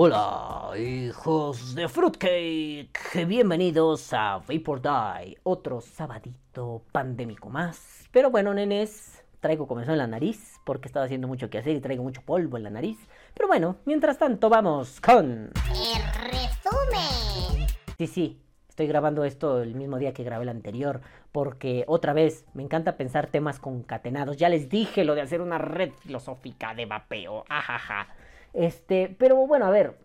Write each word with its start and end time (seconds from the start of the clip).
Hola, 0.00 0.78
hijos 0.78 1.74
de 1.74 1.88
Fruitcake. 1.88 3.26
Bienvenidos 3.26 4.12
a 4.12 4.40
Vapor 4.48 4.80
Die, 4.80 5.38
otro 5.42 5.80
sabadito 5.80 6.84
pandémico 6.92 7.50
más. 7.50 8.08
Pero 8.12 8.30
bueno, 8.30 8.54
nenes, 8.54 9.24
traigo 9.40 9.66
comezón 9.66 9.94
en 9.94 9.98
la 9.98 10.06
nariz 10.06 10.60
porque 10.64 10.86
estaba 10.86 11.04
haciendo 11.04 11.26
mucho 11.26 11.50
que 11.50 11.58
hacer 11.58 11.74
y 11.74 11.80
traigo 11.80 12.04
mucho 12.04 12.22
polvo 12.22 12.56
en 12.56 12.62
la 12.62 12.70
nariz. 12.70 12.96
Pero 13.34 13.48
bueno, 13.48 13.78
mientras 13.86 14.18
tanto, 14.18 14.48
vamos 14.48 15.00
con. 15.00 15.50
El 15.66 16.30
resumen. 16.30 17.66
Sí, 17.98 18.06
sí, 18.06 18.40
estoy 18.68 18.86
grabando 18.86 19.24
esto 19.24 19.60
el 19.60 19.74
mismo 19.74 19.98
día 19.98 20.14
que 20.14 20.22
grabé 20.22 20.44
el 20.44 20.50
anterior 20.50 21.00
porque 21.32 21.82
otra 21.88 22.12
vez 22.12 22.44
me 22.54 22.62
encanta 22.62 22.96
pensar 22.96 23.26
temas 23.26 23.58
concatenados. 23.58 24.36
Ya 24.36 24.48
les 24.48 24.68
dije 24.68 25.02
lo 25.02 25.16
de 25.16 25.22
hacer 25.22 25.40
una 25.40 25.58
red 25.58 25.90
filosófica 25.90 26.72
de 26.72 26.86
vapeo. 26.86 27.44
Ajaja. 27.48 28.06
Este, 28.52 29.14
pero 29.18 29.36
bueno, 29.46 29.66
a 29.66 29.70
ver. 29.70 29.98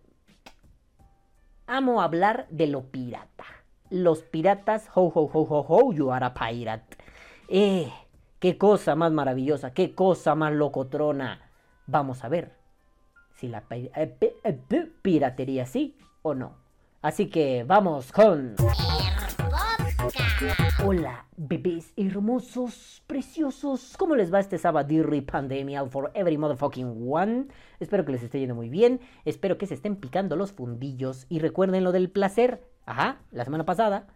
Amo 1.67 2.01
hablar 2.01 2.47
de 2.49 2.67
lo 2.67 2.83
pirata. 2.91 3.45
Los 3.89 4.23
piratas, 4.23 4.89
ho, 4.95 5.03
ho, 5.03 5.29
ho, 5.31 5.41
ho, 5.43 5.65
ho, 5.67 5.93
you 5.93 6.11
are 6.11 6.25
a 6.25 6.33
pirate. 6.33 6.97
Eh, 7.47 7.91
qué 8.39 8.57
cosa 8.57 8.95
más 8.95 9.11
maravillosa, 9.11 9.73
qué 9.73 9.95
cosa 9.95 10.35
más 10.35 10.51
locotrona. 10.53 11.49
Vamos 11.87 12.23
a 12.23 12.29
ver 12.29 12.57
si 13.35 13.47
la 13.47 13.63
eh, 13.69 13.91
eh, 13.95 14.53
pi- 14.67 14.91
piratería 15.01 15.65
sí 15.65 15.97
o 16.21 16.33
no. 16.33 16.55
Así 17.01 17.29
que 17.29 17.63
vamos 17.65 18.11
con... 18.11 18.55
Hola, 20.85 21.27
bebés 21.37 21.93
hermosos, 21.95 23.03
preciosos. 23.07 23.95
¿Cómo 23.97 24.17
les 24.17 24.33
va 24.33 24.41
este 24.41 24.57
Sabadirri 24.57 25.21
Pandemia 25.21 25.85
for 25.85 26.11
every 26.13 26.37
motherfucking 26.37 27.07
one? 27.09 27.47
Espero 27.79 28.03
que 28.03 28.11
les 28.11 28.21
esté 28.21 28.41
yendo 28.41 28.53
muy 28.53 28.67
bien. 28.67 28.99
Espero 29.23 29.57
que 29.57 29.65
se 29.65 29.75
estén 29.75 29.95
picando 29.95 30.35
los 30.35 30.51
fundillos. 30.51 31.25
Y 31.29 31.39
recuerden 31.39 31.85
lo 31.85 31.93
del 31.93 32.09
placer. 32.09 32.67
Ajá, 32.85 33.21
la 33.31 33.45
semana 33.45 33.63
pasada. 33.63 34.07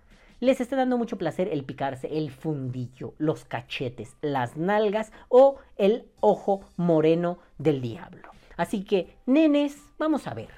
Les 0.42 0.60
esté 0.60 0.76
dando 0.76 0.98
mucho 0.98 1.18
placer 1.18 1.48
el 1.54 1.64
picarse 1.64 2.18
el 2.18 2.32
fundillo, 2.32 3.14
los 3.18 3.46
cachetes, 3.46 4.18
las 4.22 4.58
nalgas 4.58 5.14
o 5.30 5.60
el 5.78 6.10
ojo 6.20 6.66
moreno 6.76 7.40
del 7.58 7.82
diablo. 7.82 8.30
Así 8.58 8.84
que, 8.84 9.16
nenes, 9.26 9.82
vamos 9.98 10.28
a 10.28 10.34
ver. 10.34 10.50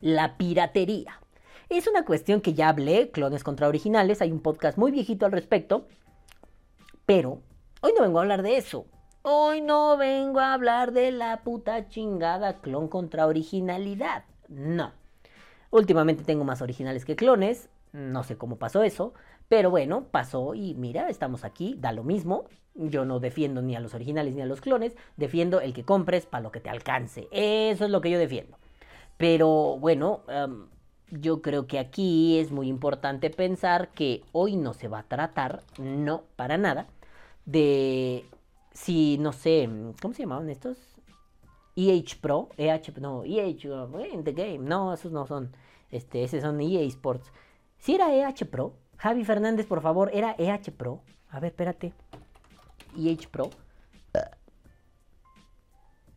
La 0.00 0.36
piratería. 0.36 1.20
Es 1.68 1.86
una 1.86 2.04
cuestión 2.04 2.40
que 2.40 2.54
ya 2.54 2.68
hablé, 2.68 3.10
clones 3.10 3.42
contra 3.42 3.68
originales, 3.68 4.20
hay 4.20 4.30
un 4.30 4.40
podcast 4.40 4.76
muy 4.76 4.92
viejito 4.92 5.24
al 5.24 5.32
respecto, 5.32 5.86
pero 7.06 7.40
hoy 7.80 7.92
no 7.96 8.02
vengo 8.02 8.18
a 8.18 8.22
hablar 8.22 8.42
de 8.42 8.56
eso. 8.56 8.86
Hoy 9.22 9.62
no 9.62 9.96
vengo 9.96 10.40
a 10.40 10.52
hablar 10.52 10.92
de 10.92 11.10
la 11.10 11.42
puta 11.42 11.88
chingada 11.88 12.60
clon 12.60 12.88
contra 12.88 13.26
originalidad. 13.26 14.24
No. 14.48 14.92
Últimamente 15.70 16.24
tengo 16.24 16.44
más 16.44 16.60
originales 16.60 17.06
que 17.06 17.16
clones, 17.16 17.70
no 17.92 18.22
sé 18.24 18.36
cómo 18.36 18.56
pasó 18.56 18.82
eso, 18.82 19.14
pero 19.48 19.70
bueno, 19.70 20.04
pasó 20.10 20.54
y 20.54 20.74
mira, 20.74 21.08
estamos 21.08 21.44
aquí, 21.44 21.76
da 21.78 21.92
lo 21.92 22.04
mismo. 22.04 22.44
Yo 22.74 23.04
no 23.04 23.20
defiendo 23.20 23.62
ni 23.62 23.74
a 23.76 23.80
los 23.80 23.94
originales 23.94 24.34
ni 24.34 24.42
a 24.42 24.46
los 24.46 24.60
clones, 24.60 24.96
defiendo 25.16 25.60
el 25.60 25.72
que 25.72 25.84
compres 25.84 26.26
para 26.26 26.42
lo 26.42 26.52
que 26.52 26.60
te 26.60 26.68
alcance. 26.68 27.28
Eso 27.30 27.84
es 27.84 27.90
lo 27.90 28.00
que 28.00 28.10
yo 28.10 28.18
defiendo. 28.18 28.58
Pero 29.16 29.78
bueno, 29.78 30.22
em, 30.28 30.66
yo 31.10 31.42
creo 31.42 31.66
que 31.66 31.78
aquí 31.78 32.38
es 32.38 32.50
muy 32.50 32.68
importante 32.68 33.30
pensar 33.30 33.88
que 33.90 34.22
hoy 34.32 34.56
no 34.56 34.72
se 34.74 34.88
va 34.88 35.00
a 35.00 35.08
tratar, 35.08 35.62
no 35.78 36.24
para 36.36 36.58
nada, 36.58 36.86
de 37.44 38.24
si, 38.72 39.18
no 39.18 39.32
sé, 39.32 39.68
¿cómo 40.00 40.14
se 40.14 40.22
llamaban 40.22 40.50
estos? 40.50 40.78
EH 41.76 42.16
Pro, 42.20 42.48
EH, 42.56 42.92
no, 43.00 43.24
EH, 43.24 43.68
in 44.12 44.24
the 44.24 44.32
game, 44.32 44.58
no, 44.58 44.94
esos 44.94 45.12
no 45.12 45.26
son, 45.26 45.50
este, 45.90 46.22
esos 46.22 46.42
son 46.42 46.60
EA 46.60 46.82
Sports. 46.82 47.32
Si 47.78 47.94
era 47.94 48.14
EH 48.14 48.46
Pro, 48.50 48.74
Javi 48.96 49.24
Fernández, 49.24 49.66
por 49.66 49.82
favor, 49.82 50.10
era 50.14 50.34
EH 50.38 50.72
Pro. 50.76 51.02
A 51.28 51.40
ver, 51.40 51.50
espérate. 51.50 51.92
EH 52.96 53.28
Pro. 53.30 53.50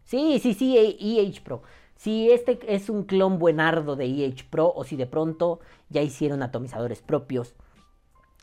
Sí, 0.04 0.40
sí, 0.40 0.54
sí, 0.54 0.78
EH 0.78 1.42
Pro. 1.44 1.64
Si 1.97 2.31
este 2.31 2.59
es 2.68 2.90
un 2.90 3.03
clon 3.03 3.40
buenardo 3.40 3.96
de 3.96 4.06
EH 4.06 4.46
Pro 4.50 4.72
o 4.74 4.84
si 4.84 4.96
de 4.96 5.08
pronto 5.08 5.59
ya 5.90 6.02
hicieron 6.02 6.44
atomizadores 6.44 7.02
propios 7.02 7.56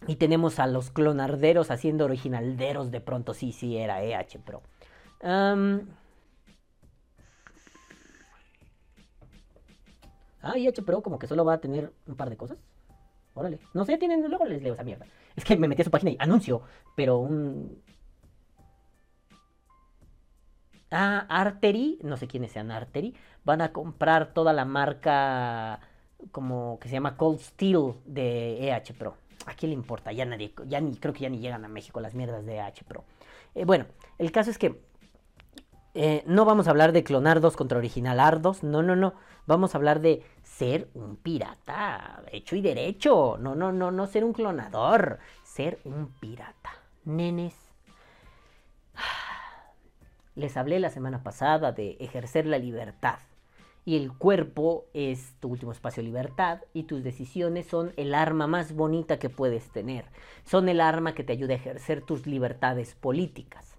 y 0.06 0.16
tenemos 0.16 0.58
a 0.58 0.66
los 0.66 0.90
clonarderos 0.90 1.70
haciendo 1.70 2.04
originalderos 2.04 2.90
de 2.90 3.00
pronto, 3.00 3.32
sí, 3.32 3.52
sí, 3.52 3.76
era 3.76 4.02
EH 4.02 4.40
Pro. 4.44 4.62
Ah, 5.22 5.54
EH 10.56 10.82
Pro 10.84 11.02
como 11.02 11.18
que 11.18 11.26
solo 11.26 11.44
va 11.44 11.54
a 11.54 11.60
tener 11.60 11.92
un 12.06 12.16
par 12.16 12.28
de 12.28 12.36
cosas. 12.36 12.58
Órale. 13.34 13.58
No 13.72 13.84
sé, 13.84 13.98
tienen. 13.98 14.28
Luego 14.28 14.44
les 14.44 14.62
leo 14.62 14.74
esa 14.74 14.84
mierda. 14.84 15.06
Es 15.34 15.44
que 15.44 15.56
me 15.56 15.66
metí 15.68 15.82
a 15.82 15.84
su 15.84 15.90
página 15.90 16.12
y 16.12 16.16
anuncio. 16.20 16.62
Pero 16.94 17.18
un. 17.18 17.82
Ah, 20.90 21.26
Artery. 21.28 21.98
No 22.02 22.16
sé 22.16 22.26
quiénes 22.28 22.52
sean 22.52 22.70
Artery. 22.70 23.14
Van 23.44 23.60
a 23.60 23.72
comprar 23.72 24.32
toda 24.32 24.52
la 24.52 24.64
marca. 24.64 25.80
Como 26.32 26.78
que 26.80 26.88
se 26.88 26.94
llama 26.94 27.16
Cold 27.16 27.40
Steel 27.40 27.94
de 28.06 28.68
EH 28.70 28.94
Pro. 28.98 29.16
¿A 29.46 29.54
quién 29.54 29.70
le 29.70 29.74
importa? 29.76 30.12
Ya 30.12 30.24
nadie. 30.24 30.54
Ya 30.66 30.80
ni 30.80 30.96
creo 30.96 31.12
que 31.14 31.20
ya 31.20 31.28
ni 31.30 31.38
llegan 31.40 31.64
a 31.64 31.68
México 31.68 32.00
las 32.00 32.14
mierdas 32.14 32.46
de 32.46 32.56
EH 32.58 32.84
Pro. 32.86 33.04
Bueno, 33.66 33.86
el 34.18 34.32
caso 34.32 34.50
es 34.50 34.58
que. 34.58 34.80
eh, 35.94 36.22
no 36.26 36.44
vamos 36.44 36.66
a 36.66 36.70
hablar 36.70 36.92
de 36.92 37.04
clonardos 37.04 37.56
contra 37.56 37.78
originalardos. 37.78 38.62
No, 38.62 38.82
no, 38.82 38.96
no. 38.96 39.14
Vamos 39.46 39.74
a 39.74 39.78
hablar 39.78 40.00
de 40.00 40.24
ser 40.42 40.88
un 40.94 41.16
pirata, 41.16 42.22
hecho 42.32 42.56
y 42.56 42.62
derecho. 42.62 43.36
No, 43.38 43.54
no, 43.54 43.72
no, 43.72 43.90
no 43.90 44.06
ser 44.06 44.24
un 44.24 44.32
clonador. 44.32 45.18
Ser 45.42 45.80
un 45.84 46.08
pirata. 46.20 46.70
Nenes. 47.04 47.54
Les 50.34 50.56
hablé 50.56 50.80
la 50.80 50.90
semana 50.90 51.22
pasada 51.22 51.72
de 51.72 51.96
ejercer 52.00 52.46
la 52.46 52.58
libertad. 52.58 53.18
Y 53.84 53.96
el 53.96 54.12
cuerpo 54.12 54.86
es 54.94 55.34
tu 55.40 55.48
último 55.48 55.70
espacio 55.70 56.02
de 56.02 56.08
libertad 56.08 56.62
y 56.72 56.84
tus 56.84 57.04
decisiones 57.04 57.66
son 57.66 57.92
el 57.96 58.14
arma 58.14 58.46
más 58.46 58.74
bonita 58.74 59.18
que 59.18 59.28
puedes 59.28 59.70
tener. 59.70 60.06
Son 60.44 60.68
el 60.68 60.80
arma 60.80 61.14
que 61.14 61.22
te 61.22 61.34
ayuda 61.34 61.52
a 61.52 61.58
ejercer 61.58 62.00
tus 62.00 62.26
libertades 62.26 62.94
políticas. 62.94 63.76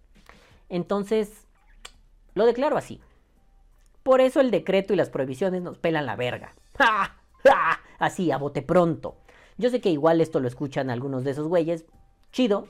Entonces, 0.69 1.47
lo 2.35 2.45
declaro 2.45 2.77
así. 2.77 3.01
Por 4.03 4.22
eso 4.22 4.39
el 4.39 4.51
decreto 4.51 4.93
y 4.93 4.97
las 4.97 5.09
prohibiciones 5.09 5.63
nos 5.63 5.79
pelan 5.79 6.05
la 6.05 6.16
verga. 6.16 6.53
¡Ja! 6.77 7.17
¡Ja! 7.43 7.79
Así, 7.97 8.31
a 8.31 8.37
bote 8.37 8.61
pronto. 8.61 9.17
Yo 9.57 9.69
sé 9.69 9.81
que 9.81 9.89
igual 9.89 10.22
esto 10.22 10.39
lo 10.39 10.47
escuchan 10.47 10.91
algunos 10.91 11.23
de 11.23 11.31
esos 11.31 11.47
güeyes. 11.47 11.85
Chido. 12.31 12.67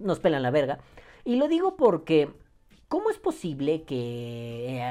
Nos 0.00 0.18
pelan 0.18 0.42
la 0.42 0.50
verga. 0.50 0.80
Y 1.24 1.36
lo 1.36 1.46
digo 1.46 1.76
porque, 1.76 2.32
¿cómo 2.88 3.10
es 3.10 3.18
posible 3.18 3.84
que 3.84 4.78
eh, 4.80 4.82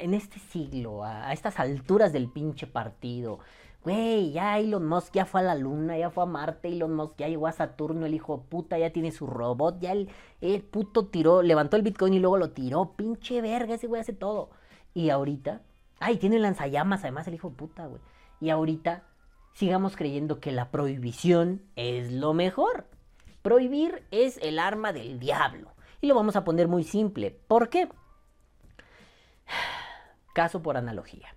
en 0.00 0.14
este 0.14 0.38
siglo, 0.38 1.04
a, 1.04 1.32
estas 1.32 1.58
alturas 1.58 2.12
del 2.12 2.28
pinche 2.28 2.66
partido, 2.66 3.38
güey, 3.84 4.32
ya 4.32 4.58
Elon 4.58 4.86
Musk 4.86 5.14
ya 5.14 5.24
fue 5.24 5.40
a 5.40 5.44
la 5.44 5.54
luna, 5.54 5.96
ya 5.96 6.10
fue 6.10 6.24
a 6.24 6.26
Marte, 6.26 6.68
Elon 6.68 6.94
Musk 6.94 7.16
ya 7.18 7.28
llegó 7.28 7.46
a 7.46 7.52
Saturno, 7.52 8.06
el 8.06 8.14
hijo 8.14 8.38
de 8.38 8.42
puta 8.48 8.78
ya 8.78 8.92
tiene 8.92 9.12
su 9.12 9.26
robot, 9.26 9.78
ya 9.80 9.92
el, 9.92 10.10
el 10.40 10.62
puto 10.62 11.06
tiró, 11.06 11.42
levantó 11.42 11.76
el 11.76 11.82
Bitcoin 11.82 12.14
y 12.14 12.18
luego 12.18 12.36
lo 12.38 12.50
tiró, 12.50 12.92
pinche 12.96 13.40
verga, 13.40 13.74
ese 13.74 13.86
güey 13.86 14.00
hace 14.00 14.12
todo. 14.12 14.50
Y 14.94 15.10
ahorita, 15.10 15.62
ay, 16.00 16.16
tiene 16.18 16.38
lanzallamas 16.38 17.02
además 17.02 17.28
el 17.28 17.34
hijo 17.34 17.50
de 17.50 17.56
puta, 17.56 17.86
güey. 17.86 18.00
Y 18.40 18.50
ahorita 18.50 19.04
sigamos 19.52 19.96
creyendo 19.96 20.40
que 20.40 20.52
la 20.52 20.70
prohibición 20.70 21.62
es 21.76 22.12
lo 22.12 22.34
mejor. 22.34 22.86
Prohibir 23.42 24.04
es 24.10 24.38
el 24.42 24.58
arma 24.58 24.92
del 24.92 25.18
diablo. 25.20 25.72
Y 26.00 26.06
lo 26.06 26.14
vamos 26.14 26.36
a 26.36 26.44
poner 26.44 26.68
muy 26.68 26.84
simple. 26.84 27.30
¿Por 27.30 27.68
qué? 27.68 27.88
Caso 30.34 30.62
por 30.62 30.76
analogía. 30.76 31.34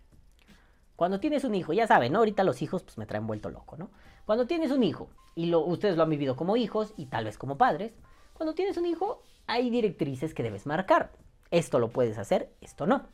Cuando 0.95 1.19
tienes 1.19 1.43
un 1.43 1.55
hijo, 1.55 1.73
ya 1.73 1.87
saben, 1.87 2.13
¿no? 2.13 2.19
Ahorita 2.19 2.43
los 2.43 2.61
hijos 2.61 2.83
pues 2.83 2.97
me 2.97 3.07
traen 3.07 3.25
vuelto 3.25 3.49
loco, 3.49 3.75
¿no? 3.75 3.89
Cuando 4.25 4.45
tienes 4.45 4.71
un 4.71 4.83
hijo, 4.83 5.09
y 5.35 5.47
lo, 5.47 5.61
ustedes 5.61 5.97
lo 5.97 6.03
han 6.03 6.09
vivido 6.09 6.35
como 6.35 6.57
hijos 6.57 6.93
y 6.97 7.07
tal 7.07 7.25
vez 7.25 7.37
como 7.37 7.57
padres, 7.57 7.93
cuando 8.33 8.53
tienes 8.53 8.77
un 8.77 8.85
hijo 8.85 9.23
hay 9.47 9.69
directrices 9.69 10.33
que 10.33 10.43
debes 10.43 10.65
marcar. 10.65 11.11
Esto 11.49 11.79
lo 11.79 11.89
puedes 11.89 12.17
hacer, 12.17 12.53
esto 12.61 12.85
no. 12.85 13.07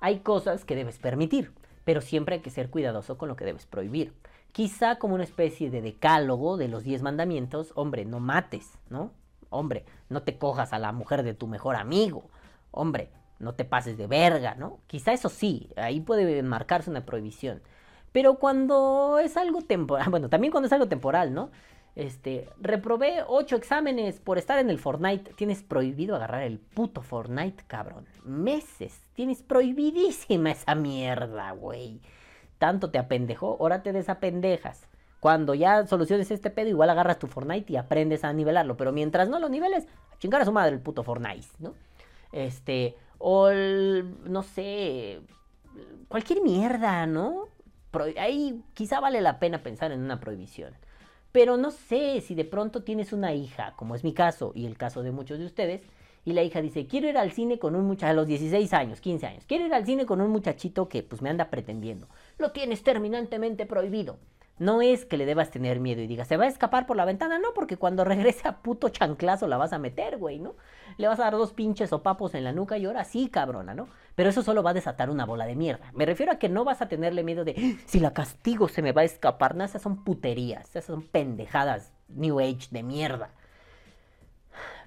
Hay 0.00 0.20
cosas 0.20 0.64
que 0.64 0.76
debes 0.76 0.98
permitir, 0.98 1.54
pero 1.84 2.00
siempre 2.00 2.36
hay 2.36 2.40
que 2.42 2.50
ser 2.50 2.70
cuidadoso 2.70 3.16
con 3.16 3.28
lo 3.28 3.36
que 3.36 3.46
debes 3.46 3.66
prohibir. 3.66 4.12
Quizá 4.52 4.98
como 4.98 5.14
una 5.14 5.24
especie 5.24 5.70
de 5.70 5.82
decálogo 5.82 6.56
de 6.56 6.68
los 6.68 6.84
diez 6.84 7.02
mandamientos, 7.02 7.72
hombre, 7.74 8.04
no 8.04 8.20
mates, 8.20 8.78
¿no? 8.90 9.12
Hombre, 9.54 9.84
no 10.08 10.22
te 10.22 10.36
cojas 10.36 10.72
a 10.72 10.78
la 10.78 10.92
mujer 10.92 11.22
de 11.22 11.34
tu 11.34 11.46
mejor 11.46 11.76
amigo. 11.76 12.28
Hombre, 12.70 13.10
no 13.38 13.54
te 13.54 13.64
pases 13.64 13.96
de 13.96 14.06
verga, 14.06 14.54
¿no? 14.54 14.80
Quizá 14.86 15.12
eso 15.12 15.28
sí, 15.28 15.70
ahí 15.76 16.00
puede 16.00 16.42
marcarse 16.42 16.90
una 16.90 17.06
prohibición. 17.06 17.62
Pero 18.12 18.36
cuando 18.38 19.18
es 19.18 19.36
algo 19.36 19.62
temporal, 19.62 20.08
bueno, 20.10 20.28
también 20.28 20.50
cuando 20.50 20.66
es 20.66 20.72
algo 20.72 20.88
temporal, 20.88 21.32
¿no? 21.34 21.50
Este, 21.96 22.48
reprobé 22.60 23.22
ocho 23.26 23.54
exámenes 23.54 24.18
por 24.18 24.38
estar 24.38 24.58
en 24.58 24.70
el 24.70 24.80
Fortnite. 24.80 25.32
Tienes 25.34 25.62
prohibido 25.62 26.16
agarrar 26.16 26.42
el 26.42 26.58
puto 26.58 27.02
Fortnite, 27.02 27.62
cabrón. 27.68 28.06
Meses. 28.24 29.00
Tienes 29.14 29.42
prohibidísima 29.42 30.50
esa 30.50 30.74
mierda, 30.74 31.52
güey. 31.52 32.00
Tanto 32.58 32.90
te 32.90 32.98
apendejó, 32.98 33.56
ahora 33.60 33.82
te 33.82 33.92
desapendejas. 33.92 34.88
Cuando 35.24 35.54
ya 35.54 35.86
soluciones 35.86 36.30
este 36.30 36.50
pedo, 36.50 36.68
igual 36.68 36.90
agarras 36.90 37.18
tu 37.18 37.28
Fortnite 37.28 37.72
y 37.72 37.76
aprendes 37.76 38.24
a 38.24 38.32
nivelarlo. 38.34 38.76
Pero 38.76 38.92
mientras 38.92 39.26
no 39.26 39.38
lo 39.38 39.48
niveles, 39.48 39.86
a 40.12 40.18
chingar 40.18 40.42
a 40.42 40.44
su 40.44 40.52
madre 40.52 40.74
el 40.74 40.82
puto 40.82 41.02
Fortnite, 41.02 41.46
¿no? 41.60 41.72
Este, 42.30 42.94
o 43.16 43.50
no 43.50 44.42
sé, 44.42 45.22
cualquier 46.08 46.42
mierda, 46.42 47.06
¿no? 47.06 47.48
ahí 48.18 48.62
quizá 48.74 49.00
vale 49.00 49.22
la 49.22 49.38
pena 49.38 49.62
pensar 49.62 49.92
en 49.92 50.02
una 50.02 50.20
prohibición. 50.20 50.74
Pero 51.32 51.56
no 51.56 51.70
sé 51.70 52.20
si 52.20 52.34
de 52.34 52.44
pronto 52.44 52.82
tienes 52.82 53.14
una 53.14 53.32
hija, 53.32 53.72
como 53.76 53.94
es 53.94 54.04
mi 54.04 54.12
caso 54.12 54.52
y 54.54 54.66
el 54.66 54.76
caso 54.76 55.02
de 55.02 55.12
muchos 55.12 55.38
de 55.38 55.46
ustedes, 55.46 55.80
y 56.26 56.34
la 56.34 56.42
hija 56.42 56.60
dice, 56.60 56.86
quiero 56.86 57.08
ir 57.08 57.16
al 57.16 57.32
cine 57.32 57.58
con 57.58 57.76
un 57.76 57.86
muchacho, 57.86 58.10
a 58.10 58.12
los 58.12 58.26
16 58.26 58.74
años, 58.74 59.00
15 59.00 59.26
años, 59.26 59.44
quiero 59.46 59.64
ir 59.64 59.72
al 59.72 59.86
cine 59.86 60.04
con 60.04 60.20
un 60.20 60.28
muchachito 60.28 60.90
que 60.90 61.02
pues 61.02 61.22
me 61.22 61.30
anda 61.30 61.48
pretendiendo. 61.48 62.08
Lo 62.36 62.52
tienes 62.52 62.82
terminantemente 62.82 63.64
prohibido. 63.64 64.18
No 64.58 64.82
es 64.82 65.04
que 65.04 65.16
le 65.16 65.26
debas 65.26 65.50
tener 65.50 65.80
miedo 65.80 66.00
y 66.00 66.06
digas, 66.06 66.28
se 66.28 66.36
va 66.36 66.44
a 66.44 66.48
escapar 66.48 66.86
por 66.86 66.96
la 66.96 67.04
ventana, 67.04 67.38
no, 67.40 67.52
porque 67.54 67.76
cuando 67.76 68.04
regrese 68.04 68.46
a 68.46 68.62
puto 68.62 68.88
chanclazo 68.88 69.48
la 69.48 69.56
vas 69.56 69.72
a 69.72 69.78
meter, 69.78 70.16
güey, 70.18 70.38
¿no? 70.38 70.54
Le 70.96 71.08
vas 71.08 71.18
a 71.18 71.24
dar 71.24 71.32
dos 71.32 71.52
pinches 71.52 71.92
o 71.92 72.02
papos 72.02 72.34
en 72.34 72.44
la 72.44 72.52
nuca 72.52 72.78
y 72.78 72.84
ahora 72.84 73.04
sí, 73.04 73.28
cabrona, 73.28 73.74
¿no? 73.74 73.88
Pero 74.14 74.28
eso 74.30 74.42
solo 74.42 74.62
va 74.62 74.70
a 74.70 74.74
desatar 74.74 75.10
una 75.10 75.26
bola 75.26 75.44
de 75.46 75.56
mierda. 75.56 75.90
Me 75.92 76.06
refiero 76.06 76.30
a 76.30 76.38
que 76.38 76.48
no 76.48 76.64
vas 76.64 76.82
a 76.82 76.88
tenerle 76.88 77.24
miedo 77.24 77.44
de, 77.44 77.54
ah, 77.58 77.82
si 77.86 77.98
la 77.98 78.12
castigo 78.12 78.68
se 78.68 78.82
me 78.82 78.92
va 78.92 79.00
a 79.00 79.04
escapar. 79.04 79.56
No, 79.56 79.64
esas 79.64 79.82
son 79.82 80.04
puterías, 80.04 80.70
esas 80.70 80.84
son 80.84 81.02
pendejadas, 81.02 81.92
New 82.08 82.38
Age 82.38 82.68
de 82.70 82.82
mierda. 82.84 83.30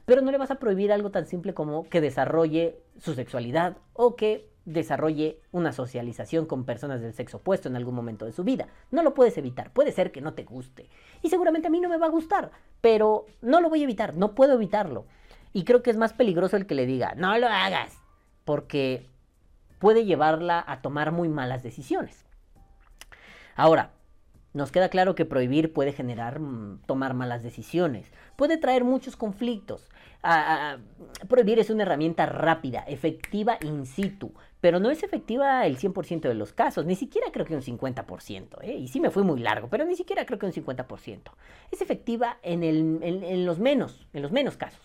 Pero 0.05 0.21
no 0.21 0.31
le 0.31 0.37
vas 0.37 0.51
a 0.51 0.55
prohibir 0.55 0.93
algo 0.93 1.11
tan 1.11 1.25
simple 1.25 1.53
como 1.53 1.89
que 1.89 1.99
desarrolle 1.99 2.79
su 2.97 3.13
sexualidad 3.13 3.75
o 3.91 4.15
que 4.15 4.49
desarrolle 4.67 5.39
una 5.53 5.71
socialización 5.71 6.45
con 6.45 6.65
personas 6.65 7.01
del 7.01 7.13
sexo 7.13 7.37
opuesto 7.37 7.69
en 7.69 7.77
algún 7.77 7.95
momento 7.95 8.25
de 8.25 8.33
su 8.33 8.43
vida. 8.43 8.67
No 8.91 9.01
lo 9.01 9.13
puedes 9.13 9.37
evitar, 9.37 9.71
puede 9.71 9.93
ser 9.93 10.11
que 10.11 10.19
no 10.19 10.33
te 10.33 10.43
guste. 10.43 10.89
Y 11.23 11.29
seguramente 11.29 11.67
a 11.67 11.71
mí 11.71 11.79
no 11.79 11.87
me 11.87 11.97
va 11.97 12.07
a 12.07 12.11
gustar, 12.11 12.51
pero 12.81 13.25
no 13.41 13.61
lo 13.61 13.69
voy 13.69 13.79
a 13.79 13.85
evitar, 13.85 14.15
no 14.15 14.35
puedo 14.35 14.55
evitarlo. 14.55 15.05
Y 15.53 15.63
creo 15.63 15.81
que 15.81 15.89
es 15.89 15.97
más 15.97 16.11
peligroso 16.11 16.57
el 16.57 16.67
que 16.67 16.75
le 16.75 16.85
diga, 16.85 17.15
no 17.15 17.37
lo 17.37 17.47
hagas, 17.47 17.97
porque 18.43 19.07
puede 19.79 20.03
llevarla 20.03 20.63
a 20.67 20.81
tomar 20.81 21.13
muy 21.13 21.29
malas 21.29 21.63
decisiones. 21.63 22.25
Ahora, 23.55 23.91
nos 24.57 24.71
queda 24.71 24.89
claro 24.89 25.15
que 25.15 25.23
prohibir 25.23 25.71
puede 25.71 25.93
generar 25.93 26.39
mm, 26.39 26.81
tomar 26.85 27.13
malas 27.13 27.43
decisiones, 27.43 28.11
puede 28.35 28.57
traer 28.57 28.83
muchos 28.83 29.15
conflictos. 29.15 29.89
prohibir 31.29 31.59
es 31.59 31.69
una 31.69 31.83
herramienta 31.83 32.25
rápida, 32.25 32.83
efectiva 32.87 33.57
in 33.61 33.85
situ, 33.85 34.33
pero 34.59 34.79
no 34.79 34.89
es 34.89 35.03
efectiva 35.03 35.65
el 35.65 35.77
100% 35.77 36.21
de 36.21 36.33
los 36.33 36.51
casos, 36.51 36.85
ni 36.85 36.95
siquiera 36.95 37.27
creo 37.31 37.45
que 37.45 37.55
un 37.55 37.61
50%, 37.61 38.57
¿eh? 38.63 38.73
y 38.73 38.87
sí 38.89 38.99
me 38.99 39.11
fui 39.11 39.23
muy 39.23 39.39
largo, 39.39 39.69
pero 39.69 39.85
ni 39.85 39.95
siquiera 39.95 40.25
creo 40.25 40.39
que 40.39 40.47
un 40.47 40.53
50%. 40.53 41.21
Es 41.71 41.81
efectiva 41.81 42.39
en, 42.41 42.63
en 42.63 43.45
los 43.45 43.59
menos, 43.59 44.07
en 44.13 44.21
los 44.21 44.31
menos 44.31 44.57
casos. 44.57 44.81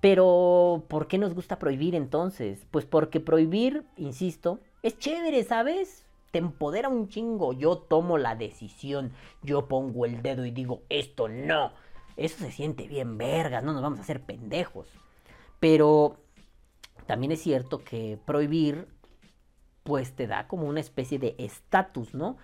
Pero, 0.00 0.84
¿por 0.88 1.08
qué 1.08 1.18
nos 1.18 1.34
gusta 1.34 1.58
prohibir 1.58 1.96
entonces? 1.96 2.66
Pues 2.70 2.84
porque 2.84 3.18
prohibir, 3.18 3.84
insisto, 3.96 4.60
es 4.82 4.96
chévere, 4.98 5.42
¿sabes? 5.42 6.07
Te 6.30 6.38
empodera 6.38 6.88
un 6.88 7.08
chingo. 7.08 7.52
Yo 7.52 7.78
tomo 7.78 8.18
la 8.18 8.34
decisión, 8.34 9.12
yo 9.42 9.68
pongo 9.68 10.04
el 10.04 10.22
dedo 10.22 10.44
y 10.44 10.50
digo, 10.50 10.82
esto 10.88 11.28
no. 11.28 11.72
Eso 12.16 12.38
se 12.38 12.50
siente 12.50 12.88
bien 12.88 13.16
vergas, 13.16 13.62
no 13.62 13.72
nos 13.72 13.82
vamos 13.82 13.98
a 13.98 14.02
hacer 14.02 14.22
pendejos. 14.22 14.88
Pero 15.60 16.18
también 17.06 17.32
es 17.32 17.40
cierto 17.40 17.78
que 17.84 18.18
prohibir 18.24 18.88
pues 19.82 20.14
te 20.14 20.26
da 20.26 20.46
como 20.48 20.66
una 20.66 20.80
especie 20.80 21.18
de 21.18 21.34
estatus, 21.38 22.14
¿no? 22.14 22.36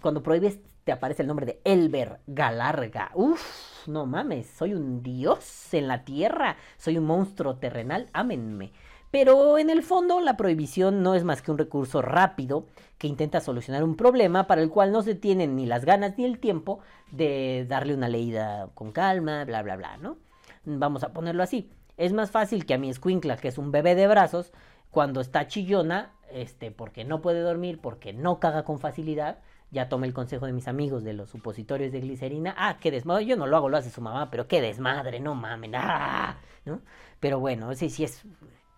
cuando 0.00 0.22
prohíbes 0.22 0.58
te 0.84 0.92
aparece 0.92 1.22
el 1.22 1.28
nombre 1.28 1.46
de 1.46 1.60
Elber 1.64 2.20
Galarga. 2.26 3.10
Uf, 3.14 3.86
no 3.86 4.06
mames, 4.06 4.48
soy 4.48 4.74
un 4.74 5.02
dios 5.02 5.72
en 5.74 5.88
la 5.88 6.04
tierra, 6.04 6.56
soy 6.76 6.98
un 6.98 7.04
monstruo 7.04 7.56
terrenal, 7.56 8.08
ámenme. 8.12 8.72
Pero 9.10 9.58
en 9.58 9.70
el 9.70 9.82
fondo 9.82 10.20
la 10.20 10.36
prohibición 10.36 11.02
no 11.02 11.14
es 11.14 11.24
más 11.24 11.42
que 11.42 11.50
un 11.50 11.58
recurso 11.58 12.00
rápido 12.00 12.66
que 12.96 13.08
intenta 13.08 13.40
solucionar 13.40 13.82
un 13.82 13.96
problema 13.96 14.46
para 14.46 14.62
el 14.62 14.70
cual 14.70 14.92
no 14.92 15.02
se 15.02 15.14
tienen 15.14 15.56
ni 15.56 15.66
las 15.66 15.84
ganas 15.84 16.16
ni 16.16 16.24
el 16.24 16.38
tiempo 16.38 16.80
de 17.10 17.66
darle 17.68 17.94
una 17.94 18.08
leída 18.08 18.68
con 18.74 18.92
calma, 18.92 19.44
bla, 19.44 19.62
bla, 19.62 19.76
bla, 19.76 19.96
¿no? 19.96 20.16
Vamos 20.64 21.02
a 21.02 21.12
ponerlo 21.12 21.42
así. 21.42 21.70
Es 21.96 22.12
más 22.12 22.30
fácil 22.30 22.66
que 22.66 22.74
a 22.74 22.78
mi 22.78 22.88
escuincla, 22.88 23.36
que 23.36 23.48
es 23.48 23.58
un 23.58 23.72
bebé 23.72 23.94
de 23.94 24.06
brazos, 24.06 24.52
cuando 24.90 25.20
está 25.20 25.46
chillona, 25.48 26.12
este, 26.30 26.70
porque 26.70 27.04
no 27.04 27.20
puede 27.20 27.40
dormir, 27.40 27.80
porque 27.80 28.12
no 28.12 28.38
caga 28.38 28.64
con 28.64 28.78
facilidad, 28.78 29.38
ya 29.70 29.88
tomé 29.88 30.06
el 30.06 30.14
consejo 30.14 30.46
de 30.46 30.52
mis 30.52 30.68
amigos 30.68 31.04
de 31.04 31.14
los 31.14 31.30
supositorios 31.30 31.92
de 31.92 32.00
glicerina. 32.00 32.54
Ah, 32.56 32.78
qué 32.80 32.90
desmadre. 32.90 33.26
Yo 33.26 33.36
no 33.36 33.46
lo 33.46 33.56
hago, 33.56 33.68
lo 33.68 33.76
hace 33.76 33.90
su 33.90 34.00
mamá, 34.00 34.30
pero 34.30 34.48
qué 34.48 34.60
desmadre, 34.60 35.20
no 35.20 35.34
mamen. 35.34 35.74
Ah, 35.74 36.38
¿no? 36.64 36.80
Pero 37.20 37.38
bueno, 37.38 37.74
sí, 37.74 37.88
sí 37.90 38.04
es 38.04 38.24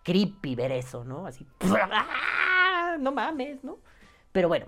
creepy 0.03 0.55
ver 0.55 0.71
eso, 0.71 1.03
¿no? 1.03 1.25
Así. 1.25 1.45
¡ah! 1.61 2.97
No 2.99 3.11
mames, 3.11 3.63
¿no? 3.63 3.79
Pero 4.31 4.47
bueno, 4.47 4.67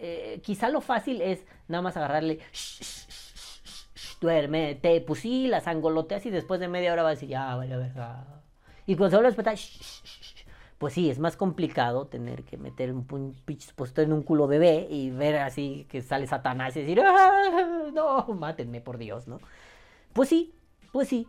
eh, 0.00 0.40
quizá 0.42 0.68
lo 0.68 0.80
fácil 0.80 1.20
es 1.20 1.44
nada 1.66 1.82
más 1.82 1.96
agarrarle. 1.96 2.40
Duérmete, 4.20 5.00
pues 5.00 5.20
sí, 5.20 5.46
las 5.46 5.66
angoloteas 5.66 6.26
y 6.26 6.30
después 6.30 6.58
de 6.60 6.68
media 6.68 6.92
hora 6.92 7.02
va 7.02 7.10
a 7.10 7.12
decir, 7.12 7.28
ya, 7.28 7.54
vale, 7.54 7.76
verga. 7.76 8.42
Y 8.86 8.96
cuando 8.96 9.10
se 9.10 9.16
vuelve 9.16 9.28
a 9.28 9.30
despertar, 9.30 9.56
pues 10.78 10.94
sí, 10.94 11.10
es 11.10 11.18
más 11.18 11.36
complicado 11.36 12.06
tener 12.06 12.44
que 12.44 12.56
meter 12.56 12.92
un, 12.92 13.04
pinche 13.44 13.68
supositorio 13.68 14.06
en 14.06 14.12
un 14.12 14.22
culo 14.22 14.46
bebé 14.46 14.86
y 14.90 15.10
ver 15.10 15.36
así 15.36 15.86
que 15.88 16.02
sale 16.02 16.26
Satanás 16.26 16.76
y 16.76 16.80
decir, 16.80 17.00
¡Ah, 17.04 17.90
no, 17.92 18.26
mátenme 18.34 18.80
por 18.80 18.98
Dios, 18.98 19.28
¿no? 19.28 19.38
Pues 20.12 20.28
sí, 20.28 20.54
pues 20.92 21.08
sí. 21.08 21.26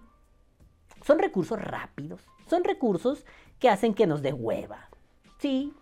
Son 1.04 1.20
recursos 1.20 1.60
rápidos, 1.62 2.22
son 2.48 2.64
recursos 2.64 3.26
que 3.60 3.70
hacen 3.70 3.94
que 3.94 4.08
nos 4.08 4.22
dé 4.22 4.34
hueva. 4.34 4.90
Sí, 5.38 5.74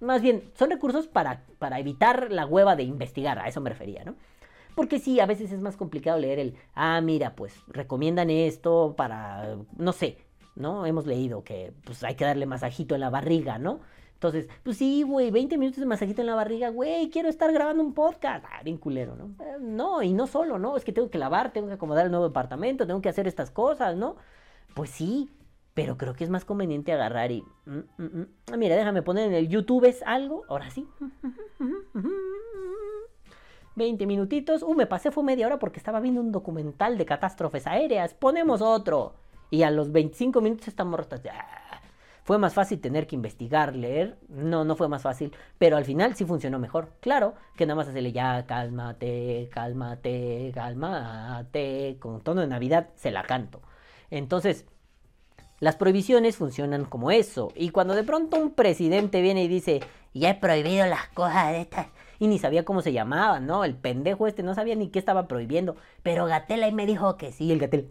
más 0.00 0.22
bien, 0.22 0.50
son 0.54 0.70
recursos 0.70 1.06
para, 1.06 1.44
para 1.58 1.78
evitar 1.78 2.32
la 2.32 2.46
hueva 2.46 2.76
de 2.76 2.82
investigar, 2.82 3.38
a 3.38 3.48
eso 3.48 3.60
me 3.60 3.70
refería, 3.70 4.04
¿no? 4.04 4.14
Porque 4.74 4.98
sí, 4.98 5.20
a 5.20 5.26
veces 5.26 5.52
es 5.52 5.60
más 5.60 5.76
complicado 5.76 6.18
leer 6.18 6.38
el, 6.38 6.56
ah, 6.74 7.00
mira, 7.00 7.34
pues 7.36 7.54
recomiendan 7.68 8.30
esto 8.30 8.94
para, 8.96 9.56
no 9.76 9.92
sé, 9.92 10.18
¿no? 10.56 10.86
Hemos 10.86 11.06
leído 11.06 11.44
que 11.44 11.72
pues 11.84 12.02
hay 12.04 12.14
que 12.14 12.24
darle 12.24 12.46
masajito 12.46 12.94
en 12.94 13.02
la 13.02 13.10
barriga, 13.10 13.58
¿no? 13.58 13.80
Entonces, 14.14 14.48
pues 14.62 14.76
sí, 14.76 15.02
güey, 15.02 15.32
20 15.32 15.58
minutos 15.58 15.80
de 15.80 15.86
masajito 15.86 16.20
en 16.20 16.28
la 16.28 16.36
barriga, 16.36 16.70
güey, 16.70 17.10
quiero 17.10 17.28
estar 17.28 17.52
grabando 17.52 17.82
un 17.82 17.92
podcast. 17.92 18.44
Ah, 18.48 18.62
bien 18.62 18.76
culero, 18.76 19.16
¿no? 19.16 19.34
Eh, 19.44 19.56
no, 19.60 20.00
y 20.00 20.12
no 20.12 20.28
solo, 20.28 20.58
¿no? 20.60 20.76
Es 20.76 20.84
que 20.84 20.92
tengo 20.92 21.10
que 21.10 21.18
lavar, 21.18 21.52
tengo 21.52 21.66
que 21.66 21.74
acomodar 21.74 22.04
el 22.04 22.12
nuevo 22.12 22.28
departamento, 22.28 22.86
tengo 22.86 23.02
que 23.02 23.08
hacer 23.08 23.26
estas 23.26 23.50
cosas, 23.50 23.96
¿no? 23.96 24.16
Pues 24.74 24.90
sí, 24.90 25.30
pero 25.74 25.96
creo 25.96 26.14
que 26.14 26.24
es 26.24 26.30
más 26.30 26.44
conveniente 26.44 26.92
agarrar 26.92 27.32
y... 27.32 27.42
Mm, 27.66 27.78
mm, 27.98 28.02
mm. 28.02 28.26
Ah, 28.52 28.56
mira, 28.56 28.76
déjame 28.76 29.02
poner 29.02 29.28
en 29.28 29.34
el 29.34 29.48
YouTube, 29.48 29.84
¿es 29.84 30.02
algo? 30.02 30.44
Ahora 30.48 30.70
sí. 30.70 30.86
20 33.74 34.06
minutitos. 34.06 34.62
Uh, 34.62 34.74
me 34.74 34.86
pasé, 34.86 35.10
fue 35.10 35.24
media 35.24 35.46
hora 35.46 35.58
porque 35.58 35.78
estaba 35.78 36.00
viendo 36.00 36.20
un 36.20 36.32
documental 36.32 36.98
de 36.98 37.06
catástrofes 37.06 37.66
aéreas. 37.66 38.14
Ponemos 38.14 38.60
otro. 38.60 39.14
Y 39.50 39.62
a 39.62 39.70
los 39.70 39.92
25 39.92 40.40
minutos 40.40 40.68
esta 40.68 40.84
morra 40.84 41.02
está... 41.02 41.20
Fue 42.24 42.38
más 42.38 42.54
fácil 42.54 42.80
tener 42.80 43.06
que 43.06 43.16
investigar, 43.16 43.74
leer. 43.74 44.16
No, 44.28 44.64
no 44.64 44.76
fue 44.76 44.88
más 44.88 45.02
fácil. 45.02 45.34
Pero 45.58 45.76
al 45.76 45.84
final 45.84 46.14
sí 46.14 46.24
funcionó 46.24 46.58
mejor. 46.58 46.92
Claro, 47.00 47.34
que 47.56 47.66
nada 47.66 47.76
más 47.76 47.88
hacerle 47.88 48.12
ya, 48.12 48.46
cálmate, 48.46 49.48
cálmate, 49.52 50.52
cálmate. 50.54 51.96
Con 51.98 52.20
tono 52.20 52.42
de 52.42 52.46
Navidad 52.46 52.90
se 52.94 53.10
la 53.10 53.24
canto. 53.24 53.60
Entonces, 54.12 54.66
las 55.58 55.76
prohibiciones 55.76 56.36
funcionan 56.36 56.84
como 56.84 57.10
eso. 57.10 57.50
Y 57.56 57.70
cuando 57.70 57.94
de 57.94 58.04
pronto 58.04 58.36
un 58.36 58.52
presidente 58.52 59.22
viene 59.22 59.42
y 59.42 59.48
dice, 59.48 59.80
ya 60.12 60.28
he 60.28 60.34
prohibido 60.34 60.84
las 60.84 61.08
cosas 61.08 61.50
de 61.52 61.62
estas. 61.62 61.86
Y 62.18 62.26
ni 62.26 62.38
sabía 62.38 62.64
cómo 62.64 62.82
se 62.82 62.92
llamaban, 62.92 63.46
¿no? 63.46 63.64
El 63.64 63.74
pendejo 63.74 64.26
este 64.26 64.42
no 64.42 64.54
sabía 64.54 64.74
ni 64.74 64.88
qué 64.88 64.98
estaba 64.98 65.28
prohibiendo. 65.28 65.76
Pero 66.02 66.26
Gatela 66.26 66.68
y 66.68 66.72
me 66.72 66.84
dijo 66.84 67.16
que 67.16 67.32
sí, 67.32 67.50
el 67.50 67.58
Gatel 67.58 67.88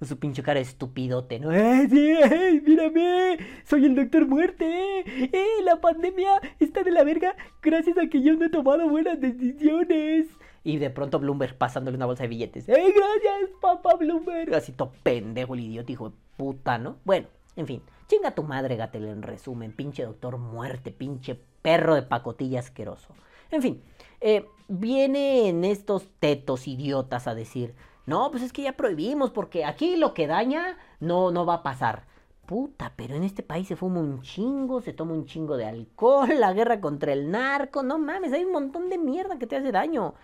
su 0.02 0.18
pinche 0.18 0.42
cara 0.42 0.60
estupidote, 0.60 1.38
¿no? 1.40 1.52
¡Eh, 1.52 1.88
sí! 1.90 2.62
mírame! 2.66 3.36
¡Soy 3.64 3.84
el 3.84 3.96
Doctor 3.96 4.26
Muerte! 4.26 5.00
¡Eh! 5.06 5.62
La 5.62 5.78
pandemia 5.78 6.40
está 6.58 6.82
de 6.82 6.90
la 6.90 7.04
verga 7.04 7.36
gracias 7.60 7.98
a 7.98 8.06
que 8.06 8.22
yo 8.22 8.34
no 8.34 8.46
he 8.46 8.48
tomado 8.48 8.88
buenas 8.88 9.20
decisiones. 9.20 10.28
Y 10.64 10.78
de 10.78 10.90
pronto 10.90 11.18
Bloomberg 11.20 11.56
pasándole 11.56 11.96
una 11.96 12.06
bolsa 12.06 12.24
de 12.24 12.28
billetes. 12.30 12.68
¡Eh, 12.68 12.72
gracias, 12.74 13.50
papá 13.60 13.94
Bloomberg! 13.94 14.54
Así 14.54 14.74
pendejo 15.02 15.54
el 15.54 15.60
idiota, 15.60 15.92
hijo 15.92 16.08
de 16.10 16.16
puta, 16.36 16.78
¿no? 16.78 16.96
Bueno, 17.04 17.28
en 17.54 17.66
fin. 17.66 17.82
Chinga 18.08 18.34
tu 18.34 18.42
madre, 18.42 18.76
Gatel, 18.76 19.04
en 19.06 19.22
resumen. 19.22 19.72
Pinche 19.72 20.04
Doctor 20.04 20.38
Muerte, 20.38 20.90
pinche 20.90 21.38
perro 21.62 21.94
de 21.94 22.02
pacotilla 22.02 22.60
asqueroso. 22.60 23.14
En 23.50 23.62
fin, 23.62 23.82
Eh, 24.26 24.46
vienen 24.68 25.64
estos 25.64 26.08
tetos 26.18 26.66
idiotas 26.66 27.26
a 27.28 27.34
decir, 27.34 27.74
no, 28.06 28.30
pues 28.30 28.42
es 28.42 28.54
que 28.54 28.62
ya 28.62 28.72
prohibimos 28.72 29.30
porque 29.30 29.66
aquí 29.66 29.96
lo 29.96 30.14
que 30.14 30.26
daña 30.26 30.78
no, 30.98 31.30
no 31.30 31.44
va 31.44 31.56
a 31.56 31.62
pasar. 31.62 32.06
Puta, 32.46 32.94
pero 32.96 33.14
en 33.14 33.22
este 33.22 33.42
país 33.42 33.68
se 33.68 33.76
fuma 33.76 34.00
un 34.00 34.22
chingo, 34.22 34.80
se 34.80 34.94
toma 34.94 35.12
un 35.12 35.26
chingo 35.26 35.58
de 35.58 35.66
alcohol, 35.66 36.30
la 36.38 36.54
guerra 36.54 36.80
contra 36.80 37.12
el 37.12 37.30
narco, 37.30 37.82
no 37.82 37.98
mames, 37.98 38.32
hay 38.32 38.44
un 38.44 38.52
montón 38.52 38.88
de 38.88 38.96
mierda 38.96 39.38
que 39.38 39.46
te 39.46 39.56
hace 39.56 39.72
daño. 39.72 40.14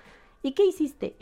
¿Y 0.43 0.53
qué 0.53 0.65
hiciste? 0.67 1.17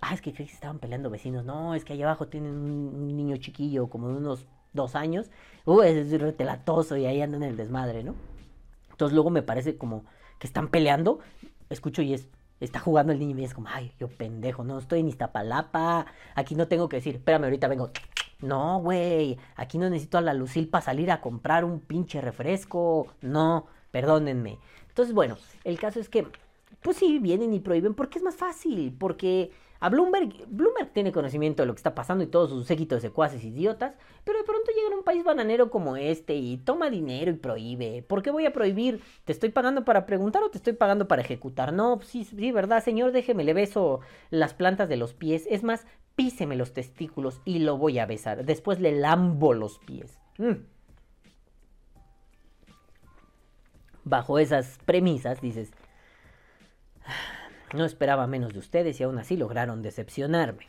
Ah, 0.00 0.14
es 0.14 0.20
que 0.20 0.32
creí 0.32 0.48
que 0.48 0.54
estaban 0.54 0.78
peleando 0.78 1.10
vecinos. 1.10 1.44
No, 1.44 1.74
es 1.74 1.84
que 1.84 1.92
allá 1.92 2.06
abajo 2.06 2.28
tienen 2.28 2.52
un, 2.52 3.16
niño 3.16 3.36
chiquillo 3.36 3.88
como 3.88 4.08
de 4.08 4.14
unos 4.14 4.46
dos 4.72 4.94
años. 4.94 5.30
Uh, 5.64 5.82
es 5.82 6.10
retelatoso 6.20 6.96
y 6.96 7.06
ahí 7.06 7.20
andan 7.20 7.42
en 7.42 7.50
el 7.50 7.56
desmadre, 7.56 8.02
¿no? 8.02 8.14
Entonces 8.90 9.14
luego 9.14 9.30
me 9.30 9.42
parece 9.42 9.76
como 9.76 10.04
que 10.38 10.46
están 10.46 10.68
peleando. 10.68 11.20
Escucho 11.68 12.02
y 12.02 12.14
es, 12.14 12.28
está 12.60 12.80
jugando 12.80 13.12
el 13.12 13.18
niño 13.18 13.38
y 13.38 13.44
es 13.44 13.54
como, 13.54 13.68
ay, 13.68 13.92
yo 13.98 14.08
pendejo, 14.08 14.64
no 14.64 14.78
estoy 14.78 15.00
en 15.00 15.08
Iztapalapa. 15.08 16.06
Aquí 16.34 16.54
no 16.54 16.66
tengo 16.66 16.88
que 16.88 16.96
decir, 16.96 17.16
espérame, 17.16 17.44
ahorita 17.44 17.68
vengo. 17.68 17.90
No, 18.40 18.80
güey, 18.80 19.38
aquí 19.54 19.76
no 19.76 19.90
necesito 19.90 20.16
a 20.18 20.22
la 20.22 20.32
Lucil 20.32 20.68
para 20.68 20.82
salir 20.82 21.10
a 21.10 21.20
comprar 21.20 21.64
un 21.64 21.80
pinche 21.80 22.20
refresco. 22.20 23.08
No, 23.20 23.66
perdónenme. 23.90 24.58
Entonces, 24.88 25.14
bueno, 25.14 25.36
el 25.64 25.78
caso 25.78 26.00
es 26.00 26.08
que, 26.08 26.26
pues 26.82 26.96
sí, 26.96 27.18
vienen 27.18 27.52
y 27.54 27.60
prohíben 27.60 27.94
porque 27.94 28.18
es 28.18 28.24
más 28.24 28.36
fácil, 28.36 28.94
porque 28.98 29.50
a 29.80 29.88
Bloomberg, 29.88 30.46
Bloomberg 30.48 30.92
tiene 30.92 31.10
conocimiento 31.10 31.62
de 31.62 31.66
lo 31.66 31.74
que 31.74 31.78
está 31.78 31.94
pasando 31.94 32.22
y 32.22 32.26
todos 32.26 32.50
sus 32.50 32.66
séquitos 32.66 33.00
de 33.00 33.08
secuaces 33.08 33.42
idiotas, 33.42 33.94
pero 34.24 34.38
de 34.38 34.44
pronto 34.44 34.70
llega 34.72 34.94
a 34.94 34.98
un 34.98 35.04
país 35.04 35.24
bananero 35.24 35.70
como 35.70 35.96
este 35.96 36.34
y 36.34 36.58
toma 36.58 36.90
dinero 36.90 37.30
y 37.30 37.34
prohíbe. 37.34 38.02
¿Por 38.02 38.22
qué 38.22 38.30
voy 38.30 38.44
a 38.44 38.52
prohibir? 38.52 39.00
¿Te 39.24 39.32
estoy 39.32 39.48
pagando 39.48 39.86
para 39.86 40.04
preguntar 40.04 40.42
o 40.42 40.50
te 40.50 40.58
estoy 40.58 40.74
pagando 40.74 41.08
para 41.08 41.22
ejecutar? 41.22 41.72
No, 41.72 41.98
sí, 42.02 42.24
sí, 42.24 42.52
verdad, 42.52 42.84
señor, 42.84 43.12
déjeme, 43.12 43.42
le 43.42 43.54
beso 43.54 44.00
las 44.28 44.52
plantas 44.52 44.86
de 44.88 44.98
los 44.98 45.14
pies. 45.14 45.46
Es 45.48 45.62
más, 45.62 45.86
píseme 46.14 46.56
los 46.56 46.74
testículos 46.74 47.40
y 47.46 47.60
lo 47.60 47.78
voy 47.78 47.98
a 47.98 48.04
besar. 48.04 48.44
Después 48.44 48.80
le 48.80 48.92
lambo 48.92 49.54
los 49.54 49.78
pies. 49.78 50.18
Mm. 50.36 50.66
Bajo 54.04 54.38
esas 54.38 54.78
premisas, 54.84 55.40
dices, 55.40 55.72
no 57.74 57.84
esperaba 57.84 58.26
menos 58.26 58.52
de 58.52 58.58
ustedes 58.58 59.00
y 59.00 59.04
aún 59.04 59.18
así 59.18 59.36
lograron 59.36 59.82
decepcionarme. 59.82 60.68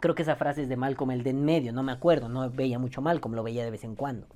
Creo 0.00 0.14
que 0.14 0.22
esa 0.22 0.36
frase 0.36 0.62
es 0.62 0.68
de 0.68 0.76
Malcolm 0.76 1.10
el 1.12 1.22
de 1.22 1.30
en 1.30 1.44
medio, 1.44 1.72
no 1.72 1.82
me 1.82 1.92
acuerdo, 1.92 2.28
no 2.28 2.50
veía 2.50 2.78
mucho 2.78 3.00
Malcolm, 3.00 3.34
lo 3.34 3.42
veía 3.42 3.64
de 3.64 3.70
vez 3.70 3.84
en 3.84 3.94
cuando. 3.94 4.26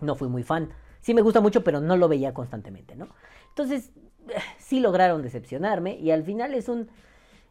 No 0.00 0.14
fui 0.14 0.28
muy 0.28 0.42
fan. 0.42 0.70
Sí 1.00 1.14
me 1.14 1.22
gusta 1.22 1.40
mucho, 1.40 1.62
pero 1.64 1.80
no 1.80 1.96
lo 1.96 2.08
veía 2.08 2.34
constantemente, 2.34 2.96
¿no? 2.96 3.08
Entonces, 3.48 3.92
sí 4.58 4.80
lograron 4.80 5.22
decepcionarme 5.22 5.96
y 5.96 6.10
al 6.10 6.24
final 6.24 6.54
es 6.54 6.68
un... 6.68 6.88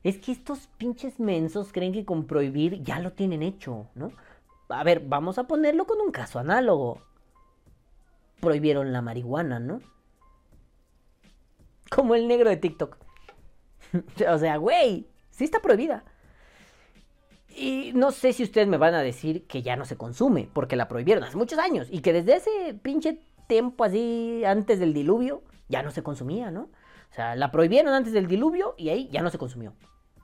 Es 0.04 0.18
que 0.18 0.32
estos 0.32 0.68
pinches 0.78 1.20
mensos 1.20 1.72
creen 1.72 1.94
que 1.94 2.06
con 2.06 2.26
prohibir 2.26 2.82
ya 2.82 3.00
lo 3.00 3.12
tienen 3.12 3.44
hecho, 3.44 3.88
¿no? 3.94 4.12
A 4.70 4.84
ver, 4.84 5.02
vamos 5.02 5.38
a 5.38 5.44
ponerlo 5.44 5.86
con 5.86 6.02
un 6.02 6.12
caso 6.12 6.40
análogo. 6.40 7.02
Prohibieron 8.40 8.92
la 8.94 9.04
marihuana, 9.04 9.60
¿no? 9.60 9.80
Como 11.92 12.16
el 12.16 12.26
negro 12.26 12.50
de 12.50 12.56
TikTok. 12.56 12.98
o 14.30 14.38
sea, 14.38 14.56
güey, 14.56 15.08
sí 15.30 15.44
está 15.44 15.62
prohibida. 15.62 16.06
Y 17.50 17.92
no 17.94 18.12
sé 18.12 18.32
si 18.32 18.44
ustedes 18.44 18.70
me 18.70 18.78
van 18.78 18.94
a 18.94 19.02
decir 19.02 19.46
que 19.46 19.62
ya 19.62 19.76
no 19.76 19.84
se 19.84 19.98
consume, 19.98 20.50
porque 20.54 20.78
la 20.78 20.88
prohibieron 20.88 21.26
hace 21.26 21.36
muchos 21.36 21.60
años 21.60 21.90
y 21.92 22.00
que 22.00 22.14
desde 22.14 22.38
ese 22.38 22.74
pinche 22.82 23.20
tiempo 23.48 23.84
así, 23.84 24.42
antes 24.46 24.80
del 24.80 24.94
diluvio, 24.94 25.44
ya 25.68 25.84
no 25.84 25.92
se 25.92 26.02
consumía, 26.02 26.50
¿no? 26.50 26.70
O 27.12 27.14
sea, 27.14 27.36
la 27.36 27.52
prohibieron 27.52 27.94
antes 27.94 28.14
del 28.14 28.28
diluvio 28.28 28.74
y 28.78 28.88
ahí 28.88 29.10
ya 29.12 29.22
no 29.22 29.30
se 29.30 29.38
consumió. 29.38 29.74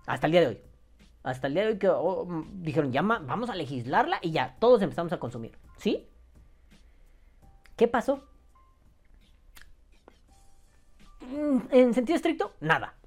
Hasta 0.05 0.27
el 0.27 0.31
día 0.31 0.41
de 0.41 0.47
hoy. 0.47 0.61
Hasta 1.23 1.47
el 1.47 1.53
día 1.53 1.63
de 1.63 1.69
hoy 1.73 1.77
que 1.79 1.89
oh, 1.89 2.45
dijeron, 2.53 2.93
ya 2.93 3.01
vamos 3.01 3.49
a 3.49 3.55
legislarla 3.55 4.19
y 4.21 4.31
ya, 4.31 4.55
todos 4.59 4.81
empezamos 4.81 5.11
a 5.11 5.19
consumir. 5.19 5.57
¿Sí? 5.75 6.07
¿Qué 7.75 7.89
pasó? 7.89 8.23
Mm, 11.27 11.59
en 11.71 11.93
sentido 11.93 12.15
estricto, 12.15 12.53
nada 12.59 12.97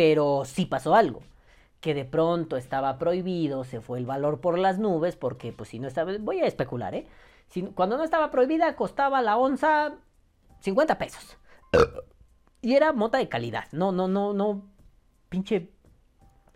pero 0.00 0.46
sí 0.46 0.64
pasó 0.64 0.94
algo. 0.94 1.20
Que 1.80 1.92
de 1.92 2.06
pronto 2.06 2.56
estaba 2.56 2.98
prohibido, 2.98 3.64
se 3.64 3.82
fue 3.82 3.98
el 3.98 4.06
valor 4.06 4.40
por 4.40 4.58
las 4.58 4.78
nubes, 4.78 5.16
porque 5.16 5.52
pues 5.52 5.68
si 5.68 5.78
no 5.78 5.88
estaba, 5.88 6.12
voy 6.20 6.40
a 6.40 6.46
especular, 6.46 6.94
¿eh? 6.94 7.06
cuando 7.74 7.98
no 7.98 8.04
estaba 8.04 8.30
prohibida 8.30 8.76
costaba 8.76 9.20
la 9.20 9.36
onza 9.36 9.96
50 10.60 10.96
pesos. 10.96 11.36
Y 12.62 12.76
era 12.76 12.92
mota 12.92 13.18
de 13.18 13.28
calidad, 13.28 13.64
no, 13.72 13.92
no, 13.92 14.08
no, 14.08 14.32
no, 14.32 14.62
pinche 15.28 15.70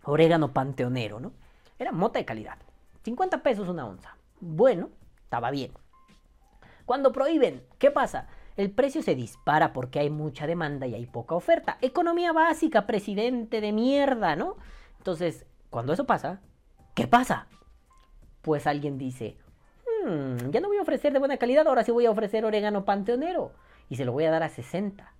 orégano 0.04 0.52
panteonero, 0.52 1.20
¿no? 1.20 1.32
Era 1.78 1.92
mota 1.92 2.18
de 2.18 2.24
calidad. 2.24 2.58
50 3.02 3.42
pesos 3.42 3.68
una 3.68 3.86
onza. 3.86 4.16
Bueno, 4.40 4.90
estaba 5.22 5.50
bien. 5.50 5.72
Cuando 6.86 7.12
prohíben, 7.12 7.62
¿qué 7.78 7.90
pasa? 7.90 8.28
El 8.56 8.70
precio 8.70 9.02
se 9.02 9.14
dispara 9.14 9.72
porque 9.72 9.98
hay 9.98 10.10
mucha 10.10 10.46
demanda 10.46 10.86
y 10.86 10.94
hay 10.94 11.06
poca 11.06 11.34
oferta. 11.34 11.76
Economía 11.80 12.32
básica, 12.32 12.86
presidente 12.86 13.60
de 13.60 13.72
mierda, 13.72 14.36
¿no? 14.36 14.56
Entonces, 14.98 15.44
cuando 15.70 15.92
eso 15.92 16.06
pasa, 16.06 16.40
¿qué 16.94 17.08
pasa? 17.08 17.48
Pues 18.42 18.66
alguien 18.68 18.96
dice, 18.96 19.36
hmm, 20.04 20.50
ya 20.50 20.60
no 20.60 20.68
voy 20.68 20.76
a 20.76 20.82
ofrecer 20.82 21.12
de 21.12 21.18
buena 21.18 21.36
calidad, 21.36 21.66
ahora 21.66 21.82
sí 21.82 21.90
voy 21.90 22.06
a 22.06 22.10
ofrecer 22.10 22.44
orégano 22.44 22.84
panteonero. 22.84 23.52
Y 23.88 23.96
se 23.96 24.04
lo 24.04 24.12
voy 24.12 24.24
a 24.24 24.30
dar 24.30 24.44
a 24.44 24.48
60. 24.48 25.12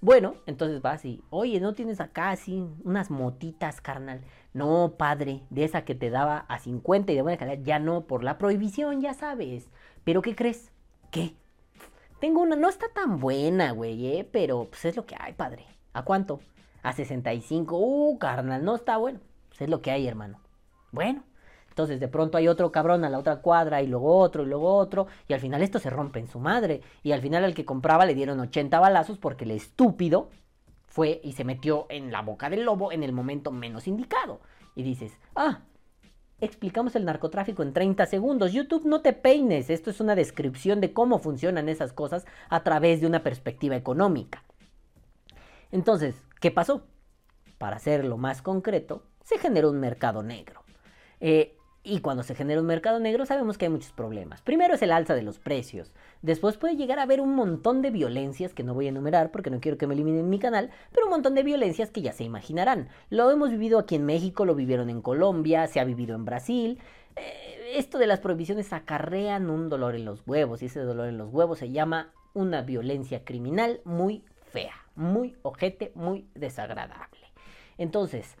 Bueno, 0.00 0.36
entonces 0.46 0.80
vas 0.80 1.04
y, 1.04 1.24
oye, 1.30 1.58
¿no 1.58 1.74
tienes 1.74 2.00
acá 2.00 2.30
así 2.30 2.64
unas 2.84 3.10
motitas, 3.10 3.80
carnal? 3.80 4.20
No, 4.54 4.94
padre, 4.96 5.42
de 5.50 5.64
esa 5.64 5.84
que 5.84 5.96
te 5.96 6.10
daba 6.10 6.46
a 6.48 6.60
50 6.60 7.10
y 7.10 7.16
de 7.16 7.22
buena 7.22 7.38
calidad, 7.38 7.64
ya 7.64 7.80
no, 7.80 8.06
por 8.06 8.22
la 8.22 8.38
prohibición, 8.38 9.00
ya 9.00 9.14
sabes. 9.14 9.68
Pero 10.04 10.22
¿qué 10.22 10.36
crees? 10.36 10.70
¿Qué? 11.10 11.34
Tengo 12.20 12.40
una, 12.40 12.56
no 12.56 12.68
está 12.68 12.88
tan 12.88 13.20
buena, 13.20 13.70
güey, 13.72 14.06
¿eh? 14.06 14.28
Pero 14.30 14.66
pues 14.70 14.84
es 14.84 14.96
lo 14.96 15.06
que 15.06 15.16
hay, 15.18 15.34
padre. 15.34 15.66
¿A 15.92 16.02
cuánto? 16.02 16.40
A 16.82 16.92
65. 16.92 17.76
Uh, 17.78 18.18
carnal, 18.18 18.64
no 18.64 18.74
está 18.74 18.96
bueno. 18.96 19.20
Pues 19.48 19.62
es 19.62 19.68
lo 19.68 19.80
que 19.80 19.90
hay, 19.90 20.06
hermano. 20.06 20.40
Bueno, 20.90 21.22
entonces 21.68 22.00
de 22.00 22.08
pronto 22.08 22.36
hay 22.36 22.48
otro 22.48 22.72
cabrón 22.72 23.04
a 23.04 23.08
la 23.10 23.18
otra 23.18 23.36
cuadra 23.36 23.82
y 23.82 23.86
luego 23.86 24.18
otro 24.18 24.42
y 24.42 24.46
luego 24.46 24.74
otro. 24.74 25.06
Y 25.28 25.32
al 25.32 25.40
final 25.40 25.62
esto 25.62 25.78
se 25.78 25.90
rompe 25.90 26.18
en 26.18 26.26
su 26.26 26.40
madre. 26.40 26.80
Y 27.04 27.12
al 27.12 27.20
final 27.20 27.44
al 27.44 27.54
que 27.54 27.64
compraba 27.64 28.04
le 28.04 28.16
dieron 28.16 28.40
80 28.40 28.80
balazos 28.80 29.18
porque 29.18 29.44
el 29.44 29.52
estúpido 29.52 30.30
fue 30.86 31.20
y 31.22 31.32
se 31.32 31.44
metió 31.44 31.86
en 31.88 32.10
la 32.10 32.22
boca 32.22 32.50
del 32.50 32.64
lobo 32.64 32.90
en 32.90 33.04
el 33.04 33.12
momento 33.12 33.52
menos 33.52 33.86
indicado. 33.86 34.40
Y 34.74 34.82
dices, 34.82 35.16
ah, 35.36 35.60
explicamos 36.40 36.94
el 36.96 37.04
narcotráfico 37.04 37.62
en 37.62 37.72
30 37.72 38.06
segundos. 38.06 38.52
YouTube, 38.52 38.86
no 38.86 39.00
te 39.00 39.12
peines. 39.12 39.70
Esto 39.70 39.90
es 39.90 40.00
una 40.00 40.14
descripción 40.14 40.80
de 40.80 40.92
cómo 40.92 41.18
funcionan 41.18 41.68
esas 41.68 41.92
cosas 41.92 42.24
a 42.48 42.62
través 42.62 43.00
de 43.00 43.06
una 43.06 43.22
perspectiva 43.22 43.76
económica. 43.76 44.44
Entonces, 45.70 46.22
¿qué 46.40 46.50
pasó? 46.50 46.86
Para 47.58 47.76
hacerlo 47.76 48.16
más 48.16 48.40
concreto, 48.40 49.02
se 49.24 49.38
generó 49.38 49.70
un 49.70 49.80
mercado 49.80 50.22
negro. 50.22 50.62
Eh, 51.20 51.57
y 51.84 52.00
cuando 52.00 52.22
se 52.22 52.34
genera 52.34 52.60
un 52.60 52.66
mercado 52.66 52.98
negro 53.00 53.24
sabemos 53.24 53.56
que 53.56 53.66
hay 53.66 53.70
muchos 53.70 53.92
problemas. 53.92 54.42
Primero 54.42 54.74
es 54.74 54.82
el 54.82 54.92
alza 54.92 55.14
de 55.14 55.22
los 55.22 55.38
precios. 55.38 55.92
Después 56.22 56.56
puede 56.56 56.76
llegar 56.76 56.98
a 56.98 57.02
haber 57.02 57.20
un 57.20 57.34
montón 57.34 57.82
de 57.82 57.90
violencias 57.90 58.52
que 58.52 58.64
no 58.64 58.74
voy 58.74 58.86
a 58.86 58.90
enumerar 58.90 59.30
porque 59.30 59.50
no 59.50 59.60
quiero 59.60 59.78
que 59.78 59.86
me 59.86 59.94
eliminen 59.94 60.28
mi 60.28 60.38
canal, 60.38 60.70
pero 60.92 61.06
un 61.06 61.10
montón 61.10 61.34
de 61.34 61.42
violencias 61.42 61.90
que 61.90 62.02
ya 62.02 62.12
se 62.12 62.24
imaginarán. 62.24 62.88
Lo 63.10 63.30
hemos 63.30 63.50
vivido 63.50 63.78
aquí 63.78 63.94
en 63.94 64.04
México, 64.04 64.44
lo 64.44 64.54
vivieron 64.54 64.90
en 64.90 65.00
Colombia, 65.00 65.66
se 65.66 65.80
ha 65.80 65.84
vivido 65.84 66.14
en 66.14 66.24
Brasil. 66.24 66.78
Eh, 67.16 67.74
esto 67.76 67.98
de 67.98 68.06
las 68.06 68.20
prohibiciones 68.20 68.72
acarrean 68.72 69.50
un 69.50 69.68
dolor 69.68 69.94
en 69.94 70.04
los 70.04 70.26
huevos 70.26 70.62
y 70.62 70.66
ese 70.66 70.80
dolor 70.80 71.08
en 71.08 71.18
los 71.18 71.32
huevos 71.32 71.58
se 71.58 71.70
llama 71.70 72.12
una 72.34 72.62
violencia 72.62 73.24
criminal 73.24 73.80
muy 73.84 74.24
fea, 74.50 74.74
muy 74.94 75.36
ojete, 75.42 75.92
muy 75.94 76.26
desagradable. 76.34 77.32
Entonces, 77.76 78.36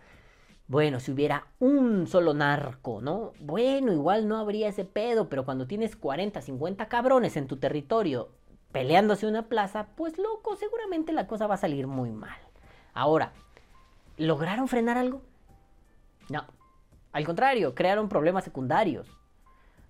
bueno, 0.68 1.00
si 1.00 1.10
hubiera 1.10 1.46
un 1.58 2.06
solo 2.06 2.34
narco, 2.34 3.00
¿no? 3.00 3.32
Bueno, 3.40 3.90
igual 3.92 4.28
no 4.28 4.36
habría 4.36 4.68
ese 4.68 4.84
pedo, 4.84 5.30
pero 5.30 5.46
cuando 5.46 5.66
tienes 5.66 5.96
40, 5.96 6.42
50 6.42 6.88
cabrones 6.88 7.38
en 7.38 7.46
tu 7.46 7.56
territorio 7.56 8.28
peleándose 8.70 9.26
una 9.26 9.48
plaza, 9.48 9.88
pues 9.96 10.18
loco, 10.18 10.56
seguramente 10.56 11.12
la 11.12 11.26
cosa 11.26 11.46
va 11.46 11.54
a 11.54 11.58
salir 11.58 11.86
muy 11.86 12.10
mal. 12.10 12.38
Ahora, 12.92 13.32
¿lograron 14.18 14.68
frenar 14.68 14.98
algo? 14.98 15.22
No. 16.28 16.44
Al 17.12 17.24
contrario, 17.24 17.74
crearon 17.74 18.10
problemas 18.10 18.44
secundarios. 18.44 19.10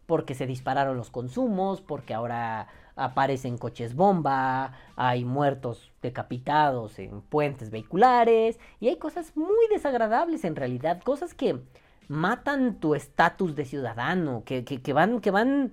Porque 0.07 0.35
se 0.35 0.47
dispararon 0.47 0.97
los 0.97 1.11
consumos, 1.11 1.81
porque 1.83 2.15
ahora 2.15 2.69
aparecen 2.99 3.59
coches 3.59 3.95
bomba, 3.95 4.73
hay 4.97 5.25
muertos 5.25 5.91
decapitados 6.03 6.99
en 6.99 7.23
puentes 7.23 7.71
vehiculares 7.71 8.59
y 8.81 8.89
hay 8.89 8.97
cosas 8.97 9.37
muy 9.37 9.69
desagradables 9.71 10.45
en 10.45 10.57
realidad, 10.57 11.01
cosas 11.03 11.35
que 11.35 11.61
matan 12.09 12.81
tu 12.81 12.95
estatus 12.95 13.55
de 13.55 13.65
ciudadano, 13.65 14.43
que, 14.45 14.93
van, 14.93 15.21
que 15.21 15.31
van 15.31 15.73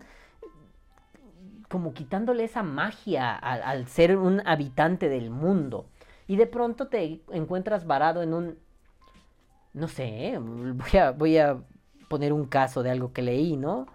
como 1.70 1.94
quitándole 1.94 2.44
esa 2.44 2.63
magia 2.63 3.36
al, 3.36 3.88
ser 3.88 4.17
un 4.17 4.41
habitante 4.46 5.10
del 5.10 5.29
mundo. 5.29 5.88
Y 6.27 6.38
de 6.38 6.48
pronto 6.48 6.88
te 6.88 7.22
encuentras 7.32 7.86
varado 7.86 8.22
en 8.22 8.34
un... 8.34 8.58
No 9.74 9.88
sé, 9.88 10.38
voy 10.39 11.00
a, 11.00 11.12
voy 11.12 11.38
a 11.38 11.58
poner 12.08 12.34
un 12.34 12.46
caso 12.46 12.84
de 12.84 12.91
algo 12.91 13.13
que 13.13 13.22
leí, 13.22 13.58
¿no? 13.58 13.88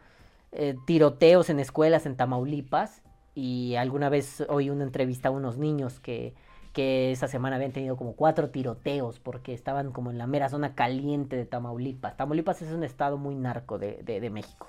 Eh, 0.53 0.77
tiroteos 0.85 1.49
en 1.49 1.61
escuelas 1.61 2.07
en 2.07 2.17
Tamaulipas. 2.17 3.03
Y 3.35 3.77
alguna 3.77 4.09
vez 4.09 4.45
oí 4.49 4.71
una 4.71 4.85
entrevista 4.85 5.29
a 5.29 5.33
unos 5.33 5.57
niños 5.57 6.01
que, 6.01 6.35
que 6.73 7.13
esa 7.13 7.29
semana 7.29 7.57
habían 7.57 7.73
tenido 7.73 7.97
como 7.97 8.15
cuatro 8.15 8.51
tiroteos 8.51 9.19
porque 9.21 9.53
estaban 9.53 9.93
como 9.93 10.11
en 10.11 10.19
la 10.19 10.27
mera 10.27 10.49
zona 10.49 10.75
caliente 10.75 11.37
de 11.37 11.47
Tamaulipas. 11.47 12.17
Tamaulipas 12.17 12.63
es 12.63 12.73
un 12.73 12.85
estado 12.85 13.19
muy 13.19 13.35
narco 13.35 13.79
de, 13.79 14.01
de, 14.03 14.21
de 14.21 14.31
México. 14.31 14.69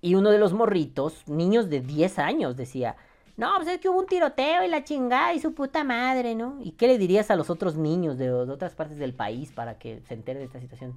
Y 0.00 0.14
uno 0.14 0.30
de 0.30 0.38
los 0.38 0.52
morritos, 0.52 1.26
niños 1.26 1.68
de 1.68 1.80
10 1.80 2.18
años, 2.20 2.56
decía, 2.56 2.96
no, 3.36 3.52
pues 3.56 3.68
es 3.68 3.78
que 3.78 3.88
hubo 3.88 3.98
un 3.98 4.06
tiroteo 4.06 4.64
y 4.64 4.68
la 4.68 4.84
chingada 4.84 5.32
y 5.32 5.40
su 5.40 5.54
puta 5.54 5.84
madre, 5.84 6.34
¿no? 6.34 6.58
¿Y 6.60 6.72
qué 6.72 6.86
le 6.86 6.98
dirías 6.98 7.30
a 7.30 7.36
los 7.36 7.50
otros 7.50 7.76
niños 7.76 8.18
de, 8.18 8.26
de 8.26 8.32
otras 8.32 8.74
partes 8.74 8.98
del 8.98 9.14
país 9.14 9.52
para 9.52 9.78
que 9.78 10.00
se 10.06 10.14
enteren 10.14 10.40
de 10.40 10.46
esta 10.46 10.60
situación? 10.60 10.94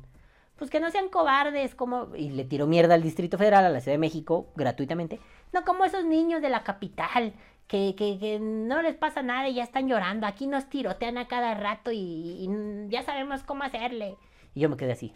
Pues 0.61 0.69
que 0.69 0.79
no 0.79 0.91
sean 0.91 1.09
cobardes, 1.09 1.73
como... 1.73 2.15
Y 2.15 2.29
le 2.29 2.45
tiró 2.45 2.67
mierda 2.67 2.93
al 2.93 3.01
Distrito 3.01 3.39
Federal, 3.39 3.65
a 3.65 3.69
la 3.69 3.81
Ciudad 3.81 3.95
de 3.95 3.97
México, 3.97 4.53
gratuitamente. 4.55 5.19
No 5.53 5.65
como 5.65 5.85
esos 5.85 6.05
niños 6.05 6.39
de 6.39 6.51
la 6.51 6.63
capital, 6.63 7.33
que, 7.65 7.95
que, 7.97 8.37
no 8.39 8.83
les 8.83 8.95
pasa 8.95 9.23
nada 9.23 9.49
y 9.49 9.55
ya 9.55 9.63
están 9.63 9.87
llorando. 9.87 10.27
Aquí 10.27 10.45
nos 10.45 10.69
tirotean 10.69 11.17
a 11.17 11.27
cada 11.27 11.55
rato 11.55 11.91
y, 11.91 11.97
y 11.97 12.47
ya 12.89 13.01
sabemos 13.01 13.41
cómo 13.41 13.63
hacerle. 13.63 14.17
Y 14.53 14.59
yo 14.59 14.69
me 14.69 14.77
quedé 14.77 14.91
así. 14.91 15.15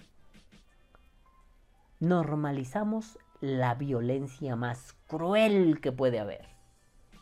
Normalizamos 2.00 3.20
la 3.40 3.75
violencia 3.75 4.56
más 4.56 4.94
cruel 5.06 5.80
que 5.80 5.92
puede 5.92 6.18
haber. 6.18 6.48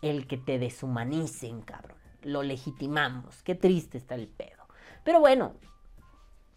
El 0.01 0.27
que 0.27 0.38
te 0.38 0.60
deshumanicen, 0.60 1.62
cabrón. 1.62 1.98
Lo 2.22 2.42
legitimamos. 2.42 3.44
Qué 3.44 3.53
triste 3.53 3.98
está 3.98 4.15
el 4.15 4.30
pedo. 4.30 4.63
Pero 5.03 5.20
bueno, 5.20 5.56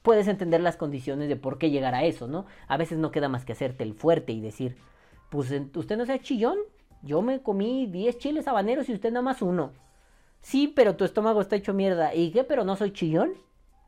puedes 0.06 0.28
entender 0.28 0.60
las 0.60 0.76
condiciones 0.76 1.28
de 1.28 1.34
por 1.34 1.58
qué 1.58 1.70
llegar 1.70 1.96
a 1.96 2.04
eso, 2.04 2.28
¿no? 2.28 2.46
A 2.68 2.76
veces 2.76 2.96
no 2.96 3.10
queda 3.10 3.28
más 3.28 3.44
que 3.44 3.54
hacerte 3.54 3.82
el 3.82 3.92
fuerte 3.92 4.32
y 4.32 4.40
decir, 4.40 4.76
pues 5.30 5.52
usted 5.74 5.96
no 5.96 6.06
sea 6.06 6.20
chillón. 6.20 6.58
Yo 7.02 7.22
me 7.22 7.42
comí 7.42 7.88
10 7.88 8.18
chiles 8.18 8.46
habaneros 8.46 8.88
y 8.88 8.92
usted 8.92 9.10
nada 9.10 9.22
más 9.22 9.42
uno. 9.42 9.72
Sí, 10.42 10.68
pero 10.68 10.94
tu 10.94 11.04
estómago 11.04 11.40
está 11.40 11.56
hecho 11.56 11.74
mierda. 11.74 12.14
¿Y 12.14 12.30
qué? 12.30 12.44
Pero 12.44 12.62
no 12.62 12.76
soy 12.76 12.92
chillón. 12.92 13.32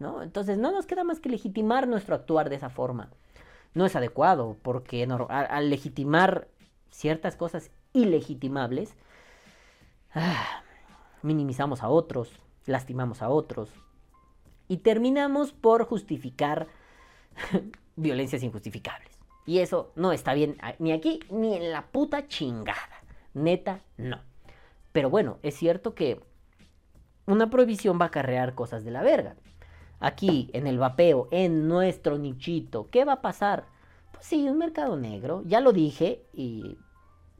¿No? 0.00 0.24
Entonces 0.24 0.58
no 0.58 0.72
nos 0.72 0.86
queda 0.86 1.04
más 1.04 1.20
que 1.20 1.28
legitimar 1.28 1.86
nuestro 1.86 2.16
actuar 2.16 2.50
de 2.50 2.56
esa 2.56 2.68
forma 2.68 3.10
no 3.74 3.86
es 3.86 3.94
adecuado, 3.94 4.56
porque 4.62 5.06
al, 5.28 5.70
legitimar 5.70 6.48
ciertas 6.90 7.36
cosas 7.36 7.70
ilegitimables, 7.92 8.96
ah, 10.14 10.62
minimizamos 11.22 11.82
a 11.82 11.88
otros, 11.88 12.40
lastimamos 12.66 13.22
a 13.22 13.28
otros 13.28 13.70
y 14.68 14.78
terminamos 14.78 15.52
por 15.52 15.84
justificar 15.84 16.68
violencias 17.96 18.42
injustificables. 18.42 19.18
Y 19.46 19.60
eso 19.60 19.92
no 19.96 20.12
está 20.12 20.34
bien 20.34 20.58
ni 20.78 20.92
aquí 20.92 21.20
ni 21.30 21.54
en 21.54 21.72
la 21.72 21.86
puta 21.86 22.28
chingada. 22.28 23.02
Neta, 23.34 23.80
no. 23.96 24.20
Pero 24.92 25.10
bueno, 25.10 25.38
es 25.42 25.54
cierto 25.54 25.94
que 25.94 26.20
una 27.26 27.50
prohibición 27.50 27.98
va 27.98 28.06
a 28.06 28.08
acarrear 28.08 28.54
cosas 28.54 28.84
de 28.84 28.90
la 28.90 29.02
verga 29.02 29.36
aquí 30.00 30.50
en 30.52 30.66
el 30.66 30.78
vapeo, 30.78 31.28
en 31.30 31.68
nuestro 31.68 32.18
nichito, 32.18 32.88
¿qué 32.90 33.04
va 33.04 33.14
a 33.14 33.22
pasar? 33.22 33.66
Pues 34.12 34.26
sí, 34.26 34.48
un 34.48 34.58
mercado 34.58 34.96
negro, 34.96 35.42
ya 35.46 35.60
lo 35.60 35.72
dije 35.72 36.24
y 36.32 36.78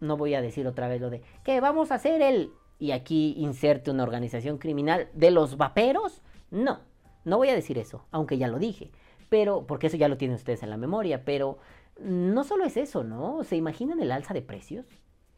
no 0.00 0.16
voy 0.16 0.35
a 0.35 0.42
decir 0.42 0.66
otra 0.66 0.88
vez 0.88 1.00
lo 1.00 1.11
de 1.11 1.22
que 1.44 1.61
vamos 1.61 1.90
a 1.90 1.96
hacer 1.96 2.22
el 2.22 2.50
y 2.79 2.92
aquí 2.92 3.35
inserte 3.38 3.90
una 3.90 4.05
organización 4.05 4.59
criminal 4.59 5.09
de 5.12 5.31
los 5.31 5.57
vaperos. 5.57 6.22
No, 6.50 6.81
no 7.28 7.36
voy 7.36 7.48
a 7.48 7.54
decir 7.54 7.78
eso, 7.78 8.04
aunque 8.10 8.38
ya 8.38 8.48
lo 8.48 8.58
dije, 8.58 8.90
pero 9.28 9.66
porque 9.66 9.88
eso 9.88 9.96
ya 9.96 10.08
lo 10.08 10.16
tienen 10.16 10.36
ustedes 10.36 10.62
en 10.62 10.70
la 10.70 10.76
memoria, 10.76 11.24
pero 11.24 11.58
no 12.00 12.44
solo 12.44 12.64
es 12.64 12.76
eso, 12.76 13.04
¿no? 13.04 13.44
¿Se 13.44 13.56
imaginan 13.56 14.00
el 14.00 14.12
alza 14.12 14.34
de 14.34 14.42
precios? 14.42 14.86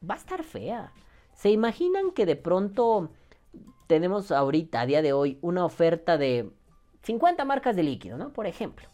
Va 0.09 0.14
a 0.14 0.18
estar 0.18 0.42
fea. 0.44 0.92
¿Se 1.35 1.50
imaginan 1.50 2.11
que 2.12 2.26
de 2.26 2.37
pronto 2.37 3.11
tenemos 3.87 4.31
ahorita, 4.31 4.83
a 4.83 4.87
día 4.87 5.03
de 5.03 5.12
hoy, 5.12 5.38
una 5.40 5.64
oferta 5.64 6.18
de 6.18 6.50
50 7.03 7.44
marcas 7.44 7.76
de 7.76 7.83
líquido, 7.83 8.18
¿no? 8.18 8.33
Por 8.33 8.46
ejemplo. 8.46 8.88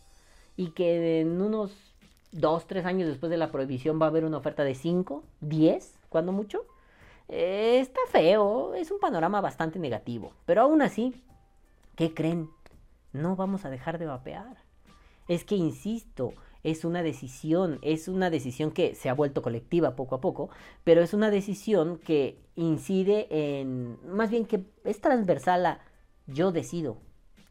Y 0.57 0.71
que 0.71 1.21
en 1.21 1.41
unos 1.43 1.95
2, 2.33 2.67
3 2.67 2.87
años 2.87 3.09
después 3.09 3.31
de 3.31 3.37
la 3.37 3.51
prohibición 3.51 4.01
va 4.01 4.07
a 4.07 4.09
haber 4.09 4.25
una 4.25 4.39
oferta 4.39 4.65
de 4.65 4.75
5, 4.75 5.23
10, 5.41 5.99
cuando 6.09 6.33
mucho. 6.33 6.65
Eh, 7.29 7.79
está 7.81 8.01
feo, 8.11 8.75
es 8.75 8.91
un 8.91 9.01
panorama 9.01 9.41
bastante 9.41 9.79
negativo. 9.79 10.33
Pero 10.47 10.63
aún 10.63 10.83
así, 10.83 11.23
¿qué 11.97 12.15
creen? 12.15 12.49
No 13.17 13.37
vamos 13.37 13.65
a 13.65 13.71
dejar 13.71 13.99
de 13.99 14.07
vapear. 14.07 14.57
Es 15.29 15.45
que, 15.45 15.57
insisto, 15.57 16.35
es 16.63 16.85
una 16.85 17.03
decisión, 17.03 17.79
es 17.83 18.09
una 18.09 18.29
decisión 18.31 18.71
que 18.71 18.95
se 18.95 19.09
ha 19.09 19.15
vuelto 19.15 19.43
colectiva 19.43 19.97
poco 19.97 20.17
a 20.17 20.21
poco, 20.21 20.51
pero 20.85 21.01
es 21.01 21.15
una 21.15 21.31
decisión 21.31 21.99
que 21.99 22.41
incide 22.57 23.29
en, 23.31 23.99
más 24.09 24.31
bien 24.31 24.47
que 24.47 24.65
es 24.85 25.01
transversal 25.01 25.67
a 25.67 25.81
yo 26.27 26.51
decido, 26.51 26.99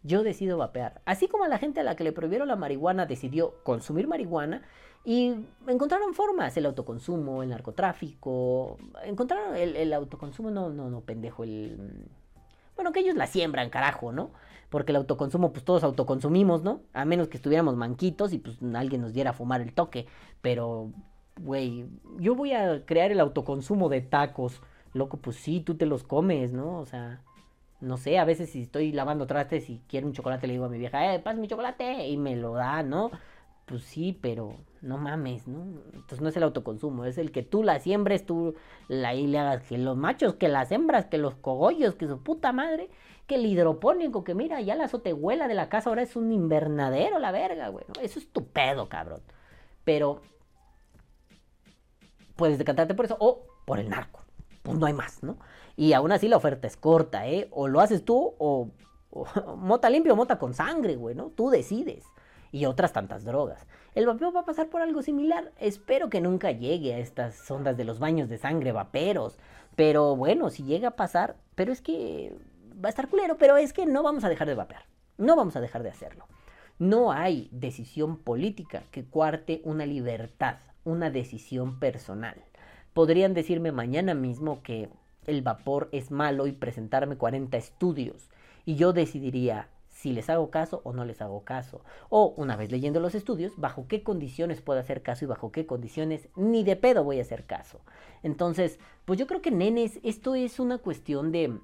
yo 0.03 0.23
decido 0.23 0.57
vapear. 0.57 1.01
Así 1.05 1.27
como 1.27 1.45
a 1.45 1.47
la 1.47 1.57
gente 1.57 1.79
a 1.79 1.83
la 1.83 1.95
que 1.95 2.03
le 2.03 2.11
prohibieron 2.11 2.47
la 2.47 2.57
marihuana 2.57 3.05
decidió 3.05 3.55
consumir 3.63 4.07
marihuana 4.07 4.63
y 5.05 5.33
encontraron 5.67 6.13
formas, 6.13 6.57
el 6.57 6.65
autoconsumo, 6.65 7.41
el 7.41 7.49
narcotráfico, 7.49 8.77
encontraron 9.05 9.55
el, 9.55 9.93
autoconsumo, 9.93 10.51
no, 10.51 10.69
no, 10.69 10.89
no, 10.89 11.01
pendejo, 11.01 11.43
el... 11.43 12.07
Bueno, 12.75 12.91
que 12.91 12.99
ellos 12.99 13.15
la 13.15 13.27
siembran, 13.27 13.69
carajo, 13.69 14.11
¿no? 14.11 14.31
Porque 14.75 14.91
el 14.91 14.97
autoconsumo, 14.97 15.53
pues 15.53 15.63
todos 15.63 15.85
autoconsumimos, 15.85 16.61
¿no? 16.61 16.81
A 16.91 17.05
menos 17.05 17.29
que 17.29 17.37
estuviéramos 17.37 17.77
manquitos 17.77 18.33
y 18.33 18.39
pues 18.39 18.57
alguien 18.73 18.99
nos 18.99 19.13
diera 19.13 19.29
a 19.29 19.33
fumar 19.33 19.61
el 19.61 19.71
toque. 19.71 20.05
Pero, 20.41 20.91
güey, 21.39 21.85
yo 22.19 22.35
voy 22.35 22.51
a 22.51 22.85
crear 22.85 23.09
el 23.09 23.21
autoconsumo 23.21 23.87
de 23.87 24.01
tacos. 24.01 24.61
Loco, 24.91 25.15
pues 25.15 25.37
sí, 25.37 25.61
tú 25.61 25.75
te 25.75 25.85
los 25.85 26.03
comes, 26.03 26.51
¿no? 26.51 26.77
O 26.77 26.85
sea, 26.85 27.21
no 27.79 27.95
sé, 27.95 28.19
a 28.19 28.25
veces 28.25 28.49
si 28.49 28.63
estoy 28.63 28.91
lavando 28.91 29.27
trastes 29.27 29.69
y 29.69 29.79
quiero 29.87 30.07
un 30.07 30.13
chocolate, 30.13 30.45
le 30.45 30.55
digo 30.55 30.65
a 30.65 30.69
mi 30.69 30.77
vieja, 30.77 31.15
eh, 31.15 31.19
pasa 31.19 31.39
mi 31.39 31.47
chocolate, 31.47 32.09
y 32.09 32.17
me 32.17 32.35
lo 32.35 32.55
da, 32.55 32.83
¿no? 32.83 33.11
Pues 33.65 33.81
sí, 33.81 34.19
pero 34.21 34.57
no 34.85 34.97
mames, 34.97 35.47
¿no? 35.47 35.81
Entonces 35.93 36.21
no 36.21 36.29
es 36.29 36.37
el 36.37 36.43
autoconsumo, 36.43 37.05
es 37.05 37.17
el 37.17 37.31
que 37.31 37.43
tú 37.43 37.63
la 37.63 37.79
siembres, 37.79 38.25
tú 38.25 38.55
la 38.87 39.15
y 39.15 39.27
le 39.27 39.39
hagas 39.39 39.63
que 39.63 39.77
los 39.77 39.97
machos, 39.97 40.35
que 40.35 40.47
las 40.47 40.71
hembras, 40.71 41.05
que 41.07 41.17
los 41.17 41.35
cogollos, 41.35 41.95
que 41.95 42.07
su 42.07 42.21
puta 42.21 42.53
madre, 42.53 42.89
que 43.27 43.35
el 43.35 43.45
hidropónico, 43.45 44.23
que 44.23 44.35
mira, 44.35 44.61
ya 44.61 44.75
la 44.75 44.85
azotehuela 44.85 45.47
de 45.47 45.55
la 45.55 45.69
casa 45.69 45.89
ahora 45.89 46.03
es 46.03 46.15
un 46.15 46.31
invernadero, 46.31 47.19
la 47.19 47.31
verga, 47.31 47.69
güey. 47.69 47.83
Eso 48.01 48.19
es 48.19 48.31
tu 48.31 48.45
pedo, 48.47 48.87
cabrón. 48.87 49.21
Pero 49.83 50.21
puedes 52.35 52.57
decantarte 52.57 52.93
por 52.93 53.05
eso 53.05 53.17
o 53.19 53.43
por 53.65 53.79
el 53.79 53.89
narco. 53.89 54.21
Pues 54.61 54.77
no 54.77 54.85
hay 54.85 54.93
más, 54.93 55.23
¿no? 55.23 55.37
Y 55.75 55.93
aún 55.93 56.11
así 56.11 56.27
la 56.27 56.37
oferta 56.37 56.67
es 56.67 56.77
corta, 56.77 57.27
¿eh? 57.27 57.47
O 57.51 57.67
lo 57.67 57.81
haces 57.81 58.05
tú 58.05 58.35
o, 58.37 58.69
mota 59.57 59.89
limpio 59.89 60.13
o 60.13 60.15
mota 60.15 60.37
con 60.37 60.53
sangre, 60.53 60.95
güey, 60.95 61.15
¿no? 61.15 61.31
Tú 61.31 61.49
decides. 61.49 62.05
Y 62.55 62.67
otras 62.67 62.93
tantas 62.93 63.25
drogas. 63.25 63.67
El 63.95 64.05
vapeo 64.05 64.31
va 64.31 64.39
a 64.39 64.45
pasar 64.45 64.69
por 64.69 64.81
algo 64.81 65.01
similar. 65.01 65.51
Espero 65.59 66.09
que 66.09 66.21
nunca 66.21 66.51
llegue 66.53 66.93
a 66.93 66.99
estas 66.99 67.51
ondas 67.51 67.75
de 67.75 67.83
los 67.83 67.99
baños 67.99 68.29
de 68.29 68.37
sangre 68.37 68.71
vaperos. 68.71 69.37
Pero 69.75 70.15
bueno, 70.15 70.49
si 70.49 70.63
llega 70.63 70.87
a 70.87 70.95
pasar, 70.95 71.35
pero 71.55 71.73
es 71.73 71.81
que 71.81 72.33
va 72.81 72.87
a 72.87 72.91
estar 72.91 73.09
culero, 73.09 73.35
pero 73.37 73.57
es 73.57 73.73
que 73.73 73.85
no 73.85 74.03
vamos 74.03 74.23
a 74.23 74.29
dejar 74.29 74.47
de 74.47 74.55
vapear. 74.55 74.83
No 75.17 75.35
vamos 75.35 75.57
a 75.57 75.59
dejar 75.59 75.83
de 75.83 75.89
hacerlo. 75.89 76.27
No 76.79 77.11
hay 77.11 77.49
decisión 77.51 78.15
política 78.15 78.83
que 78.89 79.03
cuarte 79.03 79.59
una 79.65 79.85
libertad, 79.85 80.59
una 80.85 81.09
decisión 81.09 81.77
personal. 81.77 82.41
Podrían 82.93 83.33
decirme 83.33 83.73
mañana 83.73 84.13
mismo 84.13 84.63
que 84.63 84.87
el 85.25 85.41
vapor 85.41 85.89
es 85.91 86.09
malo 86.09 86.47
y 86.47 86.53
presentarme 86.53 87.17
40 87.17 87.57
estudios. 87.57 88.29
Y 88.63 88.75
yo 88.75 88.93
decidiría 88.93 89.67
si 90.05 90.13
les 90.13 90.29
hago 90.29 90.51
caso 90.51 90.81
o 90.83 90.93
no 90.93 91.03
les 91.03 91.19
hago 91.23 91.43
caso. 91.43 91.81
O, 92.09 92.35
una 92.37 92.55
vez 92.55 92.71
leyendo 92.71 92.99
los 92.99 93.15
estudios, 93.15 93.53
bajo 93.57 93.87
qué 93.87 94.03
condiciones 94.03 94.61
puedo 94.61 94.79
hacer 94.79 95.01
caso 95.01 95.25
y 95.25 95.27
bajo 95.27 95.51
qué 95.51 95.65
condiciones 95.65 96.29
ni 96.35 96.63
de 96.63 96.75
pedo 96.75 97.03
voy 97.03 97.17
a 97.17 97.23
hacer 97.23 97.45
caso. 97.45 97.79
Entonces, 98.21 98.77
pues 99.05 99.17
yo 99.17 99.25
creo 99.25 99.41
que, 99.41 99.49
nenes, 99.49 99.99
esto 100.03 100.35
es 100.35 100.59
una 100.59 100.77
cuestión 100.77 101.31
de... 101.31 101.57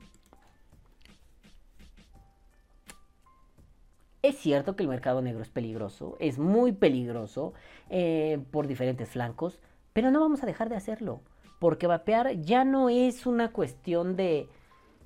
Es 4.23 4.37
cierto 4.37 4.75
que 4.75 4.81
el 4.81 4.89
mercado 4.89 5.21
negro 5.21 5.43
es 5.43 5.49
peligroso, 5.49 6.17
es 6.19 6.39
muy 6.39 6.71
peligroso 6.71 7.53
eh, 7.91 8.43
por 8.49 8.65
diferentes 8.65 9.09
flancos, 9.09 9.59
pero 9.93 10.09
no 10.09 10.19
vamos 10.19 10.41
a 10.41 10.47
dejar 10.47 10.67
de 10.67 10.77
hacerlo 10.77 11.21
porque 11.59 11.85
vapear 11.85 12.41
ya 12.41 12.65
no 12.65 12.89
es 12.89 13.27
una 13.27 13.51
cuestión 13.51 14.15
de 14.15 14.49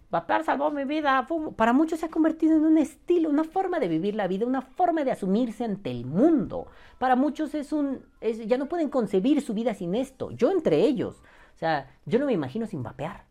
vapear 0.10 0.44
salvó 0.44 0.72
mi 0.72 0.86
vida. 0.86 1.28
Para 1.56 1.74
muchos 1.74 2.00
se 2.00 2.06
ha 2.06 2.10
convertido 2.10 2.56
en 2.56 2.66
un 2.66 2.78
estilo, 2.78 3.30
una 3.30 3.44
forma 3.44 3.80
de 3.80 3.88
vivir 3.88 4.16
la 4.16 4.28
vida, 4.28 4.46
una 4.46 4.62
forma 4.62 5.04
de 5.04 5.12
asumirse 5.12 5.64
ante 5.64 5.92
el 5.92 6.06
mundo. 6.06 6.68
Para 6.98 7.16
muchos 7.16 7.56
es 7.56 7.74
un, 7.74 8.06
ya 8.46 8.58
no 8.58 8.68
pueden 8.68 8.90
concebir 8.90 9.42
su 9.42 9.54
vida 9.54 9.74
sin 9.74 9.96
esto. 9.96 10.32
Yo 10.32 10.52
entre 10.52 10.82
ellos. 10.82 11.22
O 11.56 11.58
sea, 11.58 11.90
yo 12.06 12.20
no 12.20 12.26
me 12.26 12.34
imagino 12.34 12.68
sin 12.68 12.84
vapear. 12.84 13.26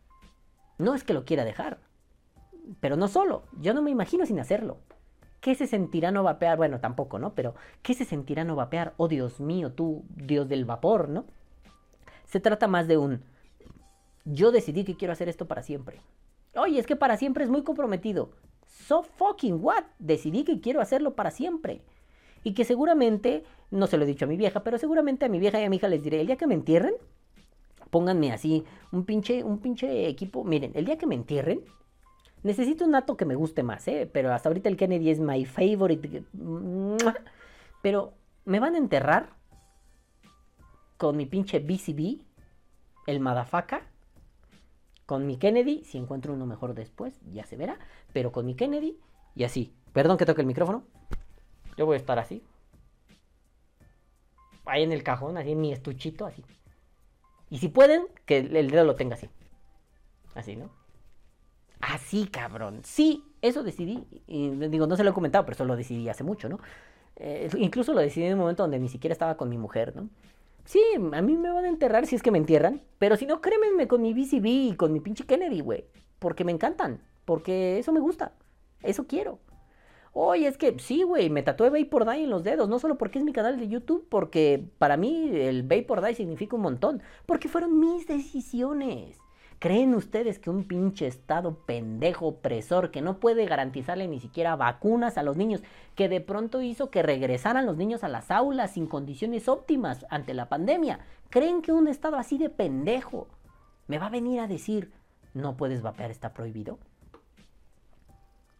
No 0.77 0.95
es 0.95 1.03
que 1.03 1.13
lo 1.13 1.25
quiera 1.25 1.45
dejar. 1.45 1.79
Pero 2.79 2.97
no 2.97 3.07
solo, 3.07 3.43
yo 3.59 3.73
no 3.73 3.81
me 3.81 3.91
imagino 3.91 4.25
sin 4.25 4.39
hacerlo. 4.39 4.79
¿Qué 5.39 5.53
se 5.53 5.67
sentirá 5.67 6.11
no 6.11 6.23
vapear? 6.23 6.57
Bueno, 6.57 6.79
tampoco, 6.79 7.19
¿no? 7.19 7.35
Pero 7.35 7.53
¿qué 7.83 7.93
se 7.93 8.03
sentirá 8.03 8.43
no 8.43 8.55
vapear? 8.55 8.95
Oh, 8.97 9.07
Dios 9.07 9.39
mío, 9.39 9.71
tú, 9.71 10.03
Dios 10.09 10.49
del 10.49 10.65
vapor, 10.65 11.07
¿no? 11.07 11.25
Se 12.25 12.39
trata 12.39 12.67
más 12.67 12.87
de 12.87 12.97
un... 12.97 13.23
Yo 14.25 14.51
decidí 14.51 14.83
que 14.83 14.97
quiero 14.97 15.13
hacer 15.13 15.29
esto 15.29 15.47
para 15.47 15.61
siempre. 15.61 16.01
Oye, 16.57 16.79
es 16.79 16.87
que 16.87 16.95
para 16.95 17.17
siempre 17.17 17.43
es 17.43 17.49
muy 17.49 17.63
comprometido. 17.63 18.31
So 18.87 19.03
fucking 19.03 19.59
what? 19.61 19.83
Decidí 19.99 20.43
que 20.43 20.59
quiero 20.59 20.81
hacerlo 20.81 21.15
para 21.15 21.31
siempre. 21.31 21.81
Y 22.43 22.53
que 22.53 22.63
seguramente, 22.63 23.43
no 23.71 23.87
se 23.87 23.97
lo 23.97 24.03
he 24.03 24.07
dicho 24.07 24.25
a 24.25 24.27
mi 24.27 24.37
vieja, 24.37 24.63
pero 24.63 24.77
seguramente 24.77 25.25
a 25.25 25.29
mi 25.29 25.39
vieja 25.39 25.59
y 25.59 25.63
a 25.63 25.69
mi 25.69 25.77
hija 25.77 25.87
les 25.87 26.03
diré, 26.03 26.21
el 26.21 26.27
día 26.27 26.37
que 26.37 26.47
me 26.47 26.53
entierren, 26.53 26.93
pónganme 27.89 28.31
así, 28.31 28.63
un 28.91 29.05
pinche, 29.05 29.43
un 29.43 29.59
pinche 29.59 30.07
equipo. 30.07 30.43
Miren, 30.43 30.71
el 30.75 30.85
día 30.85 30.97
que 30.97 31.07
me 31.07 31.15
entierren, 31.15 31.61
necesito 32.43 32.85
un 32.85 32.91
nato 32.91 33.17
que 33.17 33.25
me 33.25 33.35
guste 33.35 33.63
más, 33.63 33.87
¿eh? 33.87 34.09
Pero 34.11 34.31
hasta 34.31 34.49
ahorita 34.49 34.69
el 34.69 34.77
Kennedy 34.77 35.09
es 35.09 35.19
my 35.19 35.45
favorite. 35.45 36.23
Pero 37.81 38.13
me 38.45 38.59
van 38.59 38.75
a 38.75 38.77
enterrar 38.77 39.29
con 40.97 41.17
mi 41.17 41.25
pinche 41.25 41.59
BCB, 41.59 42.21
el 43.07 43.19
Madafaka, 43.19 43.87
con 45.05 45.25
mi 45.25 45.37
Kennedy, 45.37 45.83
si 45.83 45.97
encuentro 45.97 46.33
uno 46.33 46.45
mejor 46.45 46.73
después, 46.73 47.19
ya 47.31 47.45
se 47.45 47.57
verá, 47.57 47.79
pero 48.13 48.31
con 48.31 48.45
mi 48.45 48.55
Kennedy 48.55 48.99
y 49.35 49.43
así. 49.43 49.73
Perdón 49.93 50.17
que 50.17 50.25
toque 50.25 50.41
el 50.41 50.47
micrófono. 50.47 50.83
Yo 51.77 51.85
voy 51.85 51.95
a 51.95 51.97
estar 51.97 52.19
así. 52.19 52.43
Ahí 54.65 54.83
en 54.83 54.91
el 54.91 55.03
cajón, 55.03 55.37
así 55.37 55.51
en 55.51 55.61
mi 55.61 55.71
estuchito, 55.71 56.25
así. 56.25 56.43
Y 57.49 57.59
si 57.59 57.67
pueden, 57.69 58.07
que 58.25 58.39
el 58.39 58.71
dedo 58.71 58.83
lo 58.83 58.95
tenga 58.95 59.15
así. 59.15 59.29
Así, 60.33 60.55
¿no? 60.55 60.69
Así, 61.79 62.27
cabrón. 62.27 62.81
Sí, 62.83 63.23
eso 63.41 63.63
decidí. 63.63 64.05
Digo, 64.27 64.87
no 64.87 64.95
se 64.95 65.03
lo 65.03 65.11
he 65.11 65.13
comentado, 65.13 65.45
pero 65.45 65.53
eso 65.53 65.65
lo 65.65 65.75
decidí 65.75 66.09
hace 66.09 66.23
mucho, 66.23 66.49
¿no? 66.49 66.59
Eh, 67.15 67.49
incluso 67.57 67.93
lo 67.93 68.01
decidí 68.01 68.25
en 68.25 68.33
un 68.33 68.39
momento 68.39 68.63
donde 68.63 68.79
ni 68.79 68.89
siquiera 68.89 69.13
estaba 69.13 69.37
con 69.37 69.49
mi 69.49 69.57
mujer, 69.57 69.95
¿no? 69.95 70.09
Sí, 70.65 70.81
a 70.95 71.21
mí 71.21 71.37
me 71.37 71.51
van 71.51 71.65
a 71.65 71.69
enterrar 71.69 72.07
si 72.07 72.15
es 72.15 72.23
que 72.23 72.31
me 72.31 72.39
entierran. 72.39 72.81
Pero 72.97 73.15
si 73.17 73.25
no, 73.25 73.39
crémenme 73.39 73.87
con 73.87 74.01
mi 74.01 74.13
BCB 74.13 74.45
y 74.45 74.75
con 74.75 74.91
mi 74.91 74.99
pinche 74.99 75.25
Kennedy, 75.25 75.61
güey. 75.61 75.85
Porque 76.19 76.43
me 76.43 76.51
encantan. 76.51 77.01
Porque 77.23 77.79
eso 77.79 77.93
me 77.93 77.99
gusta. 77.99 78.33
Eso 78.81 79.05
quiero. 79.07 79.39
Oye, 80.17 80.47
es 80.47 80.57
que 80.57 80.79
sí, 80.79 81.03
güey, 81.03 81.29
me 81.29 81.43
tatué 81.43 81.69
Vapor 81.69 82.09
Die 82.09 82.23
en 82.23 82.29
los 82.29 82.43
dedos, 82.43 82.69
no 82.69 82.79
solo 82.79 82.97
porque 82.97 83.19
es 83.19 83.25
mi 83.25 83.33
canal 83.33 83.59
de 83.59 83.67
YouTube, 83.67 84.07
porque 84.07 84.63
para 84.77 84.95
mí 84.95 85.29
el 85.33 85.63
Vapor 85.63 86.01
Die 86.01 86.15
significa 86.15 86.55
un 86.55 86.61
montón, 86.61 87.03
porque 87.25 87.49
fueron 87.49 87.81
mis 87.81 88.07
decisiones. 88.07 89.19
¿Creen 89.65 89.95
ustedes 89.95 90.37
que 90.37 90.51
un 90.51 90.65
pinche 90.65 91.07
estado 91.07 91.55
pendejo 91.65 92.27
opresor 92.27 92.91
que 92.91 93.01
no 93.01 93.19
puede 93.19 93.47
garantizarle 93.47 94.07
ni 94.07 94.19
siquiera 94.19 94.55
vacunas 94.55 95.17
a 95.17 95.23
los 95.23 95.37
niños, 95.37 95.63
que 95.95 96.07
de 96.07 96.21
pronto 96.21 96.61
hizo 96.61 96.91
que 96.91 97.01
regresaran 97.01 97.65
los 97.65 97.75
niños 97.75 98.03
a 98.03 98.07
las 98.07 98.29
aulas 98.29 98.73
sin 98.73 98.85
condiciones 98.85 99.49
óptimas 99.49 100.05
ante 100.11 100.35
la 100.35 100.49
pandemia, 100.49 100.99
creen 101.31 101.63
que 101.63 101.71
un 101.71 101.87
estado 101.87 102.17
así 102.17 102.37
de 102.37 102.51
pendejo 102.51 103.27
me 103.87 103.97
va 103.97 104.05
a 104.05 104.11
venir 104.11 104.39
a 104.39 104.47
decir, 104.47 104.93
no 105.33 105.57
puedes 105.57 105.81
vapear, 105.81 106.11
está 106.11 106.31
prohibido? 106.31 106.77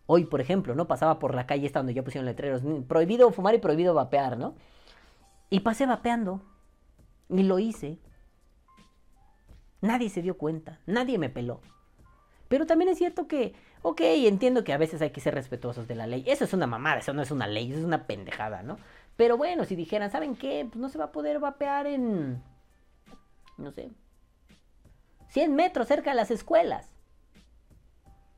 Hoy, 0.08 0.26
por 0.26 0.42
ejemplo, 0.42 0.74
¿no? 0.74 0.88
Pasaba 0.88 1.20
por 1.20 1.36
la 1.36 1.46
calle 1.46 1.68
esta 1.68 1.82
donde 1.82 1.94
yo 1.94 2.04
pusieron 2.04 2.26
letreros, 2.26 2.64
prohibido 2.88 3.30
fumar 3.30 3.54
y 3.54 3.60
prohibido 3.60 3.94
vapear, 3.94 4.40
¿no? 4.40 4.56
Y 5.52 5.60
pasé 5.60 5.86
vapeando. 5.86 6.42
Y 7.30 7.44
lo 7.44 7.60
hice. 7.60 8.00
Nadie 9.86 10.10
se 10.10 10.22
dio 10.22 10.38
cuenta, 10.38 10.80
nadie 10.88 11.18
me 11.18 11.30
peló. 11.30 11.62
Pero 12.48 12.66
también 12.66 12.90
es 12.90 12.98
cierto 12.98 13.28
que, 13.28 13.54
ok, 13.82 14.02
entiendo 14.02 14.64
que 14.64 14.74
a 14.74 14.78
veces 14.78 15.02
hay 15.02 15.12
que 15.12 15.22
ser 15.22 15.36
respetuosos 15.36 15.88
de 15.88 15.96
la 15.96 16.08
ley. 16.08 16.24
Eso 16.28 16.44
es 16.44 16.54
una 16.54 16.68
mamada, 16.68 17.00
eso 17.00 17.14
no 17.14 17.22
es 17.22 17.32
una 17.32 17.48
ley, 17.48 17.70
eso 17.70 17.80
es 17.80 17.86
una 17.86 18.08
pendejada, 18.08 18.64
¿no? 18.64 18.78
Pero 19.16 19.38
bueno, 19.38 19.64
si 19.66 19.76
dijeran, 19.76 20.12
¿saben 20.12 20.36
qué? 20.36 20.68
Pues 20.70 20.78
no 20.78 20.90
se 20.90 20.98
va 20.98 21.06
a 21.06 21.12
poder 21.12 21.40
vapear 21.40 21.88
en, 21.88 22.42
no 23.58 23.72
sé, 23.72 23.92
100 25.30 25.56
metros 25.56 25.88
cerca 25.88 26.10
de 26.12 26.16
las 26.16 26.32
escuelas. 26.32 26.90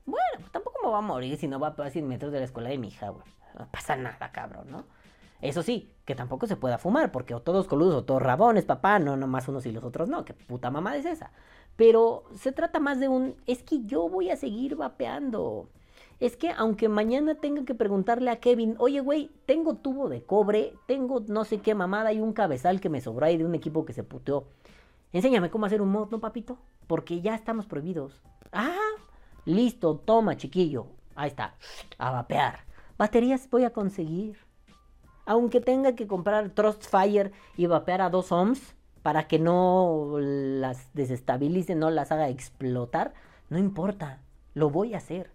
Bueno, 0.05 0.39
pues 0.39 0.51
tampoco 0.51 0.79
me 0.83 0.89
va 0.89 0.99
a 0.99 1.01
morir 1.01 1.37
si 1.37 1.47
no 1.47 1.59
va 1.59 1.75
a 1.77 1.89
100 1.89 2.07
metros 2.07 2.31
de 2.31 2.39
la 2.39 2.45
escuela 2.45 2.69
de 2.69 2.77
mi 2.77 2.89
hija, 2.89 3.09
güey. 3.09 3.25
No 3.57 3.67
pasa 3.71 3.95
nada, 3.95 4.31
cabrón, 4.31 4.69
¿no? 4.69 4.85
Eso 5.41 5.63
sí, 5.63 5.91
que 6.05 6.15
tampoco 6.15 6.47
se 6.47 6.55
pueda 6.55 6.77
fumar, 6.77 7.11
porque 7.11 7.33
o 7.33 7.41
todos 7.41 7.67
coludos 7.67 7.95
o 7.95 8.03
todos 8.03 8.21
rabones, 8.21 8.65
papá, 8.65 8.99
no, 8.99 9.17
nomás 9.17 9.47
unos 9.47 9.65
y 9.65 9.71
los 9.71 9.83
otros 9.83 10.09
no, 10.09 10.25
qué 10.25 10.33
puta 10.33 10.71
mamá 10.71 10.95
es 10.97 11.05
esa. 11.05 11.31
Pero 11.75 12.23
se 12.35 12.51
trata 12.51 12.79
más 12.79 12.99
de 12.99 13.07
un, 13.07 13.35
es 13.45 13.63
que 13.63 13.83
yo 13.85 14.09
voy 14.09 14.31
a 14.31 14.35
seguir 14.35 14.75
vapeando. 14.75 15.69
Es 16.19 16.35
que 16.35 16.51
aunque 16.51 16.89
mañana 16.89 17.35
tenga 17.35 17.63
que 17.65 17.75
preguntarle 17.75 18.31
a 18.31 18.39
Kevin, 18.39 18.75
oye, 18.79 19.01
güey, 19.01 19.29
tengo 19.45 19.75
tubo 19.75 20.09
de 20.09 20.23
cobre, 20.23 20.73
tengo 20.87 21.23
no 21.27 21.45
sé 21.45 21.59
qué 21.59 21.75
mamada 21.75 22.11
y 22.13 22.19
un 22.19 22.33
cabezal 22.33 22.81
que 22.81 22.89
me 22.89 23.01
sobró 23.01 23.27
ahí 23.27 23.37
de 23.37 23.45
un 23.45 23.53
equipo 23.53 23.85
que 23.85 23.93
se 23.93 24.03
puteó. 24.03 24.45
Enséñame 25.13 25.51
cómo 25.51 25.67
hacer 25.67 25.81
un 25.81 25.91
mod, 25.91 26.09
¿no, 26.09 26.19
papito? 26.19 26.57
Porque 26.87 27.21
ya 27.21 27.35
estamos 27.35 27.67
prohibidos. 27.67 28.21
Ah, 28.51 28.75
Listo, 29.47 29.95
toma, 29.95 30.35
chiquillo. 30.35 30.87
Ahí 31.15 31.29
está. 31.29 31.55
A 31.97 32.11
vapear. 32.11 32.65
Baterías 32.97 33.49
voy 33.49 33.63
a 33.63 33.69
conseguir. 33.71 34.37
Aunque 35.27 35.61
tenga 35.61 35.95
que 35.95 36.07
comprar 36.07 36.49
Trust 36.49 36.89
Fire 36.89 37.31
y 37.55 37.67
vapear 37.67 38.01
a 38.01 38.09
dos 38.09 38.31
ohms 38.31 38.75
para 39.03 39.27
que 39.27 39.37
no 39.37 40.15
las 40.19 40.89
desestabilice, 40.95 41.75
no 41.75 41.91
las 41.91 42.11
haga 42.11 42.29
explotar, 42.29 43.13
no 43.49 43.59
importa. 43.59 44.19
Lo 44.55 44.71
voy 44.71 44.95
a 44.95 44.97
hacer. 44.97 45.29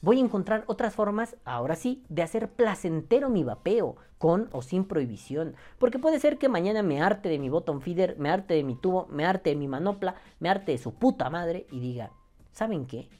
Voy 0.00 0.16
a 0.16 0.24
encontrar 0.24 0.64
otras 0.66 0.94
formas, 0.94 1.36
ahora 1.44 1.76
sí, 1.76 2.02
de 2.08 2.22
hacer 2.22 2.48
placentero 2.48 3.28
mi 3.28 3.44
vapeo, 3.44 3.96
con 4.16 4.48
o 4.52 4.62
sin 4.62 4.84
prohibición. 4.84 5.54
Porque 5.78 5.98
puede 5.98 6.18
ser 6.18 6.38
que 6.38 6.48
mañana 6.48 6.82
me 6.82 7.02
arte 7.02 7.28
de 7.28 7.38
mi 7.38 7.50
bottom 7.50 7.80
feeder, 7.80 8.16
me 8.18 8.30
arte 8.30 8.54
de 8.54 8.64
mi 8.64 8.74
tubo, 8.74 9.06
me 9.10 9.26
arte 9.26 9.50
de 9.50 9.56
mi 9.56 9.68
manopla, 9.68 10.14
me 10.40 10.48
arte 10.48 10.72
de 10.72 10.78
su 10.78 10.94
puta 10.94 11.28
madre 11.28 11.66
y 11.70 11.78
diga, 11.78 12.10
¿saben 12.52 12.86
qué? 12.86 13.10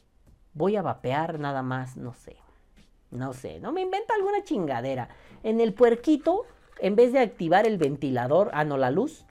voy 0.55 0.77
a 0.77 0.83
vapear 0.83 1.39
nada 1.39 1.63
más, 1.63 1.97
no 1.97 2.13
sé. 2.13 2.37
No 3.12 3.35
sé, 3.35 3.61
no 3.61 3.72
me 3.72 3.83
inventa 3.83 4.14
alguna 4.14 4.42
chingadera. 4.42 5.11
En 5.42 5.61
el 5.61 5.75
puerquito, 5.75 6.46
en 6.81 6.96
vez 6.96 7.12
de 7.12 7.20
activar 7.20 7.66
el 7.66 7.77
ventilador, 7.77 8.51
ah, 8.55 8.64
no, 8.64 8.79
la 8.79 8.90
luz. 8.90 9.27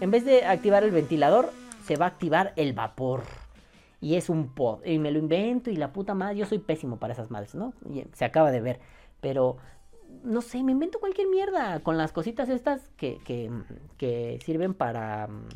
En 0.00 0.10
vez 0.10 0.24
de 0.24 0.44
activar 0.44 0.84
el 0.84 0.90
ventilador, 0.90 1.50
se 1.86 1.96
va 1.96 2.04
a 2.04 2.08
activar 2.08 2.52
el 2.56 2.74
vapor. 2.74 3.22
Y 4.00 4.16
es 4.16 4.28
un 4.28 4.48
pod. 4.48 4.84
Y 4.84 4.98
me 4.98 5.10
lo 5.10 5.18
invento 5.18 5.70
y 5.70 5.76
la 5.76 5.92
puta 5.92 6.12
madre. 6.12 6.36
Yo 6.36 6.44
soy 6.44 6.58
pésimo 6.58 6.98
para 6.98 7.14
esas 7.14 7.30
madres, 7.30 7.54
¿no? 7.54 7.72
se 8.12 8.24
acaba 8.26 8.50
de 8.50 8.60
ver. 8.60 8.80
Pero, 9.22 9.56
no 10.22 10.42
sé, 10.42 10.62
me 10.62 10.72
invento 10.72 11.00
cualquier 11.00 11.28
mierda 11.28 11.80
con 11.80 11.96
las 11.96 12.12
cositas 12.12 12.50
estas 12.50 12.90
que, 12.98 13.20
que, 13.24 13.50
que 13.96 14.38
sirven 14.44 14.74
para 14.74 15.28
mm, 15.28 15.48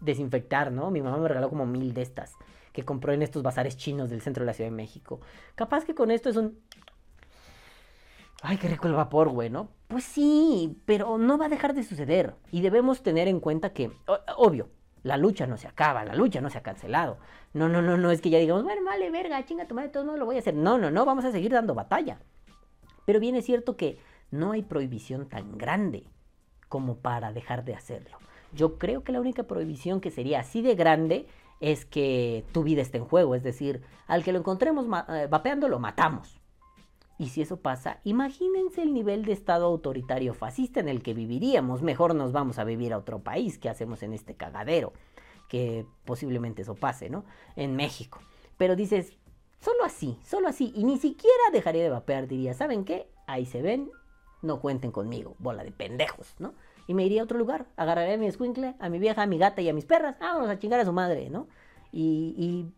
desinfectar, 0.00 0.72
¿no? 0.72 0.90
Mi 0.90 1.02
mamá 1.02 1.18
me 1.18 1.28
regaló 1.28 1.50
como 1.50 1.66
mil 1.66 1.92
de 1.92 2.02
estas 2.02 2.34
que 2.78 2.84
compró 2.84 3.12
en 3.12 3.22
estos 3.22 3.42
bazares 3.42 3.76
chinos 3.76 4.08
del 4.08 4.20
centro 4.20 4.42
de 4.42 4.46
la 4.46 4.52
Ciudad 4.52 4.70
de 4.70 4.76
México. 4.76 5.20
Capaz 5.56 5.84
que 5.84 5.96
con 5.96 6.12
esto 6.12 6.28
es 6.28 6.36
un... 6.36 6.60
Ay, 8.40 8.56
qué 8.56 8.68
rico 8.68 8.86
el 8.86 8.94
vapor, 8.94 9.30
güey, 9.30 9.50
¿no? 9.50 9.70
Pues 9.88 10.04
sí, 10.04 10.80
pero 10.84 11.18
no 11.18 11.38
va 11.38 11.46
a 11.46 11.48
dejar 11.48 11.74
de 11.74 11.82
suceder. 11.82 12.36
Y 12.52 12.60
debemos 12.60 13.02
tener 13.02 13.26
en 13.26 13.40
cuenta 13.40 13.72
que, 13.72 13.90
obvio, 14.36 14.68
la 15.02 15.16
lucha 15.16 15.48
no 15.48 15.56
se 15.56 15.66
acaba, 15.66 16.04
la 16.04 16.14
lucha 16.14 16.40
no 16.40 16.50
se 16.50 16.58
ha 16.58 16.62
cancelado. 16.62 17.18
No, 17.52 17.68
no, 17.68 17.82
no, 17.82 17.96
no, 17.96 18.12
es 18.12 18.20
que 18.20 18.30
ya 18.30 18.38
digamos, 18.38 18.62
bueno, 18.62 18.84
vale, 18.84 19.10
verga, 19.10 19.44
chinga 19.44 19.66
tu 19.66 19.74
madre, 19.74 19.88
todo 19.88 20.04
no 20.04 20.16
lo 20.16 20.24
voy 20.24 20.36
a 20.36 20.38
hacer. 20.38 20.54
No, 20.54 20.78
no, 20.78 20.92
no, 20.92 21.04
vamos 21.04 21.24
a 21.24 21.32
seguir 21.32 21.50
dando 21.50 21.74
batalla. 21.74 22.20
Pero 23.06 23.18
bien 23.18 23.34
es 23.34 23.44
cierto 23.44 23.76
que 23.76 23.98
no 24.30 24.52
hay 24.52 24.62
prohibición 24.62 25.28
tan 25.28 25.58
grande 25.58 26.04
como 26.68 26.98
para 26.98 27.32
dejar 27.32 27.64
de 27.64 27.74
hacerlo. 27.74 28.18
Yo 28.52 28.78
creo 28.78 29.02
que 29.02 29.10
la 29.10 29.20
única 29.20 29.42
prohibición 29.42 30.00
que 30.00 30.12
sería 30.12 30.38
así 30.38 30.62
de 30.62 30.76
grande 30.76 31.26
es 31.60 31.84
que 31.84 32.44
tu 32.52 32.62
vida 32.62 32.82
está 32.82 32.98
en 32.98 33.04
juego. 33.04 33.34
Es 33.34 33.42
decir, 33.42 33.82
al 34.06 34.24
que 34.24 34.32
lo 34.32 34.38
encontremos 34.38 34.86
eh, 35.08 35.26
vapeando 35.30 35.68
lo 35.68 35.78
matamos. 35.78 36.40
Y 37.18 37.30
si 37.30 37.42
eso 37.42 37.56
pasa, 37.56 37.98
imagínense 38.04 38.80
el 38.82 38.94
nivel 38.94 39.24
de 39.24 39.32
estado 39.32 39.66
autoritario 39.66 40.34
fascista 40.34 40.78
en 40.78 40.88
el 40.88 41.02
que 41.02 41.14
viviríamos. 41.14 41.82
Mejor 41.82 42.14
nos 42.14 42.32
vamos 42.32 42.60
a 42.60 42.64
vivir 42.64 42.92
a 42.92 42.98
otro 42.98 43.18
país 43.18 43.58
que 43.58 43.68
hacemos 43.68 44.04
en 44.04 44.12
este 44.12 44.36
cagadero. 44.36 44.92
Que 45.48 45.84
posiblemente 46.04 46.62
eso 46.62 46.76
pase, 46.76 47.10
¿no? 47.10 47.24
En 47.56 47.74
México. 47.74 48.20
Pero 48.56 48.76
dices, 48.76 49.16
solo 49.60 49.84
así, 49.84 50.16
solo 50.24 50.46
así. 50.46 50.72
Y 50.76 50.84
ni 50.84 50.98
siquiera 50.98 51.42
dejaría 51.52 51.82
de 51.82 51.90
vapear. 51.90 52.28
Diría, 52.28 52.54
¿saben 52.54 52.84
qué? 52.84 53.10
Ahí 53.26 53.46
se 53.46 53.62
ven, 53.62 53.90
no 54.40 54.60
cuenten 54.60 54.92
conmigo. 54.92 55.34
Bola 55.40 55.64
de 55.64 55.72
pendejos, 55.72 56.36
¿no? 56.38 56.54
Y 56.88 56.94
me 56.94 57.04
iría 57.04 57.20
a 57.20 57.24
otro 57.24 57.38
lugar. 57.38 57.66
Agarraría 57.76 58.14
a 58.14 58.18
mi 58.18 58.26
escuincle, 58.26 58.74
a 58.80 58.88
mi 58.88 58.98
vieja, 58.98 59.22
a 59.22 59.26
mi 59.26 59.38
gata 59.38 59.62
y 59.62 59.68
a 59.68 59.72
mis 59.72 59.84
perras. 59.84 60.18
Vámonos 60.18 60.48
a 60.48 60.58
chingar 60.58 60.80
a 60.80 60.84
su 60.84 60.92
madre, 60.92 61.30
¿no? 61.30 61.46
Y, 61.92 62.34
y 62.36 62.72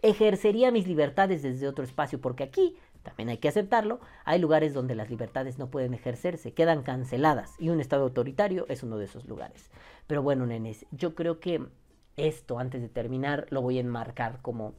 ejercería 0.00 0.70
mis 0.70 0.86
libertades 0.86 1.42
desde 1.42 1.68
otro 1.68 1.84
espacio, 1.84 2.20
porque 2.20 2.44
aquí 2.44 2.76
también 3.02 3.28
hay 3.28 3.38
que 3.38 3.48
aceptarlo, 3.48 4.00
hay 4.24 4.38
lugares 4.38 4.74
donde 4.74 4.94
las 4.94 5.10
libertades 5.10 5.58
no 5.58 5.70
pueden 5.70 5.92
ejercerse, 5.92 6.54
quedan 6.54 6.82
canceladas 6.82 7.54
y 7.58 7.68
un 7.68 7.80
Estado 7.80 8.04
autoritario 8.04 8.64
es 8.68 8.84
uno 8.84 8.96
de 8.96 9.06
esos 9.06 9.26
lugares. 9.26 9.70
Pero 10.06 10.22
bueno, 10.22 10.46
nenes, 10.46 10.86
yo 10.92 11.14
creo 11.16 11.40
que 11.40 11.66
esto, 12.16 12.58
antes 12.58 12.80
de 12.80 12.88
terminar, 12.88 13.46
lo 13.50 13.60
voy 13.60 13.78
a 13.78 13.80
enmarcar 13.80 14.40
como 14.40 14.74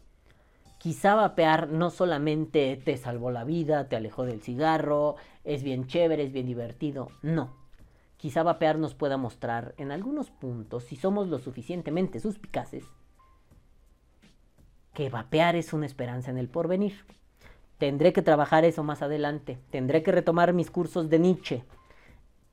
quizá 0.77 1.15
vapear 1.15 1.69
no 1.69 1.89
solamente 1.89 2.81
te 2.83 2.97
salvó 2.97 3.31
la 3.31 3.43
vida, 3.43 3.89
te 3.89 3.95
alejó 3.97 4.25
del 4.25 4.41
cigarro, 4.41 5.15
es 5.43 5.63
bien 5.63 5.87
chévere, 5.87 6.23
es 6.23 6.31
bien 6.31 6.45
divertido, 6.45 7.09
no. 7.21 7.62
Quizá 8.23 8.41
vapear 8.41 8.79
nos 8.79 8.95
pueda 8.95 9.17
mostrar 9.17 9.75
en 9.77 9.91
algunos 9.91 10.31
puntos, 10.31 10.85
si 10.85 10.95
somos 10.95 11.27
lo 11.27 11.39
suficientemente 11.39 12.21
suspicaces, 12.21 12.85
que 14.93 15.09
vapear 15.09 15.57
es 15.57 15.73
una 15.73 15.85
esperanza 15.85 16.31
en 16.31 16.37
el 16.37 16.47
porvenir. 16.47 17.03
Tendré 17.79 18.13
que 18.13 18.21
trabajar 18.21 18.63
eso 18.63 18.81
más 18.81 19.01
adelante, 19.01 19.59
tendré 19.71 20.03
que 20.03 20.13
retomar 20.13 20.53
mis 20.53 20.71
cursos 20.71 21.09
de 21.09 21.19
Nietzsche, 21.19 21.65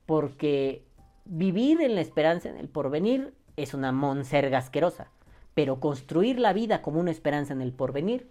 porque 0.07 0.85
vivir 1.25 1.81
en 1.83 1.95
la 1.95 2.01
esperanza 2.01 2.49
en 2.49 2.57
el 2.57 2.69
porvenir 2.69 3.33
es 3.57 3.73
una 3.73 3.93
monserga 3.93 4.59
asquerosa, 4.59 5.13
pero 5.55 5.79
construir 5.79 6.41
la 6.41 6.53
vida 6.53 6.83
como 6.83 6.99
una 6.99 7.13
esperanza 7.13 7.53
en 7.53 7.61
el 7.61 7.73
porvenir, 7.73 8.29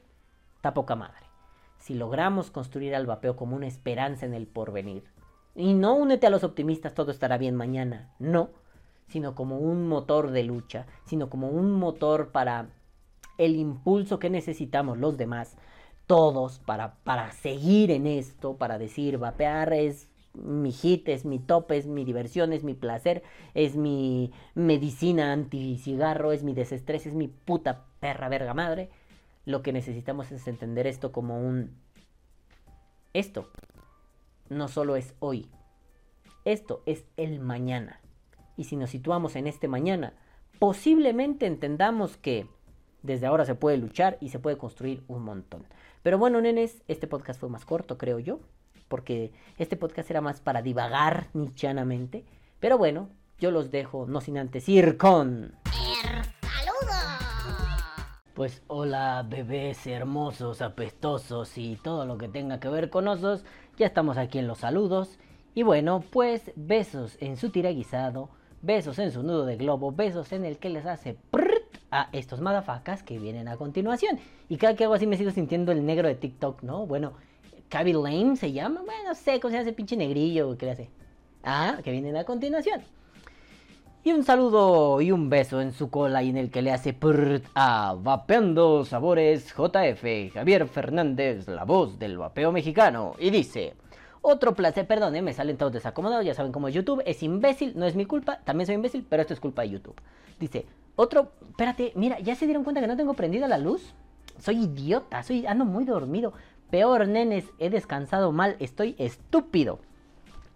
está 0.58 0.73
poca 0.73 0.97
madre. 0.97 1.25
Si 1.78 1.93
logramos 1.93 2.52
construir 2.52 2.93
al 2.95 3.06
vapeo 3.06 3.38
como 3.38 3.56
una 3.56 3.67
esperanza 3.67 4.25
en 4.25 4.34
el 4.34 4.45
porvenir, 4.45 5.06
y 5.60 5.74
no 5.74 5.93
únete 5.93 6.26
a 6.26 6.30
los 6.30 6.45
optimistas, 6.45 6.93
todo 6.93 7.12
estará 7.12 7.38
bien 7.38 7.54
mañana, 7.54 8.13
no, 8.17 8.50
sino 9.10 9.36
como 9.36 9.58
un 9.58 9.89
motor 9.89 10.32
de 10.32 10.43
lucha, 10.43 10.86
sino 11.04 11.30
como 11.30 11.50
un 11.50 11.74
motor 11.74 12.30
para 12.32 12.69
el 13.38 13.58
impulso 13.58 14.19
que 14.19 14.30
necesitamos 14.30 14.98
los 14.98 15.17
demás, 15.17 15.58
todos, 16.08 16.60
para, 16.60 16.95
para 17.04 17.34
seguir 17.34 17.91
en 17.91 18.08
esto, 18.08 18.56
para 18.56 18.78
decir, 18.78 19.17
vapear 19.17 19.74
es 19.74 20.08
mi 20.34 20.72
hit, 20.72 21.10
es 21.10 21.26
mi 21.26 21.39
top, 21.39 21.74
es 21.74 21.88
mi 21.88 22.06
diversión, 22.06 22.54
es 22.54 22.63
mi 22.63 22.74
placer, 22.74 23.22
es 23.54 23.76
mi 23.76 24.32
medicina 24.56 25.34
anti-cigarro, 25.34 26.32
es 26.32 26.41
mi 26.41 26.54
desestrés, 26.54 27.06
es 27.06 27.13
mi 27.13 27.28
puta 27.28 27.84
perra 28.00 28.30
verga 28.30 28.54
madre. 28.54 28.89
Lo 29.45 29.62
que 29.62 29.74
necesitamos 29.74 30.32
es 30.32 30.48
entender 30.48 30.88
esto 30.88 31.12
como 31.12 31.38
un... 31.38 31.76
Esto 33.12 33.50
no 34.50 34.68
solo 34.68 34.96
es 34.96 35.14
hoy, 35.20 35.50
esto 36.46 36.84
es 36.86 37.06
el 37.18 37.40
mañana. 37.40 38.02
Y 38.58 38.66
si 38.66 38.76
nos 38.76 38.90
situamos 38.90 39.36
en 39.36 39.48
este 39.48 39.68
mañana, 39.68 40.14
posiblemente 40.60 41.46
entendamos 41.46 42.18
que 42.18 42.48
desde 43.04 43.28
ahora 43.28 43.46
se 43.46 43.56
puede 43.56 43.78
luchar 43.78 44.18
y 44.20 44.30
se 44.30 44.40
puede 44.40 44.58
construir 44.58 45.04
un 45.08 45.24
montón. 45.24 45.66
Pero 46.04 46.18
bueno, 46.18 46.42
nenes, 46.42 46.84
este 46.88 47.08
podcast 47.08 47.40
fue 47.40 47.50
más 47.50 47.66
corto, 47.66 47.98
creo 47.98 48.20
yo 48.20 48.40
porque 48.90 49.32
este 49.58 49.78
podcast 49.78 50.10
era 50.10 50.20
más 50.20 50.42
para 50.42 50.62
divagar 50.62 51.28
nichanamente. 51.34 52.26
Pero 52.60 52.78
bueno, 52.78 53.08
yo 53.40 53.52
los 53.52 53.72
dejo, 53.72 54.06
no 54.08 54.20
sin 54.20 54.38
antes 54.38 54.68
ir 54.68 54.98
con... 54.98 55.56
Pues 58.34 58.64
hola 58.68 59.26
bebés 59.28 59.86
hermosos, 59.86 60.62
apestosos 60.62 61.58
y 61.58 61.76
todo 61.76 62.06
lo 62.06 62.18
que 62.18 62.30
tenga 62.30 62.60
que 62.60 62.70
ver 62.70 62.90
con 62.90 63.08
osos. 63.08 63.44
Ya 63.80 63.88
estamos 63.88 64.18
aquí 64.18 64.39
en 64.39 64.48
los 64.48 64.58
saludos. 64.58 65.18
Y 65.56 65.63
bueno, 65.63 66.04
pues 66.12 66.52
besos 66.58 67.18
en 67.22 67.38
su 67.38 67.50
tira 67.50 67.70
guisado, 67.70 68.30
besos 68.62 69.00
en 69.00 69.10
su 69.13 69.24
nudo 69.24 69.46
de 69.46 69.56
globo, 69.56 69.94
besos 69.94 70.34
en 70.34 70.44
el 70.44 70.58
que 70.58 70.70
les 70.70 70.86
hace 70.86 71.15
a 71.89 72.10
estos 72.12 72.42
madafacas 72.42 73.04
que 73.04 73.18
vienen 73.20 73.48
a 73.48 73.56
continuación. 73.56 74.20
Y 74.50 74.58
cada 74.58 74.76
que 74.76 74.84
hago 74.84 74.96
así 74.96 75.08
me 75.08 75.15
sigo 75.15 75.32
sintiendo 75.32 75.72
el 75.72 75.86
negro 75.86 76.10
de 76.10 76.15
TikTok, 76.15 76.62
¿no? 76.62 76.86
Bueno, 76.88 77.13
Cabby 77.70 77.94
Lane 77.94 78.36
se 78.36 78.52
llama. 78.52 78.82
Bueno, 78.82 79.02
no 79.08 79.15
sé 79.15 79.39
cómo 79.39 79.54
se 79.54 79.60
hace 79.60 79.72
pinche 79.72 79.96
negrillo. 79.96 80.58
¿Qué 80.58 80.65
le 80.65 80.72
hace? 80.74 80.89
Ah, 81.42 81.80
que 81.82 81.92
vienen 81.92 82.18
a 82.18 82.26
continuación. 82.26 82.82
Y 84.02 84.14
un 84.14 84.24
saludo 84.24 85.02
y 85.02 85.12
un 85.12 85.30
beso 85.30 85.60
en 85.60 85.74
su 85.74 85.90
cola 85.90 86.24
y 86.24 86.30
en 86.30 86.38
el 86.38 86.50
que 86.50 86.62
le 86.62 86.72
hace 86.72 86.94
prrrt 86.94 87.46
a 87.54 87.98
Vapeando 88.02 88.86
Sabores 88.86 89.54
JF, 89.54 90.34
Javier 90.34 90.70
Fernández, 90.70 91.50
la 91.50 91.66
voz 91.66 92.00
del 92.00 92.18
vapeo 92.18 92.54
mexicano. 92.54 93.16
Y 93.20 93.30
dice, 93.30 93.74
otro 94.22 94.56
placer, 94.56 94.88
perdón, 94.88 95.22
me 95.22 95.34
salen 95.34 95.58
todos 95.58 95.74
desacomodados, 95.74 96.26
ya 96.26 96.34
saben 96.34 96.54
cómo 96.54 96.70
es 96.70 96.76
YouTube, 96.76 97.04
es 97.06 97.22
imbécil, 97.24 97.74
no 97.76 97.86
es 97.86 97.96
mi 97.96 98.06
culpa, 98.06 98.40
también 98.46 98.68
soy 98.68 98.76
imbécil, 98.76 99.06
pero 99.08 99.22
esto 99.22 99.34
es 99.34 99.42
culpa 99.42 99.64
de 99.64 99.72
YouTube. 99.72 100.00
Dice, 100.40 100.66
otro, 100.96 101.34
espérate, 101.50 101.92
mira, 101.96 102.20
¿ya 102.22 102.36
se 102.36 102.46
dieron 102.46 102.64
cuenta 102.64 102.80
que 102.80 102.88
no 102.88 102.96
tengo 102.96 103.16
prendida 103.16 103.50
la 103.50 103.58
luz? 103.58 103.94
Soy 104.38 104.64
idiota, 104.64 105.24
soy, 105.24 105.46
ando 105.46 105.66
muy 105.66 105.84
dormido. 105.84 106.32
Peor, 106.70 107.06
nenes, 107.06 107.44
he 107.60 107.70
descansado 107.70 108.32
mal, 108.32 108.56
estoy 108.60 108.96
estúpido. 108.98 109.80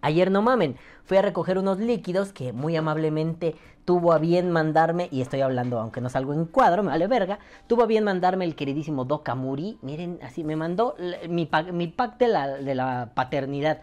Ayer 0.04 0.30
no 0.30 0.42
mamen, 0.42 0.76
fui 1.04 1.16
a 1.16 1.22
recoger 1.22 1.56
unos 1.56 1.78
líquidos 1.78 2.30
que 2.34 2.52
muy 2.52 2.76
amablemente 2.76 3.54
tuvo 3.86 4.12
a 4.12 4.18
bien 4.18 4.50
mandarme, 4.50 5.08
y 5.10 5.22
estoy 5.22 5.40
hablando 5.40 5.80
aunque 5.80 6.02
no 6.02 6.10
salgo 6.10 6.34
en 6.34 6.44
cuadro, 6.44 6.82
me 6.82 6.90
vale 6.90 7.06
verga, 7.06 7.38
tuvo 7.66 7.84
a 7.84 7.86
bien 7.86 8.04
mandarme 8.04 8.44
el 8.44 8.54
queridísimo 8.54 9.06
Dokamuri, 9.06 9.78
miren, 9.80 10.18
así 10.22 10.44
me 10.44 10.56
mandó 10.56 10.94
mi 11.30 11.46
pack, 11.46 12.18
de, 12.18 12.74
la, 12.74 13.12
paternidad. 13.14 13.80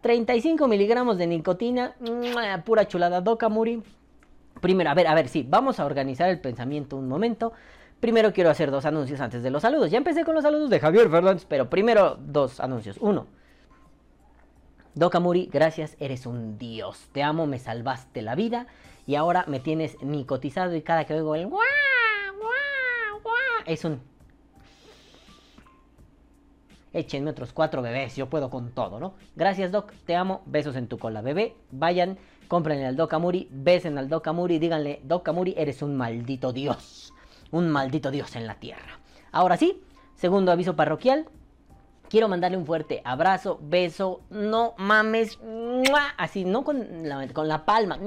35 0.00 0.66
miligramos 0.66 1.18
de 1.18 1.26
nicotina, 1.26 1.94
pura 2.64 2.88
chulada 2.88 3.20
Dokamuri. 3.20 3.82
Primero, 4.62 4.88
a 4.88 4.94
ver, 4.94 5.08
a 5.08 5.14
ver, 5.14 5.28
sí, 5.28 5.46
vamos 5.46 5.78
a 5.78 5.84
organizar 5.84 6.30
el 6.30 6.40
pensamiento 6.40 6.96
un 6.96 7.06
momento. 7.06 7.52
Primero 8.00 8.32
quiero 8.32 8.48
hacer 8.48 8.70
dos 8.70 8.86
anuncios 8.86 9.20
antes 9.20 9.42
de 9.42 9.50
los 9.50 9.60
saludos. 9.60 9.90
Ya 9.90 9.98
empecé 9.98 10.24
con 10.24 10.34
los 10.34 10.42
saludos 10.42 10.70
de 10.70 10.80
Javier 10.80 11.10
Fernández, 11.10 11.44
pero 11.46 11.68
primero 11.68 12.16
dos 12.18 12.60
anuncios. 12.60 12.96
Uno. 12.98 13.26
Dokamuri, 14.94 15.48
gracias, 15.52 15.96
eres 16.00 16.26
un 16.26 16.58
dios. 16.58 17.08
Te 17.12 17.22
amo, 17.22 17.46
me 17.46 17.58
salvaste 17.58 18.22
la 18.22 18.34
vida 18.34 18.66
y 19.06 19.14
ahora 19.14 19.44
me 19.48 19.60
tienes 19.60 20.00
nicotizado 20.02 20.74
y 20.74 20.82
cada 20.82 21.04
que 21.04 21.14
oigo 21.14 21.34
el 21.34 21.46
guau, 21.46 21.62
guau, 22.38 23.22
guau, 23.22 23.64
es 23.66 23.84
un... 23.84 24.00
Échenme 26.92 27.30
otros 27.30 27.52
cuatro 27.52 27.82
bebés, 27.82 28.16
yo 28.16 28.28
puedo 28.28 28.50
con 28.50 28.72
todo, 28.72 28.98
¿no? 28.98 29.14
Gracias, 29.36 29.70
Doc, 29.70 29.92
te 30.06 30.16
amo, 30.16 30.42
besos 30.46 30.74
en 30.74 30.88
tu 30.88 30.98
cola, 30.98 31.22
bebé. 31.22 31.54
Vayan, 31.70 32.18
cómprenle 32.48 32.86
al 32.86 32.96
Dokamuri, 32.96 33.48
besen 33.52 33.96
al 33.96 34.08
Dokamuri, 34.08 34.58
díganle, 34.58 35.00
Dokamuri, 35.04 35.54
eres 35.56 35.82
un 35.82 35.96
maldito 35.96 36.52
dios 36.52 37.12
un 37.50 37.68
maldito 37.68 38.10
Dios 38.10 38.36
en 38.36 38.46
la 38.46 38.54
tierra. 38.54 38.98
Ahora 39.32 39.56
sí, 39.56 39.82
segundo 40.14 40.52
aviso 40.52 40.76
parroquial. 40.76 41.26
Quiero 42.10 42.28
mandarle 42.28 42.56
un 42.58 42.66
fuerte 42.66 43.02
abrazo, 43.04 43.60
beso, 43.62 44.22
no 44.30 44.74
mames, 44.78 45.38
así, 46.18 46.44
no 46.44 46.64
con 46.64 47.08
la, 47.08 47.64
palma, 47.64 48.00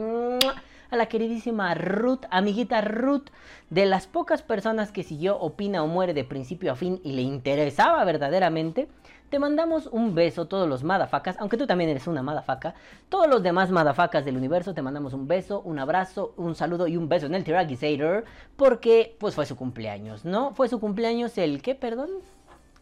a 0.92 0.96
la 0.98 1.06
queridísima 1.06 1.74
Ruth, 1.74 2.26
amiguita 2.30 2.82
Ruth, 2.82 3.30
de 3.70 3.86
las 3.86 4.08
pocas 4.08 4.44
personas 4.44 4.92
que 4.92 5.04
siguió 5.04 5.40
Opina 5.40 5.84
o 5.84 5.88
Muere 5.88 6.14
de 6.14 6.26
principio 6.26 6.74
a 6.74 6.76
fin 6.76 7.00
y 7.06 7.14
le 7.14 7.22
interesaba 7.22 8.04
verdaderamente 8.04 8.90
te 9.30 9.40
mandamos 9.40 9.88
un 9.88 10.14
beso, 10.14 10.48
todos 10.48 10.70
los 10.70 10.84
madafacas, 10.84 11.38
aunque 11.40 11.58
tú 11.58 11.66
también 11.66 11.90
eres 11.90 12.06
una 12.06 12.22
madafaca. 12.22 12.76
Todos 13.10 13.28
los 13.28 13.42
demás 13.42 13.72
madafacas 13.72 14.26
del 14.26 14.38
universo 14.38 14.76
te 14.76 14.84
mandamos 14.84 15.14
un 15.14 15.28
beso, 15.28 15.60
un 15.62 15.80
abrazo, 15.80 16.36
un 16.38 16.54
saludo 16.54 16.88
y 16.88 16.98
un 16.98 17.10
beso 17.10 17.26
en 17.26 17.34
el 17.34 17.44
Tiragisator. 17.44 18.26
Porque, 18.56 19.18
pues 19.20 19.34
fue 19.34 19.48
su 19.48 19.56
cumpleaños, 19.56 20.24
¿no? 20.24 20.54
Fue 20.54 20.70
su 20.70 20.80
cumpleaños 20.80 21.36
el, 21.40 21.64
¿qué, 21.64 21.74
perdón? 21.74 22.12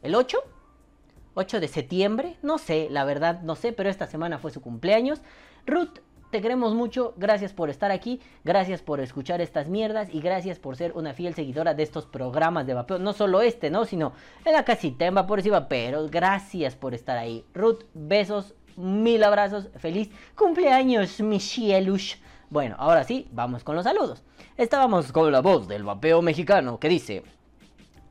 ¿El 0.02 0.14
8? 0.14 0.40
8 1.34 1.60
de 1.60 1.68
septiembre, 1.68 2.38
no 2.42 2.58
sé, 2.58 2.88
la 2.90 3.06
verdad 3.06 3.42
no 3.42 3.56
sé, 3.56 3.72
pero 3.74 3.90
esta 3.90 4.08
semana 4.08 4.38
fue 4.38 4.52
su 4.52 4.62
cumpleaños. 4.62 5.22
Ruth 5.66 6.00
te 6.32 6.42
queremos 6.42 6.74
mucho, 6.74 7.14
gracias 7.18 7.52
por 7.52 7.70
estar 7.70 7.92
aquí, 7.92 8.22
gracias 8.46 8.82
por 8.82 9.02
escuchar 9.02 9.42
estas 9.42 9.68
mierdas 9.68 10.08
y 10.14 10.22
gracias 10.22 10.60
por 10.60 10.78
ser 10.78 10.94
una 10.94 11.14
fiel 11.14 11.36
seguidora 11.36 11.74
de 11.74 11.84
estos 11.84 12.06
programas 12.06 12.66
de 12.66 12.74
vapeo. 12.74 13.00
No 13.00 13.12
solo 13.12 13.42
este, 13.42 13.70
¿no? 13.70 13.84
Sino 13.84 14.14
en 14.46 14.54
la 14.54 14.64
casita, 14.64 15.06
en 15.06 15.16
Vapores 15.16 15.46
y 15.46 15.50
Vaperos. 15.50 16.10
Gracias 16.10 16.78
por 16.78 16.94
estar 16.94 17.18
ahí. 17.18 17.44
Ruth, 17.54 17.84
besos, 17.94 18.56
mil 18.78 19.22
abrazos, 19.26 19.68
feliz 19.78 20.10
cumpleaños, 20.36 21.20
mi 21.20 21.40
Bueno, 22.50 22.76
ahora 22.80 23.04
sí, 23.04 23.28
vamos 23.34 23.66
con 23.66 23.76
los 23.76 23.84
saludos. 23.84 24.24
Estábamos 24.56 25.12
con 25.12 25.32
la 25.34 25.42
voz 25.42 25.68
del 25.68 25.84
vapeo 25.84 26.22
mexicano 26.22 26.80
que 26.80 26.88
dice, 26.88 27.24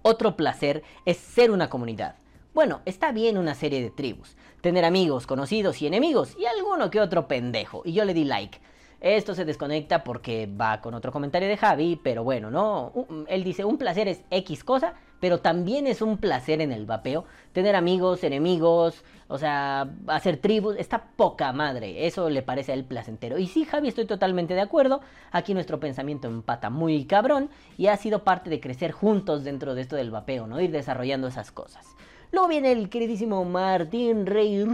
otro 0.03 0.37
placer 0.37 0.83
es 1.07 1.17
ser 1.17 1.51
una 1.51 1.71
comunidad. 1.71 2.17
Bueno, 2.53 2.81
está 2.85 3.13
bien 3.13 3.39
una 3.39 3.55
serie 3.55 3.81
de 3.81 3.91
tribus, 3.91 4.37
tener 4.61 4.85
amigos, 4.85 5.29
conocidos 5.29 5.81
y 5.83 5.87
enemigos 5.87 6.37
y 6.37 6.47
alguno 6.47 6.91
que 6.91 7.01
otro 7.01 7.29
pendejo. 7.29 7.83
Y 7.85 7.93
yo 7.93 8.05
le 8.05 8.13
di 8.13 8.25
like. 8.25 8.59
Esto 9.01 9.35
se 9.35 9.45
desconecta 9.45 10.03
porque 10.03 10.47
va 10.47 10.81
con 10.81 10.93
otro 10.93 11.13
comentario 11.13 11.49
de 11.49 11.57
Javi, 11.57 11.99
pero 12.03 12.25
bueno, 12.25 12.51
no. 12.51 12.93
Él 13.29 13.45
dice, 13.45 13.65
un 13.65 13.79
placer 13.79 14.09
es 14.09 14.23
X 14.31 14.65
cosa, 14.65 14.95
pero 15.21 15.39
también 15.39 15.87
es 15.87 16.03
un 16.03 16.19
placer 16.19 16.61
en 16.61 16.73
el 16.73 16.87
vapeo. 16.87 17.25
Tener 17.53 17.77
amigos, 17.77 18.25
enemigos, 18.25 19.05
o 19.29 19.39
sea, 19.39 19.89
hacer 20.09 20.39
tribus, 20.39 20.77
está 20.77 21.13
poca 21.17 21.53
madre. 21.53 22.07
Eso 22.07 22.29
le 22.29 22.43
parece 22.43 22.73
a 22.73 22.75
él 22.75 22.85
placentero. 22.85 23.39
Y 23.39 23.47
sí, 23.47 23.65
Javi, 23.65 23.89
estoy 23.89 24.07
totalmente 24.07 24.55
de 24.55 24.61
acuerdo. 24.61 25.01
Aquí 25.31 25.55
nuestro 25.55 25.79
pensamiento 25.79 26.27
empata 26.27 26.69
muy 26.69 27.07
cabrón 27.07 27.49
y 27.79 27.87
ha 27.87 27.97
sido 27.97 28.25
parte 28.25 28.51
de 28.51 28.61
crecer 28.61 28.91
juntos 28.91 29.45
dentro 29.45 29.77
de 29.77 29.83
esto 29.83 29.95
del 29.95 30.11
vapeo, 30.11 30.49
¿no? 30.49 30.61
Ir 30.61 30.73
desarrollando 30.73 31.29
esas 31.29 31.53
cosas. 31.53 31.87
Luego 32.33 32.49
viene 32.49 32.73
el 32.73 32.89
queridísimo 32.89 33.45
Martín 33.45 34.27
Rey 34.27 34.65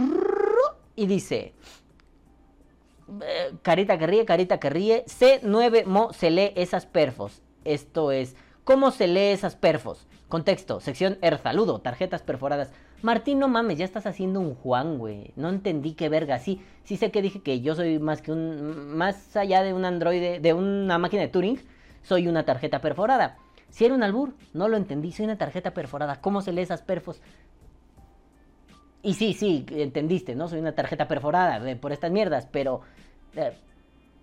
y 0.95 1.05
dice... 1.07 1.53
eh, 3.21 3.53
Carita 3.61 3.97
que 3.97 4.07
ríe, 4.07 4.25
carita 4.25 4.59
que 4.59 4.69
ríe. 4.69 5.05
C9 5.05 5.85
Mo 5.85 6.13
se 6.13 6.29
lee 6.29 6.51
esas 6.55 6.85
perfos. 6.85 7.41
Esto 7.65 8.11
es, 8.11 8.35
¿cómo 8.63 8.91
se 8.91 9.07
lee 9.07 9.31
esas 9.31 9.55
perfos? 9.55 10.07
Contexto, 10.27 10.79
sección 10.79 11.17
Erzaludo, 11.21 11.79
tarjetas 11.79 12.21
perforadas. 12.21 12.71
Martín, 13.01 13.39
no 13.39 13.47
mames, 13.47 13.77
ya 13.77 13.85
estás 13.85 14.05
haciendo 14.07 14.39
un 14.39 14.55
Juan, 14.55 14.97
güey. 14.97 15.31
No 15.35 15.49
entendí 15.49 15.93
qué 15.93 16.09
verga. 16.09 16.39
Sí, 16.39 16.61
sí 16.83 16.97
sé 16.97 17.11
que 17.11 17.21
dije 17.21 17.41
que 17.41 17.61
yo 17.61 17.75
soy 17.75 17.99
más 17.99 18.21
que 18.21 18.31
un. 18.31 18.95
Más 18.97 19.37
allá 19.37 19.61
de 19.63 19.73
un 19.73 19.85
androide, 19.85 20.39
de 20.39 20.53
una 20.53 20.97
máquina 20.97 21.21
de 21.21 21.27
Turing, 21.27 21.61
soy 22.01 22.27
una 22.27 22.43
tarjeta 22.43 22.81
perforada. 22.81 23.37
Si 23.69 23.85
era 23.85 23.93
un 23.93 24.03
albur, 24.03 24.33
no 24.53 24.67
lo 24.67 24.77
entendí. 24.77 25.11
Soy 25.11 25.25
una 25.25 25.37
tarjeta 25.37 25.71
perforada. 25.73 26.21
¿Cómo 26.21 26.41
se 26.41 26.51
lee 26.51 26.61
esas 26.61 26.81
perfos? 26.81 27.21
Y 29.03 29.13
sí, 29.13 29.33
sí, 29.33 29.65
entendiste, 29.69 30.35
¿no? 30.35 30.47
Soy 30.47 30.59
una 30.59 30.73
tarjeta 30.73 31.07
perforada 31.07 31.69
eh, 31.69 31.75
por 31.75 31.91
estas 31.91 32.11
mierdas, 32.11 32.47
pero. 32.51 32.81
eh, 33.35 33.53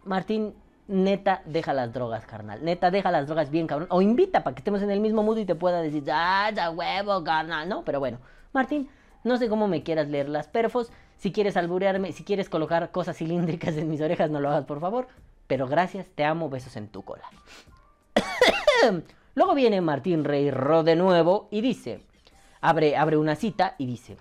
Martín, 0.04 0.54
neta, 0.88 1.42
deja 1.46 1.72
las 1.72 1.92
drogas, 1.92 2.26
carnal. 2.26 2.62
Neta, 2.64 2.90
deja 2.90 3.10
las 3.10 3.26
drogas 3.26 3.50
bien, 3.50 3.66
cabrón. 3.66 3.88
O 3.90 4.02
invita 4.02 4.42
para 4.44 4.54
que 4.54 4.60
estemos 4.60 4.82
en 4.82 4.90
el 4.90 5.00
mismo 5.00 5.22
mood 5.22 5.38
y 5.38 5.46
te 5.46 5.54
pueda 5.54 5.80
decir, 5.80 6.04
ah, 6.12 6.50
ya 6.54 6.70
huevo, 6.70 7.24
carnal. 7.24 7.68
No, 7.68 7.84
pero 7.84 8.00
bueno, 8.00 8.18
Martín, 8.52 8.88
no 9.22 9.36
sé 9.38 9.48
cómo 9.48 9.68
me 9.68 9.82
quieras 9.82 10.08
leer 10.08 10.28
las 10.28 10.48
perfos. 10.48 10.90
Si 11.16 11.32
quieres 11.32 11.56
alburearme, 11.56 12.12
si 12.12 12.24
quieres 12.24 12.48
colocar 12.50 12.90
cosas 12.90 13.16
cilíndricas 13.16 13.76
en 13.76 13.88
mis 13.88 14.00
orejas, 14.00 14.30
no 14.30 14.40
lo 14.40 14.50
hagas, 14.50 14.64
por 14.64 14.80
favor. 14.80 15.06
Pero 15.46 15.66
gracias, 15.66 16.08
te 16.14 16.24
amo, 16.24 16.50
besos 16.50 16.76
en 16.76 16.88
tu 16.88 17.02
cola. 17.02 17.24
Luego 19.34 19.54
viene 19.54 19.80
Martín 19.80 20.24
Reirro 20.24 20.84
de 20.84 20.94
nuevo 20.94 21.48
y 21.50 21.60
dice, 21.60 22.04
abre, 22.60 22.96
abre 22.96 23.16
una 23.16 23.34
cita 23.34 23.74
y 23.78 23.86
dice, 23.86 24.16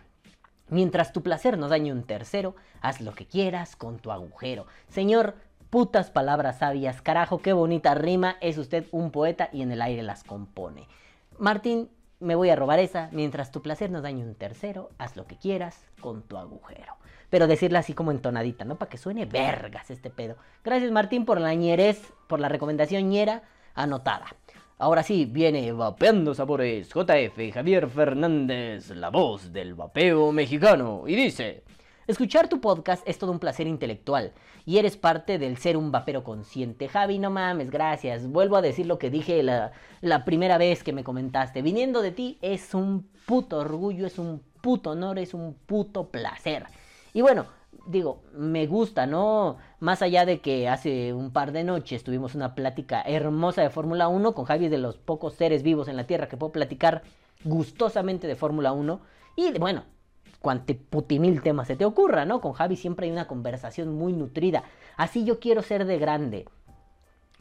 mientras 0.69 1.13
tu 1.13 1.21
placer 1.21 1.57
no 1.57 1.67
dañe 1.67 1.91
un 1.91 2.03
tercero, 2.03 2.55
haz 2.81 2.99
lo 2.99 3.13
que 3.13 3.27
quieras 3.27 3.75
con 3.75 3.99
tu 3.99 4.11
agujero. 4.11 4.65
Señor, 4.89 5.35
putas 5.69 6.09
palabras 6.09 6.57
sabias, 6.59 7.03
carajo, 7.03 7.43
qué 7.43 7.53
bonita 7.53 7.93
rima, 7.93 8.37
es 8.41 8.57
usted 8.57 8.85
un 8.91 9.11
poeta 9.11 9.49
y 9.53 9.61
en 9.61 9.71
el 9.71 9.83
aire 9.83 10.01
las 10.01 10.23
compone. 10.23 10.87
Martín, 11.37 11.89
me 12.19 12.33
voy 12.33 12.49
a 12.49 12.55
robar 12.55 12.79
esa, 12.79 13.09
mientras 13.11 13.51
tu 13.51 13.61
placer 13.61 13.91
no 13.91 14.01
dañe 14.01 14.23
un 14.23 14.33
tercero, 14.33 14.89
haz 14.97 15.15
lo 15.15 15.27
que 15.27 15.37
quieras 15.37 15.85
con 15.99 16.23
tu 16.23 16.37
agujero. 16.37 16.95
Pero 17.29 17.45
decirla 17.45 17.79
así 17.79 17.93
como 17.93 18.09
entonadita, 18.09 18.65
¿no? 18.65 18.77
Para 18.77 18.89
que 18.89 18.97
suene 18.97 19.25
vergas 19.25 19.91
este 19.91 20.09
pedo. 20.09 20.37
Gracias 20.63 20.91
Martín 20.91 21.25
por 21.25 21.39
la 21.39 21.53
ñerez, 21.53 22.13
por 22.27 22.39
la 22.39 22.49
recomendación 22.49 23.09
ñera 23.09 23.43
anotada. 23.75 24.25
Ahora 24.83 25.01
sí, 25.01 25.23
viene 25.23 25.71
Vapeando 25.71 26.33
Sabores 26.33 26.89
JF 26.89 27.53
Javier 27.53 27.87
Fernández, 27.87 28.89
la 28.89 29.09
voz 29.09 29.53
del 29.53 29.75
vapeo 29.75 30.33
mexicano, 30.33 31.03
y 31.07 31.15
dice... 31.15 31.63
Escuchar 32.05 32.49
tu 32.49 32.59
podcast 32.59 33.01
es 33.07 33.17
todo 33.17 33.31
un 33.31 33.39
placer 33.39 33.65
intelectual 33.65 34.33
y 34.65 34.79
eres 34.79 34.97
parte 34.97 35.39
del 35.39 35.55
ser 35.55 35.77
un 35.77 35.89
vapero 35.93 36.25
consciente. 36.25 36.89
Javi, 36.89 37.17
no 37.17 37.29
mames, 37.29 37.71
gracias. 37.71 38.27
Vuelvo 38.27 38.57
a 38.57 38.61
decir 38.61 38.85
lo 38.85 38.99
que 38.99 39.09
dije 39.09 39.41
la, 39.41 39.71
la 40.01 40.25
primera 40.25 40.57
vez 40.57 40.83
que 40.83 40.91
me 40.91 41.05
comentaste. 41.05 41.61
Viniendo 41.61 42.01
de 42.01 42.11
ti 42.11 42.37
es 42.41 42.73
un 42.73 43.07
puto 43.25 43.59
orgullo, 43.59 44.05
es 44.05 44.19
un 44.19 44.43
puto 44.59 44.89
honor, 44.89 45.17
es 45.17 45.33
un 45.33 45.53
puto 45.65 46.09
placer. 46.09 46.65
Y 47.13 47.21
bueno, 47.21 47.45
digo, 47.85 48.23
me 48.33 48.67
gusta, 48.67 49.05
¿no? 49.05 49.57
Más 49.79 50.01
allá 50.01 50.25
de 50.25 50.39
que 50.39 50.69
hace 50.69 51.13
un 51.13 51.31
par 51.31 51.51
de 51.51 51.63
noches 51.63 52.03
tuvimos 52.03 52.35
una 52.35 52.55
plática 52.55 53.01
hermosa 53.01 53.61
de 53.61 53.69
Fórmula 53.69 54.07
1 54.07 54.33
con 54.33 54.45
Javi 54.45 54.69
de 54.69 54.77
los 54.77 54.97
pocos 54.97 55.33
seres 55.33 55.63
vivos 55.63 55.87
en 55.87 55.97
la 55.97 56.05
Tierra 56.05 56.27
que 56.27 56.37
puedo 56.37 56.51
platicar 56.51 57.03
gustosamente 57.43 58.27
de 58.27 58.35
Fórmula 58.35 58.71
1. 58.71 59.01
Y 59.35 59.57
bueno, 59.57 59.83
cuante 60.39 60.75
putimil 60.75 61.41
temas 61.41 61.67
se 61.67 61.75
te 61.75 61.85
ocurra, 61.85 62.25
¿no? 62.25 62.41
Con 62.41 62.53
Javi 62.53 62.75
siempre 62.75 63.05
hay 63.07 63.11
una 63.11 63.27
conversación 63.27 63.93
muy 63.93 64.13
nutrida. 64.13 64.63
Así 64.97 65.23
yo 65.23 65.39
quiero 65.39 65.61
ser 65.61 65.85
de 65.85 65.97
grande. 65.97 66.45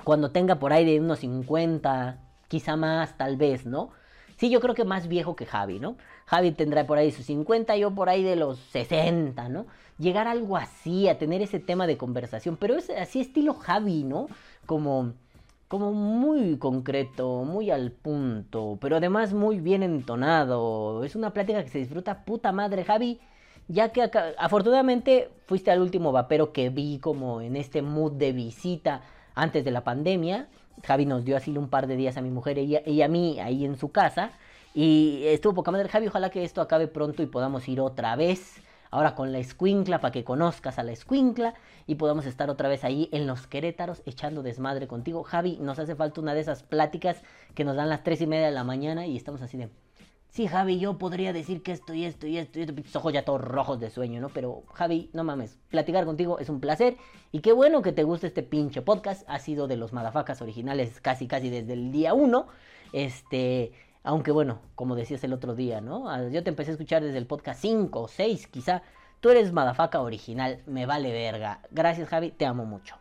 Cuando 0.05 0.31
tenga 0.31 0.59
por 0.59 0.73
ahí 0.73 0.85
de 0.85 1.01
unos 1.01 1.21
50, 1.21 2.19
quizá 2.49 2.77
más, 2.77 3.17
tal 3.17 3.37
vez, 3.37 3.67
¿no? 3.67 3.91
Sí, 4.37 4.51
yo 4.51 4.61
creo 4.61 4.75
que 4.75 4.85
más 4.85 5.07
viejo 5.07 5.37
que 5.37 5.47
Javi, 5.47 5.79
¿no? 5.79 5.97
Javi 6.27 6.53
tendrá 6.53 6.87
por 6.87 6.99
ahí 6.99 7.13
sus 7.13 7.27
50, 7.27 7.77
yo 7.77 7.95
por 7.95 8.09
ahí 8.09 8.25
de 8.25 8.37
los 8.37 8.59
60, 8.59 9.49
¿no? 9.49 9.67
Llegar 10.03 10.27
a 10.27 10.33
algo 10.33 10.57
así, 10.57 11.09
a 11.09 11.17
tener 11.17 11.43
ese 11.43 11.61
tema 11.61 11.87
de 11.87 11.97
conversación, 11.97 12.57
pero 12.57 12.77
es 12.77 12.91
así 12.91 13.21
estilo 13.21 13.55
Javi, 13.55 14.03
¿no? 14.03 14.27
Como 14.67 15.13
como 15.69 15.93
muy 15.93 16.59
concreto, 16.59 17.45
muy 17.45 17.71
al 17.71 17.93
punto, 17.93 18.77
pero 18.79 18.97
además 18.97 19.33
muy 19.33 19.59
bien 19.59 19.83
entonado. 19.83 21.03
Es 21.03 21.17
una 21.17 21.33
plática 21.33 21.65
que 21.65 21.71
se 21.71 21.79
disfruta 21.79 22.27
puta 22.27 22.53
madre, 22.53 22.85
Javi. 22.85 23.21
Ya 23.69 23.89
que 23.89 24.03
afortunadamente 24.37 25.31
fuiste 25.47 25.71
al 25.71 25.81
último 25.81 26.13
vapero 26.13 26.53
que 26.53 26.69
vi 26.69 26.99
como 26.99 27.41
en 27.41 27.57
este 27.57 27.81
mood 27.81 28.13
de 28.13 28.33
visita 28.33 29.01
antes 29.35 29.65
de 29.65 29.71
la 29.71 29.83
pandemia. 29.83 30.49
Javi 30.85 31.07
nos 31.07 31.25
dio 31.25 31.39
así 31.39 31.57
un 31.57 31.71
par 31.71 31.87
de 31.87 31.97
días 31.97 32.19
a 32.19 32.21
mi 32.21 32.29
mujer 32.29 32.59
y 32.59 32.77
a, 32.77 32.87
y 32.87 33.01
a 33.01 33.09
mí 33.09 33.41
ahí 33.41 33.65
en 33.65 33.79
su 33.79 33.91
casa. 33.93 34.33
Y 34.75 35.23
estuvo 35.25 35.55
poca 35.55 35.71
madre, 35.71 35.89
Javi. 35.89 36.09
Ojalá 36.09 36.29
que 36.29 36.45
esto 36.45 36.61
acabe 36.61 36.87
pronto 36.87 37.23
y 37.23 37.27
podamos 37.27 37.67
ir 37.67 37.81
otra 37.81 38.15
vez 38.15 38.61
ahora 38.93 39.17
con 39.17 39.33
la 39.33 39.39
escuincla 39.39 40.01
para 40.01 40.13
que 40.13 40.23
conozcas 40.23 40.79
a 40.79 40.85
la 40.85 40.93
escuincla 40.93 41.55
y 41.87 41.97
podamos 41.97 42.27
estar 42.27 42.51
otra 42.51 42.69
vez 42.69 42.85
ahí 42.85 43.09
en 43.11 43.27
los 43.27 43.49
Querétaros 43.49 44.03
echando 44.07 44.43
desmadre 44.45 44.87
contigo. 44.87 45.25
Javi, 45.25 45.59
nos 45.61 45.79
hace 45.81 45.97
falta 45.97 46.21
una 46.21 46.35
de 46.35 46.43
esas 46.43 46.63
pláticas 46.63 47.23
que 47.55 47.65
nos 47.65 47.75
dan 47.75 47.89
las 47.89 48.05
tres 48.05 48.21
y 48.21 48.27
media 48.27 48.47
de 48.47 48.53
la 48.53 48.65
mañana 48.65 49.07
y 49.07 49.17
estamos 49.17 49.43
así 49.43 49.57
de... 49.57 49.71
Sí, 50.29 50.47
Javi, 50.47 50.79
yo 50.79 50.97
podría 50.97 51.33
decir 51.33 51.63
que 51.63 51.73
esto 51.73 51.93
y 51.93 52.05
esto 52.05 52.27
y 52.27 52.39
esto 52.39 52.59
y 52.59 52.63
esto, 52.63 52.73
mis 52.75 52.95
ojos 52.97 53.13
ya 53.13 53.25
todos 53.25 53.41
rojos 53.41 53.81
de 53.81 53.91
sueño, 53.91 54.21
¿no? 54.21 54.29
Pero 54.29 54.63
Javi, 54.73 55.11
no 55.13 55.25
mames, 55.25 55.59
platicar 55.69 56.07
contigo 56.07 56.39
es 56.39 56.49
un 56.49 56.61
placer 56.61 56.97
y 57.33 57.41
qué 57.41 57.53
bueno 57.53 57.83
que 57.83 57.93
te 57.93 58.03
guste 58.03 58.29
este 58.29 58.43
pinche 58.43 58.81
podcast, 58.81 59.29
ha 59.29 59.39
sido 59.39 59.69
de 59.69 59.77
los 59.77 59.93
madafacas 59.93 60.41
originales 60.41 61.01
casi 61.01 61.27
casi 61.27 61.51
desde 61.51 61.75
el 61.75 61.93
día 61.93 62.15
uno, 62.15 62.47
este, 62.95 63.73
aunque 64.03 64.33
bueno, 64.33 64.61
como 64.75 64.95
decías 64.97 65.23
el 65.25 65.33
otro 65.33 65.55
día, 65.55 65.81
¿no? 65.81 66.09
Ah, 66.11 66.29
Yo 66.29 66.43
te 66.43 66.51
empecé 66.51 66.71
a 66.71 66.75
escuchar 66.75 67.03
desde 67.03 67.19
el 67.19 67.27
podcast 67.27 67.61
5 67.61 68.01
o 68.01 68.09
6 68.09 68.47
quizá. 68.49 68.83
Tú 69.21 69.31
eres 69.31 69.53
madafaca 69.53 70.01
original, 70.01 70.63
me 70.67 70.87
vale 70.87 71.13
verga. 71.13 71.61
Gracias 71.71 72.09
Javi, 72.09 72.31
te 72.31 72.45
amo 72.47 72.65
mucho. 72.65 72.97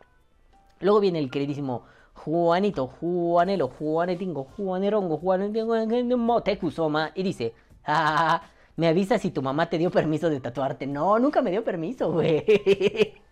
Luego 0.80 1.00
viene 1.00 1.18
el 1.18 1.30
queridísimo 1.30 1.84
Juanito, 2.14 2.86
Juanelo, 2.86 3.68
Juanetingo, 3.68 4.44
Juanerongo, 4.56 5.18
Juanetingo, 5.18 6.42
Tecusoma 6.42 7.10
y 7.14 7.22
dice, 7.22 7.54
ah, 7.84 8.42
me 8.76 8.88
avisa 8.88 9.18
si 9.18 9.30
tu 9.30 9.42
mamá 9.42 9.68
te 9.68 9.78
dio 9.78 9.90
permiso 9.90 10.30
de 10.30 10.40
tatuarte. 10.40 10.86
No, 10.86 11.18
nunca 11.18 11.42
me 11.42 11.50
dio 11.50 11.64
permiso, 11.64 12.12
güey. 12.12 12.44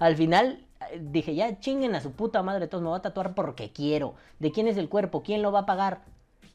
Al 0.00 0.16
final 0.16 0.66
eh, 0.90 1.00
dije, 1.02 1.34
ya 1.34 1.58
chinguen 1.60 1.94
a 1.94 2.00
su 2.00 2.12
puta 2.12 2.42
madre, 2.42 2.68
todos 2.68 2.82
me 2.82 2.90
voy 2.90 2.98
a 2.98 3.02
tatuar 3.02 3.34
porque 3.34 3.72
quiero. 3.72 4.14
¿De 4.38 4.52
quién 4.52 4.68
es 4.68 4.76
el 4.76 4.88
cuerpo? 4.88 5.22
¿Quién 5.22 5.42
lo 5.42 5.52
va 5.52 5.60
a 5.60 5.66
pagar? 5.66 6.02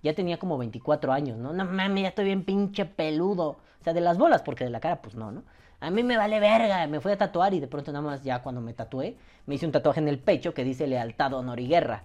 Ya 0.01 0.13
tenía 0.13 0.38
como 0.38 0.57
24 0.57 1.12
años, 1.12 1.38
¿no? 1.38 1.53
No 1.53 1.65
mames, 1.65 2.03
ya 2.03 2.09
estoy 2.09 2.25
bien 2.25 2.43
pinche 2.43 2.85
peludo. 2.85 3.57
O 3.79 3.83
sea, 3.83 3.93
de 3.93 4.01
las 4.01 4.17
bolas, 4.17 4.41
porque 4.41 4.63
de 4.63 4.69
la 4.69 4.79
cara, 4.79 5.01
pues 5.01 5.15
no, 5.15 5.31
¿no? 5.31 5.43
A 5.81 5.89
mí 5.89 6.03
me 6.03 6.17
vale 6.17 6.39
verga, 6.39 6.85
me 6.88 6.99
fui 6.99 7.12
a 7.12 7.17
tatuar 7.17 7.53
y 7.53 7.59
de 7.59 7.67
pronto 7.67 7.91
nada 7.91 8.03
más 8.03 8.23
ya 8.23 8.41
cuando 8.41 8.59
me 8.59 8.73
tatué, 8.73 9.17
me 9.45 9.55
hice 9.55 9.65
un 9.65 9.71
tatuaje 9.71 10.01
en 10.01 10.09
el 10.09 10.19
pecho 10.19 10.53
que 10.53 10.65
dice 10.65 10.88
lealtad, 10.88 11.33
honor 11.33 11.59
y 11.59 11.67
guerra. 11.67 12.03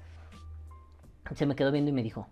Se 1.35 1.47
me 1.47 1.57
quedó 1.57 1.73
viendo 1.73 1.91
y 1.91 1.93
me 1.93 2.03
dijo, 2.03 2.29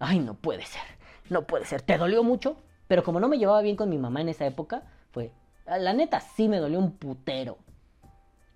ay, 0.00 0.18
no 0.18 0.34
puede 0.34 0.66
ser, 0.66 0.82
no 1.30 1.46
puede 1.46 1.64
ser, 1.64 1.82
¿te 1.82 1.96
dolió 1.96 2.24
mucho? 2.24 2.56
Pero 2.88 3.04
como 3.04 3.20
no 3.20 3.28
me 3.28 3.38
llevaba 3.38 3.62
bien 3.62 3.76
con 3.76 3.88
mi 3.88 3.98
mamá 3.98 4.20
en 4.20 4.30
esa 4.30 4.46
época, 4.46 4.82
fue, 5.12 5.30
la 5.66 5.92
neta 5.92 6.20
sí 6.20 6.48
me 6.48 6.58
dolió 6.58 6.78
un 6.78 6.92
putero. 6.92 7.58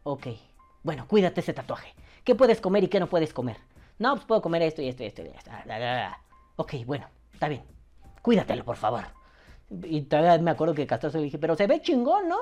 Ok, 0.03 0.27
bueno, 0.83 1.07
cuídate 1.07 1.41
ese 1.41 1.53
tatuaje. 1.53 1.95
¿Qué 2.25 2.35
puedes 2.35 2.61
comer 2.61 2.83
y 2.85 2.89
qué 2.89 2.99
no 2.99 3.09
puedes 3.09 3.33
comer? 3.33 3.59
No, 3.99 4.15
pues 4.15 4.27
puedo 4.27 4.43
comer 4.43 4.63
esto 4.63 4.83
y 4.83 4.89
esto 4.89 5.05
y 5.05 5.07
esto 5.07 5.23
y 5.23 5.29
esto. 5.29 5.51
Ok, 6.61 6.75
bueno, 6.85 7.07
está 7.33 7.47
bien. 7.47 7.63
Cuídatelo, 8.21 8.65
por 8.65 8.75
favor. 8.75 9.05
Y 9.85 10.03
todavía 10.03 10.37
me 10.39 10.51
acuerdo 10.51 10.75
que 10.75 10.89
Castroso 10.89 11.19
le 11.19 11.25
dije, 11.25 11.39
pero 11.39 11.55
se 11.55 11.69
ve 11.69 11.81
chingón, 11.81 12.29
¿no? 12.29 12.37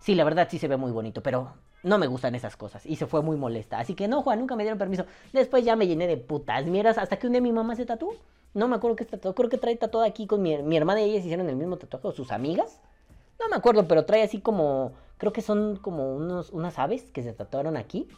Sí, 0.00 0.16
la 0.16 0.24
verdad 0.24 0.48
sí 0.50 0.58
se 0.58 0.66
ve 0.66 0.76
muy 0.76 0.90
bonito, 0.90 1.22
pero 1.22 1.52
no 1.84 1.98
me 1.98 2.08
gustan 2.08 2.34
esas 2.34 2.56
cosas. 2.56 2.84
Y 2.84 2.96
se 2.96 3.06
fue 3.06 3.22
muy 3.22 3.36
molesta. 3.36 3.78
Así 3.78 3.94
que 3.94 4.08
no, 4.08 4.22
Juan, 4.22 4.40
nunca 4.40 4.56
me 4.56 4.64
dieron 4.64 4.76
permiso. 4.76 5.06
Después 5.32 5.64
ya 5.64 5.76
me 5.76 5.86
llené 5.86 6.08
de 6.08 6.16
putas 6.16 6.66
mieras 6.66 6.98
hasta 6.98 7.16
que 7.16 7.28
un 7.28 7.34
día 7.34 7.40
mi 7.40 7.52
mamá 7.52 7.76
se 7.76 7.86
tatuó. 7.86 8.12
No 8.54 8.66
me 8.66 8.74
acuerdo 8.74 8.96
qué 8.96 9.04
tatuó. 9.04 9.36
Creo 9.36 9.48
que 9.48 9.58
trae 9.58 9.76
tatuado 9.76 10.04
aquí 10.04 10.26
con 10.26 10.42
mi, 10.42 10.60
mi 10.64 10.76
hermana 10.76 11.00
y 11.00 11.10
ellas 11.10 11.24
hicieron 11.24 11.48
el 11.48 11.54
mismo 11.54 11.76
tatuaje. 11.76 12.08
O 12.08 12.12
sus 12.12 12.32
amigas. 12.32 12.80
No 13.38 13.48
me 13.48 13.54
acuerdo, 13.54 13.86
pero 13.86 14.04
trae 14.04 14.24
así 14.24 14.40
como... 14.40 14.94
Creo 15.16 15.32
que 15.32 15.42
son 15.42 15.76
como 15.76 16.16
unos, 16.16 16.50
unas 16.50 16.76
aves 16.80 17.04
que 17.12 17.22
se 17.22 17.32
tatuaron 17.32 17.76
aquí. 17.76 18.08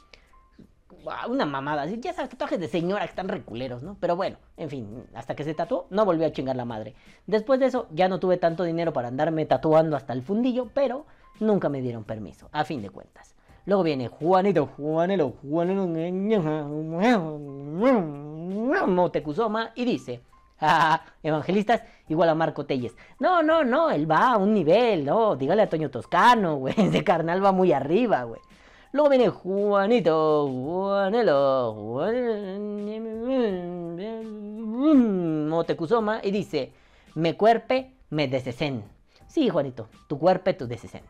Una 1.29 1.47
mamada, 1.47 1.87
ya 1.87 2.13
sabes, 2.13 2.31
tatuajes 2.31 2.61
de 2.61 2.69
señora 2.69 3.05
que 3.05 3.11
están 3.11 3.29
reculeros, 3.29 3.83
¿no? 3.83 3.97
Pero 4.01 4.17
bueno, 4.17 4.37
en 4.57 4.69
fin, 4.69 5.05
hasta 5.15 5.35
que 5.35 5.45
se 5.45 5.55
tatuó, 5.55 5.87
no 5.91 6.05
volvió 6.05 6.27
a 6.27 6.33
chingar 6.33 6.57
la 6.57 6.65
madre. 6.65 6.95
Después 7.27 7.61
de 7.61 7.67
eso, 7.67 7.87
ya 7.93 8.09
no 8.09 8.21
tuve 8.21 8.37
tanto 8.37 8.65
dinero 8.65 8.93
para 8.93 9.09
andarme 9.09 9.47
tatuando 9.47 9.97
hasta 9.97 10.13
el 10.13 10.23
fundillo, 10.23 10.71
pero 10.75 11.07
nunca 11.41 11.69
me 11.69 11.81
dieron 11.81 12.05
permiso, 12.05 12.49
a 12.53 12.65
fin 12.65 12.83
de 12.83 12.91
cuentas. 12.91 13.35
Luego 13.65 13.83
viene 13.83 14.09
Juanito, 14.09 14.67
Juanelo, 14.77 15.35
Juanelo, 15.43 15.89
Motecuzoma 18.87 19.73
y 19.75 19.85
dice, 19.85 20.23
Ah, 20.61 21.03
evangelistas 21.23 21.83
igual 22.09 22.29
a 22.31 22.35
Marco 22.35 22.67
Telles. 22.67 22.97
No, 23.21 23.43
no, 23.43 23.65
no, 23.65 23.91
él 23.91 24.11
va 24.11 24.33
a 24.33 24.37
un 24.37 24.53
nivel, 24.53 25.05
no, 25.05 25.37
dígale 25.37 25.63
a 25.63 25.69
Toño 25.69 25.91
Toscano, 25.91 26.57
güey, 26.57 26.75
ese 26.79 27.05
carnal 27.05 27.45
va 27.45 27.53
muy 27.53 27.73
arriba, 27.73 28.25
güey. 28.25 28.41
Luego 28.93 29.11
viene 29.11 29.29
Juanito, 29.29 30.49
Juanelo, 30.49 31.75
Motecuzoma 35.49 36.21
y 36.23 36.31
dice, 36.31 36.73
me 37.15 37.37
cuerpe, 37.37 37.93
me 38.11 38.29
desesen. 38.29 38.85
Sí, 39.27 39.51
Juanito, 39.51 39.89
tu 40.09 40.19
cuerpe, 40.19 40.55
tu 40.55 40.67
desesen. 40.67 41.03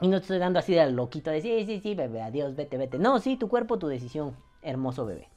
Y 0.00 0.08
no 0.08 0.18
te 0.18 0.22
estoy 0.22 0.38
dando 0.38 0.60
así 0.60 0.74
de 0.74 0.90
loquito 0.90 1.30
de 1.30 1.40
sí, 1.40 1.64
sí, 1.66 1.80
sí, 1.80 1.94
bebé, 1.94 2.22
adiós, 2.22 2.54
vete, 2.54 2.76
vete. 2.76 2.98
No, 2.98 3.18
sí, 3.18 3.36
tu 3.36 3.48
cuerpo, 3.48 3.78
tu 3.78 3.88
decisión, 3.88 4.36
hermoso 4.62 5.04
bebé. 5.06 5.33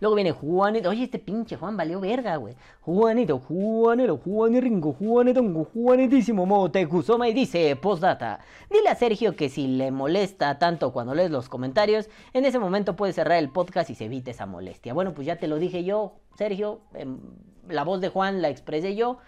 Luego 0.00 0.14
viene 0.14 0.32
Juanito. 0.32 0.88
Oye, 0.88 1.04
este 1.04 1.18
pinche 1.18 1.56
Juan 1.56 1.76
valió 1.76 2.00
verga, 2.00 2.36
güey. 2.36 2.56
Juanito, 2.80 3.38
Juanero, 3.38 4.16
Juaniringo, 4.16 4.94
Juanetongo, 4.94 5.64
Juanitísimo 5.64 6.46
Motecuzoma. 6.46 7.28
Y 7.28 7.34
dice, 7.34 7.76
postdata. 7.76 8.40
Dile 8.70 8.88
a 8.88 8.94
Sergio 8.94 9.36
que 9.36 9.50
si 9.50 9.66
le 9.66 9.90
molesta 9.90 10.58
tanto 10.58 10.92
cuando 10.92 11.14
lees 11.14 11.30
los 11.30 11.50
comentarios, 11.50 12.08
en 12.32 12.46
ese 12.46 12.58
momento 12.58 12.96
puede 12.96 13.12
cerrar 13.12 13.38
el 13.38 13.50
podcast 13.50 13.90
y 13.90 13.94
se 13.94 14.06
evite 14.06 14.30
esa 14.30 14.46
molestia. 14.46 14.94
Bueno, 14.94 15.12
pues 15.12 15.26
ya 15.26 15.36
te 15.36 15.48
lo 15.48 15.58
dije 15.58 15.84
yo, 15.84 16.14
Sergio. 16.36 16.80
Em, 16.94 17.18
la 17.68 17.84
voz 17.84 18.00
de 18.00 18.08
Juan 18.08 18.40
la 18.40 18.48
expresé 18.48 18.96
yo. 18.96 19.18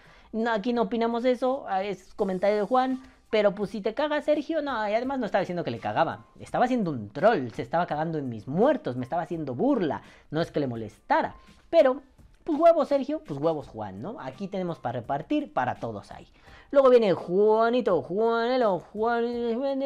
Aquí 0.49 0.73
no 0.73 0.83
opinamos 0.83 1.23
eso. 1.25 1.65
Ah, 1.67 1.83
es 1.83 2.15
comentario 2.15 2.57
de 2.57 2.63
Juan. 2.63 3.03
Pero 3.33 3.55
pues 3.55 3.71
si 3.71 3.81
te 3.81 3.95
caga 3.95 4.21
Sergio, 4.21 4.61
no, 4.61 4.87
y 4.87 4.93
además 4.93 5.17
no 5.17 5.25
estaba 5.25 5.39
diciendo 5.39 5.63
que 5.63 5.71
le 5.71 5.79
cagaba. 5.79 6.27
Estaba 6.39 6.65
haciendo 6.65 6.91
un 6.91 7.09
troll, 7.09 7.49
se 7.49 7.63
estaba 7.63 7.87
cagando 7.87 8.19
en 8.19 8.29
mis 8.29 8.47
muertos, 8.47 8.95
me 8.95 9.03
estaba 9.03 9.23
haciendo 9.23 9.55
burla. 9.55 10.03
No 10.29 10.39
es 10.39 10.51
que 10.51 10.59
le 10.59 10.67
molestara. 10.67 11.33
Pero, 11.71 12.03
pues 12.43 12.59
huevos 12.59 12.89
Sergio, 12.89 13.23
pues 13.25 13.39
huevos 13.39 13.67
Juan, 13.69 14.03
¿no? 14.03 14.17
Aquí 14.19 14.47
tenemos 14.47 14.77
para 14.77 14.99
repartir, 14.99 15.51
para 15.51 15.73
todos 15.73 16.11
hay. 16.11 16.27
Luego 16.69 16.91
viene 16.91 17.13
Juanito, 17.13 18.03
Juanelo, 18.03 18.77
Juan 18.77 19.81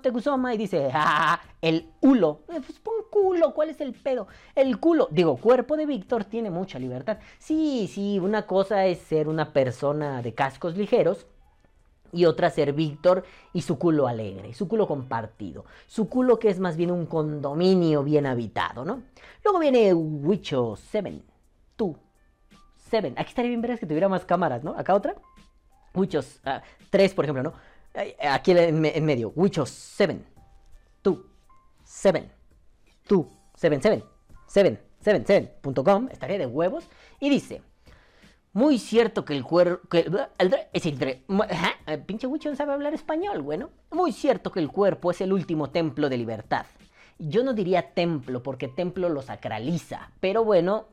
Tecuzoma 0.00 0.54
y 0.54 0.58
dice, 0.58 0.88
¡ah! 0.94 1.40
El 1.60 1.90
hulo. 2.00 2.42
Eh, 2.48 2.60
pues 2.64 2.78
pon 2.78 2.94
culo, 3.10 3.54
¿cuál 3.54 3.70
es 3.70 3.80
el 3.80 3.94
pedo? 3.94 4.28
El 4.54 4.78
culo, 4.78 5.08
digo, 5.10 5.36
cuerpo 5.36 5.76
de 5.76 5.86
Víctor 5.86 6.26
tiene 6.26 6.48
mucha 6.48 6.78
libertad. 6.78 7.18
Sí, 7.38 7.90
sí, 7.92 8.20
una 8.20 8.46
cosa 8.46 8.86
es 8.86 9.00
ser 9.00 9.26
una 9.26 9.52
persona 9.52 10.22
de 10.22 10.32
cascos 10.32 10.76
ligeros 10.76 11.26
y 12.14 12.24
otra 12.24 12.50
ser 12.50 12.72
Víctor 12.72 13.24
y 13.52 13.62
su 13.62 13.78
culo 13.78 14.06
alegre, 14.06 14.54
su 14.54 14.68
culo 14.68 14.86
compartido, 14.86 15.64
su 15.86 16.08
culo 16.08 16.38
que 16.38 16.48
es 16.48 16.60
más 16.60 16.76
bien 16.76 16.90
un 16.90 17.06
condominio 17.06 18.02
bien 18.02 18.26
habitado, 18.26 18.84
¿no? 18.84 19.02
Luego 19.42 19.58
viene 19.58 19.92
Wicho 19.92 20.76
7, 20.76 21.22
tú, 21.76 21.96
7. 22.88 23.14
Aquí 23.16 23.28
estaría 23.28 23.48
bien 23.50 23.60
ver 23.60 23.78
que 23.78 23.86
tuviera 23.86 24.08
más 24.08 24.24
cámaras, 24.24 24.62
¿no? 24.62 24.74
Acá 24.76 24.94
otra. 24.94 25.14
Wichos 25.94 26.40
3, 26.90 27.12
ah, 27.12 27.14
por 27.14 27.24
ejemplo, 27.24 27.42
¿no? 27.42 27.52
Aquí 28.28 28.52
en, 28.52 29.04
medio, 29.04 29.32
Wichos 29.36 29.70
7, 29.70 30.20
tú, 31.02 31.26
7, 31.84 32.30
tú, 33.06 33.28
7, 33.54 33.78
7, 33.80 34.04
7, 34.46 34.80
7, 35.00 35.60
7.com, 35.62 36.08
estaría 36.10 36.38
de 36.38 36.46
huevos, 36.46 36.88
y 37.20 37.30
dice... 37.30 37.62
Muy 38.54 38.78
cierto 38.78 39.24
que 39.24 39.34
el 39.34 39.44
decir, 40.72 41.24
pinche 42.06 42.26
Wicho 42.28 42.48
no 42.48 42.54
sabe 42.54 42.72
hablar 42.72 42.94
español, 42.94 43.42
bueno. 43.42 43.70
Muy 43.90 44.12
cierto 44.12 44.52
que 44.52 44.60
el 44.60 44.68
cuerpo 44.68 45.10
es 45.10 45.20
el 45.20 45.32
último 45.32 45.70
templo 45.70 46.08
de 46.08 46.16
libertad. 46.16 46.64
Yo 47.18 47.42
no 47.42 47.52
diría 47.52 47.94
templo 47.94 48.44
porque 48.44 48.68
templo 48.68 49.08
lo 49.08 49.22
sacraliza, 49.22 50.12
pero 50.20 50.44
bueno, 50.44 50.86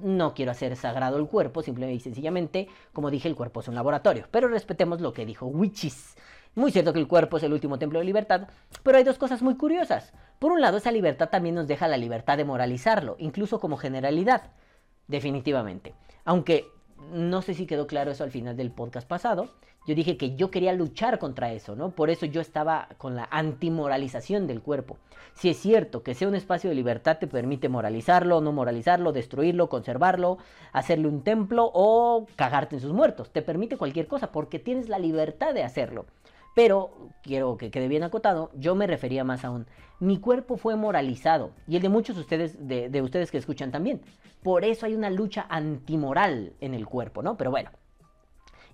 no 0.00 0.32
quiero 0.32 0.50
hacer 0.52 0.76
sagrado 0.76 1.18
el 1.18 1.26
cuerpo, 1.26 1.62
simplemente 1.62 1.96
y 1.96 2.00
sencillamente, 2.00 2.68
como 2.94 3.10
dije, 3.10 3.28
el 3.28 3.36
cuerpo 3.36 3.60
es 3.60 3.68
un 3.68 3.74
laboratorio. 3.74 4.26
Pero 4.30 4.48
respetemos 4.48 5.02
lo 5.02 5.12
que 5.12 5.26
dijo 5.26 5.44
Wichis. 5.44 6.16
Muy 6.54 6.72
cierto 6.72 6.94
que 6.94 7.00
el 7.00 7.06
cuerpo 7.06 7.36
es 7.36 7.42
el 7.42 7.52
último 7.52 7.78
templo 7.78 7.98
de 7.98 8.06
libertad, 8.06 8.48
pero 8.82 8.96
hay 8.96 9.04
dos 9.04 9.18
cosas 9.18 9.42
muy 9.42 9.56
curiosas. 9.56 10.14
Por 10.38 10.52
un 10.52 10.62
lado, 10.62 10.78
esa 10.78 10.90
libertad 10.90 11.28
también 11.28 11.54
nos 11.54 11.68
deja 11.68 11.86
la 11.86 11.98
libertad 11.98 12.38
de 12.38 12.46
moralizarlo, 12.46 13.16
incluso 13.18 13.60
como 13.60 13.76
generalidad. 13.76 14.52
Definitivamente. 15.06 15.94
Aunque 16.24 16.66
no 17.12 17.42
sé 17.42 17.54
si 17.54 17.66
quedó 17.66 17.86
claro 17.86 18.10
eso 18.10 18.24
al 18.24 18.30
final 18.30 18.56
del 18.56 18.70
podcast 18.70 19.08
pasado. 19.08 19.48
Yo 19.86 19.94
dije 19.94 20.18
que 20.18 20.36
yo 20.36 20.50
quería 20.50 20.74
luchar 20.74 21.18
contra 21.18 21.52
eso, 21.52 21.74
¿no? 21.74 21.90
Por 21.90 22.10
eso 22.10 22.26
yo 22.26 22.42
estaba 22.42 22.88
con 22.98 23.16
la 23.16 23.26
antimoralización 23.30 24.46
del 24.46 24.60
cuerpo. 24.60 24.98
Si 25.32 25.48
es 25.48 25.56
cierto 25.56 26.02
que 26.02 26.14
sea 26.14 26.28
un 26.28 26.34
espacio 26.34 26.68
de 26.68 26.76
libertad 26.76 27.18
te 27.18 27.26
permite 27.26 27.68
moralizarlo, 27.68 28.40
no 28.40 28.52
moralizarlo, 28.52 29.12
destruirlo, 29.12 29.68
conservarlo, 29.68 30.38
hacerle 30.72 31.08
un 31.08 31.22
templo 31.22 31.70
o 31.72 32.26
cagarte 32.36 32.76
en 32.76 32.82
sus 32.82 32.92
muertos. 32.92 33.30
Te 33.30 33.40
permite 33.40 33.78
cualquier 33.78 34.08
cosa 34.08 34.30
porque 34.30 34.58
tienes 34.58 34.88
la 34.88 34.98
libertad 34.98 35.54
de 35.54 35.62
hacerlo. 35.62 36.04
Pero, 36.58 36.90
quiero 37.22 37.56
que 37.56 37.70
quede 37.70 37.86
bien 37.86 38.02
acotado, 38.02 38.50
yo 38.56 38.74
me 38.74 38.88
refería 38.88 39.22
más 39.22 39.44
a 39.44 39.50
un, 39.50 39.68
mi 40.00 40.18
cuerpo 40.18 40.56
fue 40.56 40.74
moralizado, 40.74 41.52
y 41.68 41.76
el 41.76 41.82
de 41.82 41.88
muchos 41.88 42.16
de 42.16 42.22
ustedes, 42.22 42.66
de, 42.66 42.88
de 42.88 43.00
ustedes 43.00 43.30
que 43.30 43.38
escuchan 43.38 43.70
también. 43.70 44.00
Por 44.42 44.64
eso 44.64 44.84
hay 44.84 44.94
una 44.96 45.08
lucha 45.08 45.46
antimoral 45.48 46.54
en 46.60 46.74
el 46.74 46.84
cuerpo, 46.84 47.22
¿no? 47.22 47.36
Pero 47.36 47.52
bueno, 47.52 47.70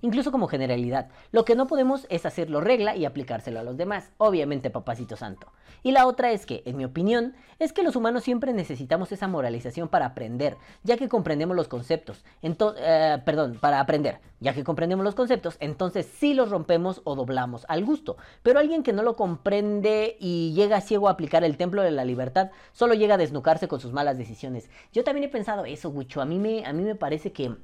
incluso 0.04 0.30
como 0.30 0.48
generalidad. 0.48 1.08
Lo 1.32 1.46
que 1.46 1.56
no 1.56 1.66
podemos 1.66 2.06
es 2.10 2.26
hacerlo 2.26 2.60
regla 2.60 2.94
y 2.94 3.06
aplicárselo 3.06 3.58
a 3.58 3.62
los 3.62 3.78
demás, 3.78 4.10
obviamente 4.18 4.68
papacito 4.68 5.16
santo. 5.16 5.50
Y 5.82 5.92
la 5.92 6.06
otra 6.06 6.30
es 6.30 6.44
que, 6.44 6.62
en 6.66 6.76
mi 6.76 6.84
opinión, 6.84 7.34
es 7.58 7.72
que 7.72 7.82
los 7.82 7.96
humanos 7.96 8.22
siempre 8.22 8.52
necesitamos 8.52 9.12
esa 9.12 9.28
moralización 9.28 9.88
para 9.88 10.04
aprender, 10.06 10.58
ya 10.82 10.98
que 10.98 11.08
comprendemos 11.08 11.56
los 11.56 11.68
conceptos. 11.68 12.22
Eh, 12.42 13.18
perdón, 13.24 13.56
para 13.58 13.80
aprender, 13.80 14.20
ya 14.40 14.52
que 14.52 14.62
comprendemos 14.62 15.04
los 15.04 15.14
conceptos, 15.14 15.56
entonces 15.58 16.06
sí 16.06 16.34
los 16.34 16.50
rompemos 16.50 17.00
o 17.04 17.14
doblamos 17.14 17.64
al 17.68 17.82
gusto. 17.82 18.18
Pero 18.42 18.58
alguien 18.58 18.82
que 18.82 18.92
no 18.92 19.02
lo 19.02 19.16
comprende 19.16 20.18
y 20.20 20.52
llega 20.52 20.82
ciego 20.82 21.08
a 21.08 21.12
aplicar 21.12 21.44
el 21.44 21.56
templo 21.56 21.82
de 21.82 21.92
la 21.92 22.04
libertad, 22.04 22.50
solo 22.72 22.92
llega 22.92 23.14
a 23.14 23.18
desnucarse 23.18 23.68
con 23.68 23.80
sus 23.80 23.92
malas 23.94 24.18
decisiones. 24.18 24.68
Yo 24.92 25.02
también 25.02 25.24
he 25.24 25.32
pensado 25.32 25.64
eso, 25.64 25.88
Wicho. 25.88 26.20
A 26.20 26.26
mí 26.26 26.38
me, 26.38 26.66
a 26.66 26.74
mí 26.74 26.82
me 26.82 26.94
parece 26.94 27.32
que 27.32 27.56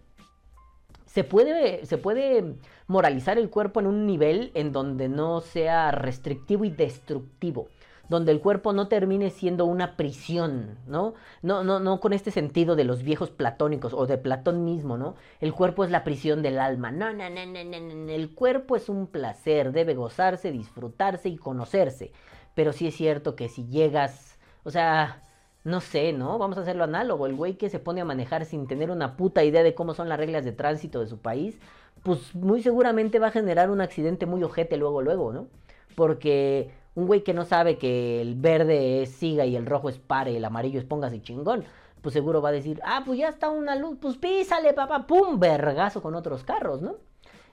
se 1.13 1.25
puede, 1.25 1.85
se 1.87 1.99
puede 1.99 2.55
moralizar 2.87 3.37
el 3.37 3.51
cuerpo 3.51 3.81
en 3.81 3.89
un 3.89 4.07
nivel 4.07 4.53
en 4.55 4.71
donde 4.71 5.09
no 5.09 5.41
sea 5.41 5.91
restrictivo 5.91 6.65
y 6.65 6.71
destructivo 6.71 7.67
donde 8.09 8.33
el 8.33 8.41
cuerpo 8.41 8.73
no 8.73 8.89
termine 8.89 9.31
siendo 9.31 9.67
una 9.67 9.97
prisión, 9.97 10.79
¿no? 10.89 11.15
No, 11.43 11.63
no, 11.63 11.79
no 11.79 12.01
con 12.01 12.13
este 12.13 12.33
sentido 12.33 12.75
de 12.75 12.83
los 12.83 13.05
viejos 13.05 13.31
platónicos 13.31 13.95
o 13.95 14.05
de 14.09 14.19
Platón 14.19 14.65
mismo, 14.65 14.99
¿no? 14.99 15.15
El 15.41 15.55
cuerpo 15.55 15.85
es 15.85 15.93
la 15.93 16.03
prisión 16.03 16.43
del 16.43 16.59
alma. 16.59 16.91
No, 16.91 17.13
no, 17.13 17.31
no, 17.31 17.47
no, 17.47 17.65
no, 17.65 17.81
no. 17.81 18.11
El 18.11 18.35
cuerpo 18.35 18.75
es 18.75 18.89
un 18.89 19.07
placer, 19.07 19.71
debe 19.71 19.95
gozarse, 19.95 20.51
disfrutarse 20.51 21.29
y 21.29 21.37
conocerse. 21.37 22.11
Pero 22.57 22.73
sí 22.73 22.89
es 22.89 22.97
cierto 22.97 23.37
que 23.37 23.49
si 23.49 23.69
llegas, 23.69 24.41
o 24.65 24.73
sea, 24.73 25.23
no 25.65 25.81
sé, 25.81 26.13
¿no? 26.13 26.39
Vamos 26.39 26.59
a 26.59 26.63
hacerlo 26.63 26.85
análogo. 26.85 27.27
El 27.27 27.35
güey 27.35 27.55
que 27.55 27.69
se 27.69 27.79
pone 27.79 28.01
a 28.01 28.05
manejar 28.05 28.45
sin 28.45 28.67
tener 28.67 28.91
una 28.91 29.17
puta 29.17 29.45
idea 29.45 29.63
de 29.63 29.75
cómo 29.75 29.95
son 29.95 30.09
las 30.09 30.19
reglas 30.19 30.45
de 30.45 30.53
tránsito 30.53 31.01
de 31.01 31.07
su 31.07 31.19
país, 31.19 31.59
pues 32.03 32.35
muy 32.35 32.63
seguramente 32.63 33.19
va 33.19 33.29
a 33.29 33.33
generar 33.33 33.71
un 33.71 33.81
accidente 33.81 34.27
muy 34.27 34.43
ojete 34.43 34.77
luego, 34.77 35.03
luego, 35.03 35.33
¿no? 35.33 35.49
Porque 35.97 36.71
un 36.95 37.07
güey 37.07 37.23
que 37.23 37.35
no 37.35 37.45
sabe 37.45 37.79
que 37.79 38.21
el 38.21 38.35
verde 38.35 39.03
es 39.03 39.11
siga 39.11 39.45
y 39.47 39.57
el 39.57 39.67
rojo 39.67 39.89
es 39.89 39.99
pare 39.99 40.33
y 40.33 40.37
el 40.37 40.45
amarillo 40.45 40.79
es 40.79 40.85
póngase 40.87 41.23
chingón, 41.23 41.65
pues 42.01 42.15
seguro 42.15 42.41
va 42.41 42.49
a 42.49 42.53
decir, 42.53 42.81
ah, 42.85 43.03
pues 43.05 43.19
ya 43.19 43.29
está 43.29 43.51
una 43.51 43.77
luz, 43.77 43.99
pues 44.01 44.17
písale, 44.17 44.73
papá, 44.73 45.07
pum, 45.07 45.39
vergazo 45.39 46.03
con 46.03 46.15
otros 46.15 46.45
carros, 46.45 46.81
¿no? 46.83 46.97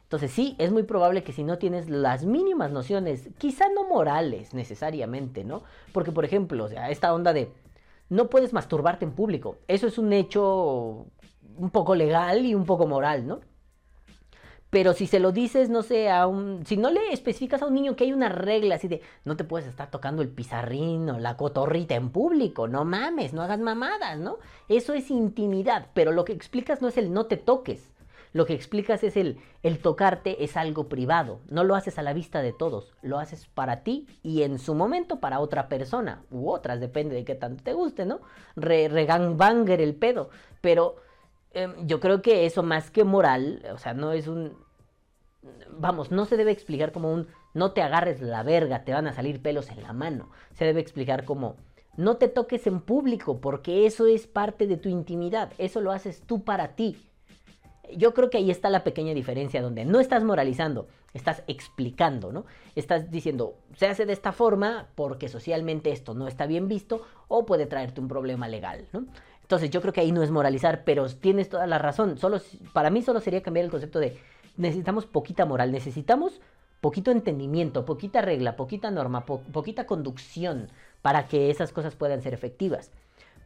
Entonces 0.03 0.31
sí, 0.31 0.55
es 0.57 0.71
muy 0.71 0.83
probable 0.83 1.23
que 1.23 1.33
si 1.33 1.43
no 1.43 1.57
tienes 1.57 1.89
las 1.89 2.23
mínimas 2.23 2.71
nociones, 2.71 3.27
quizá 3.37 3.65
no 3.67 3.83
morales 3.89 4.53
necesariamente, 4.53 5.43
¿no? 5.43 5.63
Porque, 5.91 6.13
por 6.13 6.23
ejemplo, 6.23 6.63
o 6.63 6.69
sea, 6.69 6.89
esta 6.89 7.13
onda 7.13 7.33
de 7.33 7.51
no 8.09 8.29
puedes 8.29 8.53
masturbarte 8.53 9.05
en 9.05 9.11
público. 9.11 9.57
Eso 9.67 9.87
es 9.87 9.97
un 9.97 10.13
hecho 10.13 11.07
un 11.57 11.69
poco 11.71 11.95
legal 11.95 12.45
y 12.45 12.55
un 12.55 12.65
poco 12.65 12.87
moral, 12.87 13.27
¿no? 13.27 13.41
Pero 14.69 14.93
si 14.93 15.07
se 15.07 15.19
lo 15.19 15.31
dices, 15.31 15.69
no 15.69 15.81
sé, 15.81 16.09
a 16.09 16.27
un... 16.27 16.65
Si 16.65 16.75
no 16.75 16.91
le 16.91 17.13
especificas 17.13 17.61
a 17.61 17.67
un 17.67 17.73
niño 17.73 17.95
que 17.95 18.03
hay 18.03 18.11
una 18.11 18.27
regla 18.27 18.75
así 18.75 18.89
de 18.89 19.01
no 19.23 19.37
te 19.37 19.45
puedes 19.45 19.67
estar 19.67 19.89
tocando 19.89 20.21
el 20.21 20.29
pizarrín 20.29 21.09
o 21.09 21.19
la 21.19 21.37
cotorrita 21.37 21.95
en 21.95 22.09
público, 22.09 22.67
no 22.67 22.83
mames, 22.83 23.33
no 23.33 23.41
hagas 23.41 23.59
mamadas, 23.59 24.19
¿no? 24.19 24.39
Eso 24.67 24.93
es 24.93 25.09
intimidad, 25.09 25.87
pero 25.93 26.11
lo 26.11 26.25
que 26.25 26.33
explicas 26.33 26.81
no 26.81 26.89
es 26.89 26.97
el 26.97 27.13
no 27.13 27.27
te 27.27 27.37
toques. 27.37 27.91
Lo 28.37 28.45
que 28.45 28.53
explicas 28.53 29.03
es 29.03 29.17
el, 29.17 29.39
el 29.63 29.79
tocarte 29.79 30.43
es 30.43 30.57
algo 30.57 30.87
privado, 30.87 31.39
no 31.49 31.63
lo 31.63 31.73
haces 31.73 31.97
a 31.97 32.03
la 32.03 32.13
vista 32.13 32.43
de 32.43 32.53
todos, 32.53 32.93
lo 33.01 33.17
haces 33.17 33.47
para 33.47 33.81
ti 33.81 34.05
y 34.21 34.43
en 34.43 34.59
su 34.59 34.75
momento 34.75 35.19
para 35.19 35.39
otra 35.39 35.67
persona, 35.67 36.21
u 36.29 36.51
otras, 36.51 36.79
depende 36.79 37.15
de 37.15 37.25
qué 37.25 37.33
tanto 37.33 37.63
te 37.63 37.73
guste, 37.73 38.05
¿no? 38.05 38.19
Re, 38.55 38.89
banger 39.33 39.81
el 39.81 39.95
pedo, 39.95 40.29
pero 40.61 40.97
em, 41.51 41.87
yo 41.87 41.99
creo 41.99 42.21
que 42.21 42.45
eso 42.45 42.61
más 42.61 42.91
que 42.91 43.03
moral, 43.03 43.65
o 43.73 43.79
sea, 43.79 43.95
no 43.95 44.11
es 44.11 44.27
un... 44.27 44.55
Vamos, 45.71 46.11
no 46.11 46.25
se 46.25 46.37
debe 46.37 46.51
explicar 46.51 46.91
como 46.91 47.11
un 47.11 47.29
no 47.55 47.71
te 47.71 47.81
agarres 47.81 48.21
la 48.21 48.43
verga, 48.43 48.83
te 48.83 48.93
van 48.93 49.07
a 49.07 49.13
salir 49.13 49.41
pelos 49.41 49.71
en 49.71 49.81
la 49.81 49.93
mano, 49.93 50.29
se 50.53 50.63
debe 50.63 50.79
explicar 50.79 51.25
como 51.25 51.55
No 51.95 52.17
te 52.17 52.27
toques 52.27 52.67
en 52.67 52.81
público 52.81 53.41
porque 53.41 53.87
eso 53.87 54.05
es 54.05 54.27
parte 54.27 54.67
de 54.67 54.77
tu 54.77 54.89
intimidad, 54.89 55.53
eso 55.57 55.81
lo 55.81 55.91
haces 55.91 56.21
tú 56.21 56.43
para 56.43 56.75
ti. 56.75 57.06
Yo 57.95 58.13
creo 58.13 58.29
que 58.29 58.37
ahí 58.37 58.51
está 58.51 58.69
la 58.69 58.83
pequeña 58.83 59.13
diferencia 59.13 59.61
donde 59.61 59.85
no 59.85 59.99
estás 59.99 60.23
moralizando, 60.23 60.87
estás 61.13 61.43
explicando, 61.47 62.31
¿no? 62.31 62.45
Estás 62.75 63.11
diciendo, 63.11 63.55
se 63.75 63.87
hace 63.87 64.05
de 64.05 64.13
esta 64.13 64.31
forma 64.31 64.87
porque 64.95 65.29
socialmente 65.29 65.91
esto 65.91 66.13
no 66.13 66.27
está 66.27 66.45
bien 66.45 66.67
visto 66.67 67.05
o 67.27 67.45
puede 67.45 67.65
traerte 67.65 68.01
un 68.01 68.07
problema 68.07 68.47
legal, 68.47 68.87
¿no? 68.93 69.05
Entonces 69.41 69.69
yo 69.69 69.81
creo 69.81 69.93
que 69.93 70.01
ahí 70.01 70.11
no 70.11 70.23
es 70.23 70.31
moralizar, 70.31 70.83
pero 70.83 71.07
tienes 71.07 71.47
toda 71.47 71.67
la 71.67 71.77
razón. 71.77 72.17
Solo, 72.17 72.41
para 72.73 72.89
mí 72.89 73.01
solo 73.01 73.21
sería 73.21 73.41
cambiar 73.41 73.63
el 73.63 73.71
concepto 73.71 73.99
de 73.99 74.17
necesitamos 74.57 75.05
poquita 75.05 75.45
moral, 75.45 75.71
necesitamos 75.71 76.41
poquito 76.81 77.11
entendimiento, 77.11 77.85
poquita 77.85 78.21
regla, 78.21 78.55
poquita 78.55 78.91
norma, 78.91 79.25
poquita 79.25 79.85
conducción 79.85 80.69
para 81.01 81.27
que 81.27 81.49
esas 81.49 81.71
cosas 81.71 81.95
puedan 81.95 82.21
ser 82.21 82.33
efectivas. 82.33 82.91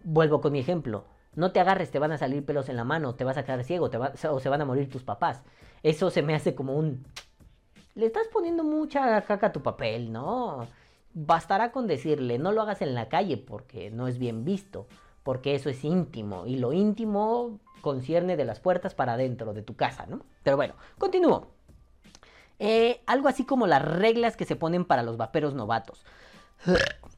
Vuelvo 0.03 0.41
con 0.41 0.53
mi 0.53 0.59
ejemplo. 0.59 1.05
No 1.35 1.51
te 1.51 1.59
agarres, 1.59 1.91
te 1.91 1.99
van 1.99 2.11
a 2.11 2.17
salir 2.17 2.45
pelos 2.45 2.69
en 2.69 2.75
la 2.75 2.83
mano, 2.83 3.15
te 3.15 3.23
vas 3.23 3.37
a 3.37 3.43
quedar 3.43 3.63
ciego 3.63 3.89
o 3.89 4.39
se 4.39 4.49
van 4.49 4.61
a 4.61 4.65
morir 4.65 4.89
tus 4.89 5.03
papás. 5.03 5.41
Eso 5.83 6.09
se 6.09 6.21
me 6.21 6.35
hace 6.35 6.55
como 6.55 6.75
un... 6.75 7.05
Le 7.95 8.05
estás 8.05 8.27
poniendo 8.27 8.63
mucha 8.63 9.21
caca 9.21 9.47
a 9.47 9.51
tu 9.51 9.61
papel, 9.61 10.11
¿no? 10.11 10.67
Bastará 11.13 11.71
con 11.71 11.87
decirle, 11.87 12.37
no 12.37 12.51
lo 12.51 12.61
hagas 12.61 12.81
en 12.81 12.93
la 12.93 13.09
calle 13.09 13.37
porque 13.37 13.91
no 13.91 14.07
es 14.07 14.17
bien 14.17 14.45
visto 14.45 14.87
porque 15.23 15.55
eso 15.55 15.69
es 15.69 15.83
íntimo 15.83 16.45
y 16.45 16.57
lo 16.57 16.73
íntimo 16.73 17.59
concierne 17.81 18.37
de 18.37 18.45
las 18.45 18.59
puertas 18.59 18.93
para 18.93 19.13
adentro 19.13 19.53
de 19.53 19.63
tu 19.63 19.75
casa, 19.75 20.05
¿no? 20.07 20.21
Pero 20.43 20.55
bueno, 20.55 20.75
continúo. 20.97 21.47
Eh, 22.59 23.01
algo 23.07 23.27
así 23.27 23.43
como 23.43 23.65
las 23.65 23.81
reglas 23.81 24.37
que 24.37 24.45
se 24.45 24.55
ponen 24.55 24.85
para 24.85 25.03
los 25.03 25.17
vaperos 25.17 25.55
novatos. 25.55 26.05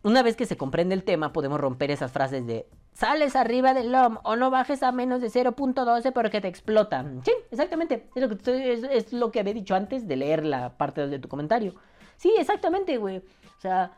Una 0.04 0.24
vez 0.24 0.36
que 0.36 0.46
se 0.46 0.58
comprende 0.58 0.96
el 0.96 1.04
tema, 1.04 1.34
podemos 1.34 1.60
romper 1.60 1.92
esas 1.92 2.12
frases 2.12 2.46
de 2.48 2.68
sales 2.94 3.36
arriba 3.36 3.74
del 3.74 3.92
LOM 3.92 4.18
o 4.24 4.36
no 4.36 4.50
bajes 4.50 4.84
a 4.84 4.92
menos 4.92 5.22
de 5.22 5.28
0.12 5.28 6.12
porque 6.14 6.42
te 6.42 6.48
explotan. 6.48 7.22
Sí, 7.26 7.34
exactamente. 7.52 8.10
Es 8.16 9.14
lo, 9.14 9.32
que 9.32 9.40
había 9.40 9.54
dicho 9.54 9.76
antes 9.76 10.08
de 10.08 10.16
leer 10.16 10.46
la 10.46 10.78
parte 10.78 11.08
de 11.08 11.20
tu 11.20 11.28
comentario. 11.28 11.76
Sí, 12.18 12.34
exactamente, 12.38 12.98
güey. 12.98 13.18
O 13.18 13.62
sea, 13.62 13.92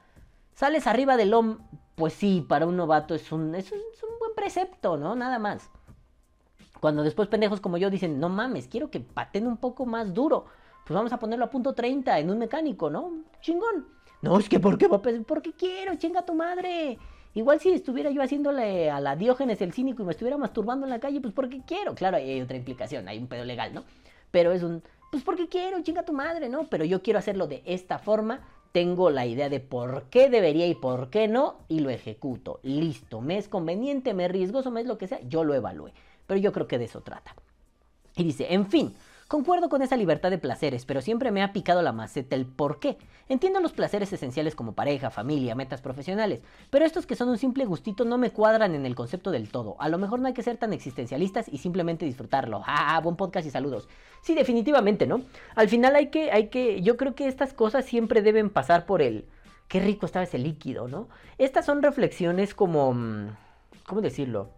sales 0.54 0.88
arriba 0.88 1.18
del 1.18 1.32
LOM 1.32 1.58
pues 1.96 2.14
sí, 2.14 2.46
para 2.48 2.66
un 2.66 2.76
novato 2.76 3.16
es 3.16 3.32
un, 3.32 3.56
es 3.56 3.72
un, 3.72 3.80
buen 4.20 4.36
precepto, 4.36 4.98
¿no? 4.98 5.16
Nada 5.16 5.40
más. 5.40 5.70
Cuando 6.80 7.04
después 7.04 7.30
pendejos 7.30 7.62
como 7.62 7.78
yo 7.78 7.90
dicen, 7.90 8.20
no 8.20 8.30
mames, 8.30 8.68
quiero 8.68 8.92
que 8.92 9.00
paten 9.00 9.48
un 9.48 9.58
poco 9.58 9.86
más 9.86 10.14
duro. 10.14 10.46
Pues 10.86 10.96
vamos 10.96 11.14
a 11.14 11.20
ponerlo 11.20 11.46
a 11.46 11.50
punto 11.50 11.74
30 11.74 12.20
en 12.20 12.30
un 12.30 12.38
mecánico, 12.38 12.90
¿no? 12.90 13.24
Chingón. 13.42 13.88
No, 14.22 14.38
es 14.38 14.50
que 14.50 14.60
¿por 14.60 14.78
qué? 14.78 14.90
Porque 14.90 15.54
quiero, 15.54 15.96
chinga 15.96 16.26
tu 16.26 16.34
madre. 16.34 17.00
Igual 17.36 17.60
si 17.60 17.70
estuviera 17.70 18.10
yo 18.10 18.24
haciéndole 18.24 18.90
a 18.90 19.00
la 19.02 19.16
Diógenes 19.16 19.62
el 19.62 19.74
cínico 19.74 20.02
y 20.02 20.06
me 20.06 20.14
estuviera 20.14 20.38
masturbando 20.38 20.86
en 20.86 20.90
la 20.90 21.00
calle, 21.00 21.20
pues 21.22 21.34
porque 21.34 21.62
quiero. 21.68 21.94
Claro, 21.94 22.18
hay 22.18 22.42
otra 22.42 22.58
implicación, 22.58 23.08
hay 23.08 23.18
un 23.18 23.28
pedo 23.28 23.44
legal, 23.44 23.74
¿no? 23.74 23.84
Pero 24.32 24.54
es 24.54 24.64
un, 24.64 24.82
pues 25.12 25.22
porque 25.22 25.48
quiero, 25.50 25.82
chinga 25.84 26.04
tu 26.04 26.14
madre, 26.14 26.50
¿no? 26.50 26.66
Pero 26.68 26.86
yo 26.86 27.02
quiero 27.02 27.20
hacerlo 27.20 27.48
de 27.48 27.62
esta 27.66 28.00
forma 28.00 28.40
tengo 28.72 29.10
la 29.10 29.26
idea 29.26 29.48
de 29.48 29.62
por 29.62 30.04
qué 30.10 30.30
debería 30.30 30.68
y 30.68 30.76
por 30.76 31.10
qué 31.10 31.30
no 31.30 31.60
y 31.70 31.80
lo 31.80 31.90
ejecuto. 31.90 32.60
Listo, 32.62 33.22
me 33.22 33.38
es 33.38 33.48
conveniente, 33.48 34.14
me 34.14 34.26
es 34.26 34.32
riesgoso, 34.32 34.70
me 34.70 34.82
es 34.82 34.88
lo 34.88 34.98
que 34.98 35.08
sea, 35.08 35.22
yo 35.22 35.46
lo 35.46 35.54
evalúe. 35.54 35.92
Pero 36.28 36.42
yo 36.42 36.52
creo 36.52 36.68
que 36.68 36.78
de 36.78 36.84
eso 36.84 37.00
trata. 37.00 37.36
Y 38.18 38.24
dice, 38.24 38.54
en 38.54 38.68
fin, 38.68 38.94
Concuerdo 39.28 39.70
con 39.70 39.82
esa 39.82 39.98
libertad 39.98 40.30
de 40.30 40.38
placeres, 40.38 40.86
pero 40.86 41.02
siempre 41.02 41.32
me 41.32 41.42
ha 41.42 41.52
picado 41.52 41.82
la 41.82 41.92
maceta 41.92 42.36
el 42.36 42.46
por 42.46 42.80
qué. 42.80 43.00
Entiendo 43.28 43.60
los 43.60 43.74
placeres 43.74 44.14
esenciales 44.14 44.54
como 44.54 44.74
pareja, 44.74 45.10
familia, 45.10 45.56
metas 45.56 45.82
profesionales, 45.82 46.44
pero 46.70 46.86
estos 46.86 47.08
que 47.08 47.16
son 47.16 47.30
un 47.30 47.40
simple 47.40 47.66
gustito 47.66 48.06
no 48.06 48.20
me 48.20 48.30
cuadran 48.30 48.76
en 48.76 48.86
el 48.86 48.94
concepto 48.94 49.32
del 49.32 49.50
todo. 49.50 49.78
A 49.80 49.90
lo 49.90 49.98
mejor 49.98 50.20
no 50.20 50.28
hay 50.28 50.36
que 50.36 50.44
ser 50.44 50.58
tan 50.58 50.74
existencialistas 50.74 51.48
y 51.52 51.58
simplemente 51.58 52.06
disfrutarlo. 52.06 52.62
Ah, 52.68 53.00
buen 53.02 53.16
podcast 53.16 53.48
y 53.48 53.50
saludos. 53.50 53.90
Sí, 54.22 54.36
definitivamente, 54.36 55.08
¿no? 55.08 55.24
Al 55.56 55.70
final 55.70 55.96
hay 55.96 56.12
que, 56.12 56.32
hay 56.32 56.50
que, 56.50 56.84
yo 56.84 56.96
creo 56.96 57.16
que 57.16 57.28
estas 57.28 57.52
cosas 57.52 57.86
siempre 57.86 58.22
deben 58.22 58.52
pasar 58.52 58.86
por 58.86 59.02
el, 59.02 59.26
qué 59.68 59.80
rico 59.80 60.06
estaba 60.06 60.26
ese 60.26 60.38
líquido, 60.38 60.88
¿no? 60.88 61.10
Estas 61.40 61.66
son 61.66 61.82
reflexiones 61.82 62.54
como, 62.54 62.94
mm, 62.94 63.30
¿cómo 63.88 64.02
decirlo? 64.02 64.52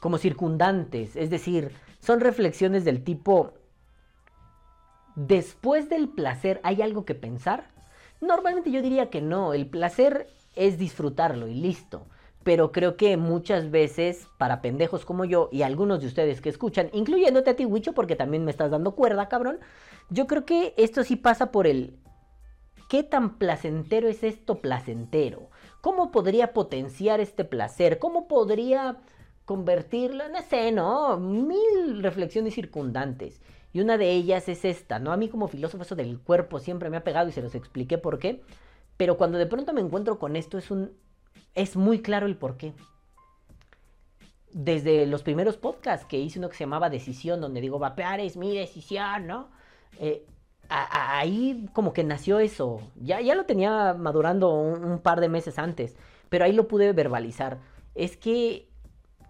Como 0.00 0.16
circundantes, 0.16 1.16
es 1.16 1.28
decir, 1.28 1.72
son 1.98 2.20
reflexiones 2.20 2.86
del 2.86 3.04
tipo, 3.04 3.52
después 5.16 5.88
del 5.88 6.08
placer 6.08 6.60
hay 6.62 6.82
algo 6.82 7.04
que 7.04 7.14
pensar? 7.14 7.68
Normalmente 8.20 8.70
yo 8.70 8.82
diría 8.82 9.10
que 9.10 9.20
no, 9.20 9.54
el 9.54 9.66
placer 9.66 10.28
es 10.56 10.78
disfrutarlo 10.78 11.48
y 11.48 11.54
listo. 11.54 12.06
Pero 12.42 12.72
creo 12.72 12.96
que 12.96 13.16
muchas 13.18 13.70
veces, 13.70 14.26
para 14.38 14.62
pendejos 14.62 15.04
como 15.04 15.26
yo 15.26 15.50
y 15.52 15.62
algunos 15.62 16.00
de 16.00 16.06
ustedes 16.06 16.40
que 16.40 16.48
escuchan, 16.48 16.88
incluyéndote 16.92 17.50
a 17.50 17.56
ti, 17.56 17.66
Wicho, 17.66 17.92
porque 17.92 18.16
también 18.16 18.44
me 18.44 18.50
estás 18.50 18.70
dando 18.70 18.94
cuerda, 18.94 19.28
cabrón, 19.28 19.58
yo 20.08 20.26
creo 20.26 20.46
que 20.46 20.74
esto 20.78 21.04
sí 21.04 21.16
pasa 21.16 21.52
por 21.52 21.66
el 21.66 21.98
¿Qué 22.90 23.04
tan 23.04 23.38
placentero 23.38 24.08
es 24.08 24.24
esto 24.24 24.56
placentero? 24.56 25.48
¿Cómo 25.80 26.10
podría 26.10 26.52
potenciar 26.52 27.20
este 27.20 27.44
placer? 27.44 28.00
¿Cómo 28.00 28.26
podría 28.26 28.96
convertirlo? 29.44 30.28
No 30.28 30.42
sé, 30.42 30.72
¿no? 30.72 31.16
Mil 31.16 32.02
reflexiones 32.02 32.54
circundantes. 32.54 33.40
Y 33.72 33.80
una 33.80 33.98
de 33.98 34.10
ellas 34.10 34.48
es 34.48 34.64
esta, 34.64 34.98
¿no? 34.98 35.12
A 35.12 35.16
mí 35.16 35.28
como 35.28 35.48
filósofo 35.48 35.84
eso 35.84 35.94
del 35.94 36.18
cuerpo 36.18 36.58
siempre 36.58 36.90
me 36.90 36.96
ha 36.96 37.04
pegado 37.04 37.28
y 37.28 37.32
se 37.32 37.42
los 37.42 37.54
expliqué 37.54 37.98
por 37.98 38.18
qué. 38.18 38.42
Pero 38.96 39.16
cuando 39.16 39.38
de 39.38 39.46
pronto 39.46 39.72
me 39.72 39.80
encuentro 39.80 40.18
con 40.18 40.36
esto 40.36 40.58
es 40.58 40.70
un... 40.70 40.92
es 41.54 41.76
muy 41.76 42.02
claro 42.02 42.26
el 42.26 42.36
por 42.36 42.56
qué. 42.56 42.74
Desde 44.52 45.06
los 45.06 45.22
primeros 45.22 45.56
podcasts 45.56 46.04
que 46.06 46.18
hice 46.18 46.40
uno 46.40 46.48
que 46.48 46.56
se 46.56 46.64
llamaba 46.64 46.90
Decisión, 46.90 47.40
donde 47.40 47.60
digo, 47.60 47.78
vapear 47.78 48.18
es 48.18 48.36
mi 48.36 48.56
decisión, 48.56 49.28
¿no? 49.28 49.48
Eh, 50.00 50.26
ahí 50.68 51.68
como 51.72 51.92
que 51.92 52.02
nació 52.02 52.40
eso. 52.40 52.80
Ya, 52.96 53.20
ya 53.20 53.36
lo 53.36 53.46
tenía 53.46 53.94
madurando 53.94 54.50
un 54.50 54.98
par 54.98 55.20
de 55.20 55.28
meses 55.28 55.60
antes, 55.60 55.94
pero 56.28 56.44
ahí 56.44 56.52
lo 56.52 56.66
pude 56.66 56.92
verbalizar. 56.92 57.58
Es 57.94 58.16
que 58.16 58.68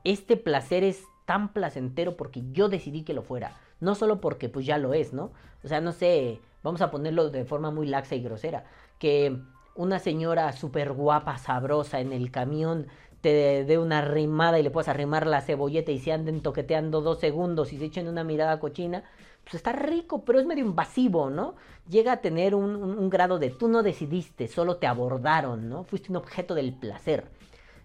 este 0.04 0.38
placer 0.38 0.82
es 0.82 1.04
tan 1.26 1.52
placentero 1.52 2.16
porque 2.16 2.42
yo 2.52 2.70
decidí 2.70 3.02
que 3.02 3.12
lo 3.12 3.22
fuera 3.22 3.54
no 3.80 3.94
solo 3.94 4.20
porque 4.20 4.48
pues 4.48 4.66
ya 4.66 4.78
lo 4.78 4.94
es, 4.94 5.12
¿no? 5.12 5.32
O 5.64 5.68
sea, 5.68 5.80
no 5.80 5.92
sé, 5.92 6.40
vamos 6.62 6.80
a 6.80 6.90
ponerlo 6.90 7.30
de 7.30 7.44
forma 7.44 7.70
muy 7.70 7.86
laxa 7.86 8.14
y 8.14 8.22
grosera, 8.22 8.64
que 8.98 9.38
una 9.74 9.98
señora 9.98 10.52
súper 10.52 10.92
guapa, 10.92 11.38
sabrosa 11.38 12.00
en 12.00 12.12
el 12.12 12.30
camión 12.30 12.86
te 13.20 13.64
dé 13.64 13.78
una 13.78 14.00
rimada 14.02 14.58
y 14.58 14.62
le 14.62 14.70
puedas 14.70 14.88
arrimar 14.88 15.26
la 15.26 15.42
cebolleta 15.42 15.92
y 15.92 15.98
se 15.98 16.12
anden 16.12 16.40
toqueteando 16.40 17.02
dos 17.02 17.20
segundos 17.20 17.72
y 17.72 17.78
se 17.78 17.84
echen 17.86 18.08
una 18.08 18.24
mirada 18.24 18.58
cochina, 18.60 19.04
pues 19.44 19.54
está 19.56 19.72
rico, 19.72 20.24
pero 20.24 20.40
es 20.40 20.46
medio 20.46 20.64
invasivo, 20.64 21.28
¿no? 21.28 21.54
Llega 21.88 22.12
a 22.12 22.20
tener 22.20 22.54
un, 22.54 22.76
un 22.76 23.10
grado 23.10 23.38
de 23.38 23.50
tú 23.50 23.68
no 23.68 23.82
decidiste, 23.82 24.48
solo 24.48 24.76
te 24.76 24.86
abordaron, 24.86 25.68
¿no? 25.68 25.84
Fuiste 25.84 26.10
un 26.10 26.16
objeto 26.16 26.54
del 26.54 26.72
placer. 26.72 27.24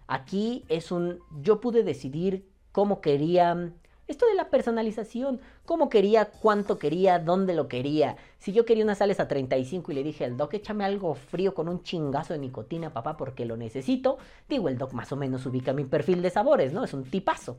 Aquí 0.07 0.63
es 0.69 0.91
un 0.91 1.19
yo 1.41 1.59
pude 1.59 1.83
decidir 1.83 2.45
cómo 2.71 3.01
quería 3.01 3.71
esto 4.07 4.25
de 4.27 4.35
la 4.35 4.49
personalización, 4.49 5.39
cómo 5.65 5.89
quería, 5.89 6.25
cuánto 6.25 6.77
quería, 6.77 7.19
dónde 7.19 7.53
lo 7.53 7.67
quería. 7.67 8.17
Si 8.37 8.53
yo 8.53 8.65
quería 8.65 8.83
unas 8.83 8.99
sales 8.99 9.19
a 9.19 9.27
35 9.27 9.91
y 9.91 9.95
le 9.95 10.03
dije 10.03 10.25
al 10.25 10.37
doc, 10.37 10.53
échame 10.53 10.85
algo 10.85 11.15
frío 11.15 11.53
con 11.53 11.67
un 11.67 11.83
chingazo 11.83 12.33
de 12.33 12.39
nicotina, 12.39 12.93
papá, 12.93 13.17
porque 13.17 13.45
lo 13.45 13.57
necesito, 13.57 14.17
digo, 14.47 14.69
el 14.69 14.77
doc 14.77 14.93
más 14.93 15.11
o 15.11 15.15
menos 15.15 15.45
ubica 15.45 15.73
mi 15.73 15.85
perfil 15.85 16.21
de 16.21 16.29
sabores, 16.29 16.73
¿no? 16.73 16.83
Es 16.83 16.93
un 16.93 17.03
tipazo. 17.03 17.57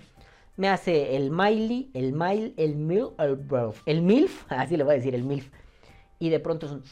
Me 0.56 0.68
hace 0.68 1.16
el 1.16 1.30
Miley, 1.30 1.90
el 1.92 2.12
Mile, 2.12 2.54
el 2.56 2.76
Milf, 2.76 3.12
el, 3.18 3.38
el 3.84 4.02
MILF, 4.02 4.44
así 4.52 4.76
le 4.76 4.84
voy 4.84 4.94
a 4.94 4.96
decir, 4.96 5.14
el 5.14 5.24
MILF. 5.24 5.50
Y 6.18 6.30
de 6.30 6.40
pronto 6.40 6.66
es 6.66 6.72
un 6.72 6.82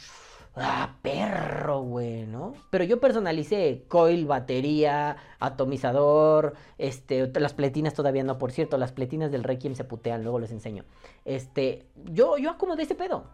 Ah, 0.57 0.99
perro, 1.03 1.81
güey, 1.83 2.27
¿no? 2.27 2.55
Pero 2.71 2.85
yo 2.85 3.01
personalicé 3.01 3.85
coil, 3.89 4.25
batería, 4.25 5.17
atomizador, 5.41 6.55
este, 6.79 7.29
las 7.41 7.55
pletinas 7.55 7.95
todavía 7.95 8.23
no, 8.23 8.39
por 8.39 8.53
cierto, 8.53 8.79
las 8.79 8.93
pletinas 8.93 9.33
del 9.33 9.43
Requiem 9.43 9.75
se 9.75 9.83
putean, 9.83 10.23
luego 10.23 10.39
les 10.39 10.53
enseño. 10.53 10.85
Este, 11.25 11.87
yo, 12.05 12.39
yo 12.39 12.51
acomodé 12.51 12.85
ese 12.85 12.95
pedo. 12.95 13.25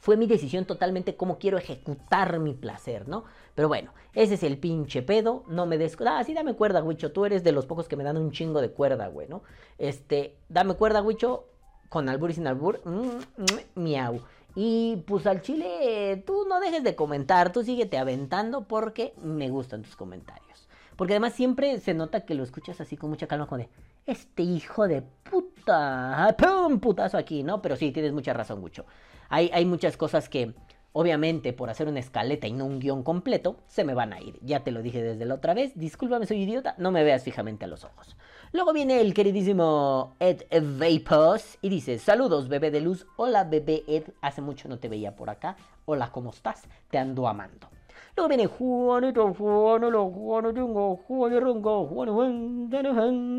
Fue 0.00 0.16
mi 0.16 0.26
decisión 0.26 0.64
totalmente 0.64 1.14
cómo 1.14 1.38
quiero 1.38 1.58
ejecutar 1.58 2.40
mi 2.40 2.54
placer, 2.54 3.06
¿no? 3.06 3.22
Pero 3.54 3.68
bueno, 3.68 3.92
ese 4.12 4.34
es 4.34 4.42
el 4.42 4.58
pinche 4.58 5.02
pedo, 5.02 5.44
no 5.46 5.64
me 5.64 5.78
des... 5.78 5.96
Ah, 6.04 6.24
sí, 6.24 6.34
dame 6.34 6.54
cuerda, 6.54 6.80
güicho, 6.80 7.12
tú 7.12 7.24
eres 7.24 7.44
de 7.44 7.52
los 7.52 7.66
pocos 7.66 7.86
que 7.86 7.94
me 7.94 8.02
dan 8.02 8.16
un 8.16 8.32
chingo 8.32 8.60
de 8.60 8.72
cuerda, 8.72 9.06
güey, 9.06 9.28
¿no? 9.28 9.44
Este, 9.78 10.38
dame 10.48 10.74
cuerda, 10.74 10.98
güicho, 10.98 11.44
con 11.88 12.08
albur 12.08 12.30
y 12.30 12.34
sin 12.34 12.48
albur, 12.48 12.80
mm, 12.84 13.42
mm, 13.42 13.80
miau. 13.80 14.22
Y 14.54 14.96
pues 15.06 15.26
al 15.26 15.42
chile, 15.42 16.22
tú 16.26 16.44
no 16.48 16.60
dejes 16.60 16.84
de 16.84 16.94
comentar, 16.94 17.52
tú 17.52 17.62
síguete 17.62 17.98
aventando 17.98 18.68
porque 18.68 19.14
me 19.22 19.48
gustan 19.48 19.82
tus 19.82 19.96
comentarios. 19.96 20.68
Porque 20.96 21.14
además 21.14 21.32
siempre 21.32 21.80
se 21.80 21.94
nota 21.94 22.26
que 22.26 22.34
lo 22.34 22.42
escuchas 22.42 22.80
así 22.80 22.96
con 22.96 23.10
mucha 23.10 23.26
calma, 23.26 23.46
como 23.46 23.58
de, 23.58 23.68
este 24.06 24.42
hijo 24.42 24.86
de 24.88 25.02
puta, 25.02 26.36
¡pum! 26.38 26.80
Putazo 26.80 27.16
aquí, 27.16 27.42
¿no? 27.42 27.62
Pero 27.62 27.76
sí, 27.76 27.92
tienes 27.92 28.12
mucha 28.12 28.32
razón, 28.34 28.60
mucho. 28.60 28.84
Hay, 29.28 29.50
hay 29.54 29.64
muchas 29.64 29.96
cosas 29.96 30.28
que 30.28 30.54
Obviamente, 30.94 31.54
por 31.54 31.70
hacer 31.70 31.88
una 31.88 32.00
escaleta 32.00 32.46
y 32.46 32.52
no 32.52 32.66
un 32.66 32.78
guion 32.78 33.02
completo, 33.02 33.56
se 33.66 33.82
me 33.82 33.94
van 33.94 34.12
a 34.12 34.20
ir. 34.20 34.38
Ya 34.42 34.60
te 34.60 34.70
lo 34.70 34.82
dije 34.82 35.02
desde 35.02 35.24
la 35.24 35.34
otra 35.34 35.54
vez. 35.54 35.72
Discúlpame, 35.74 36.26
soy 36.26 36.42
idiota. 36.42 36.74
No 36.76 36.90
me 36.90 37.02
veas 37.02 37.22
fijamente 37.22 37.64
a 37.64 37.68
los 37.68 37.84
ojos. 37.84 38.14
Luego 38.54 38.74
viene 38.74 39.00
el 39.00 39.14
queridísimo 39.14 40.14
Ed 40.20 40.42
Vapors 40.50 41.56
y 41.62 41.70
dice: 41.70 41.98
Saludos, 41.98 42.48
bebé 42.48 42.70
de 42.70 42.82
luz. 42.82 43.06
Hola, 43.16 43.44
bebé 43.44 43.82
Ed. 43.88 44.04
Hace 44.20 44.42
mucho 44.42 44.68
no 44.68 44.78
te 44.78 44.90
veía 44.90 45.16
por 45.16 45.30
acá. 45.30 45.56
Hola, 45.86 46.12
¿cómo 46.12 46.28
estás? 46.28 46.64
Te 46.90 46.98
ando 46.98 47.26
amando. 47.26 47.68
Luego 48.14 48.28
viene 48.28 48.46
Juanito, 48.46 49.32
Juanito, 49.32 50.10
Juanito, 50.10 50.98
Juanito, 51.08 51.56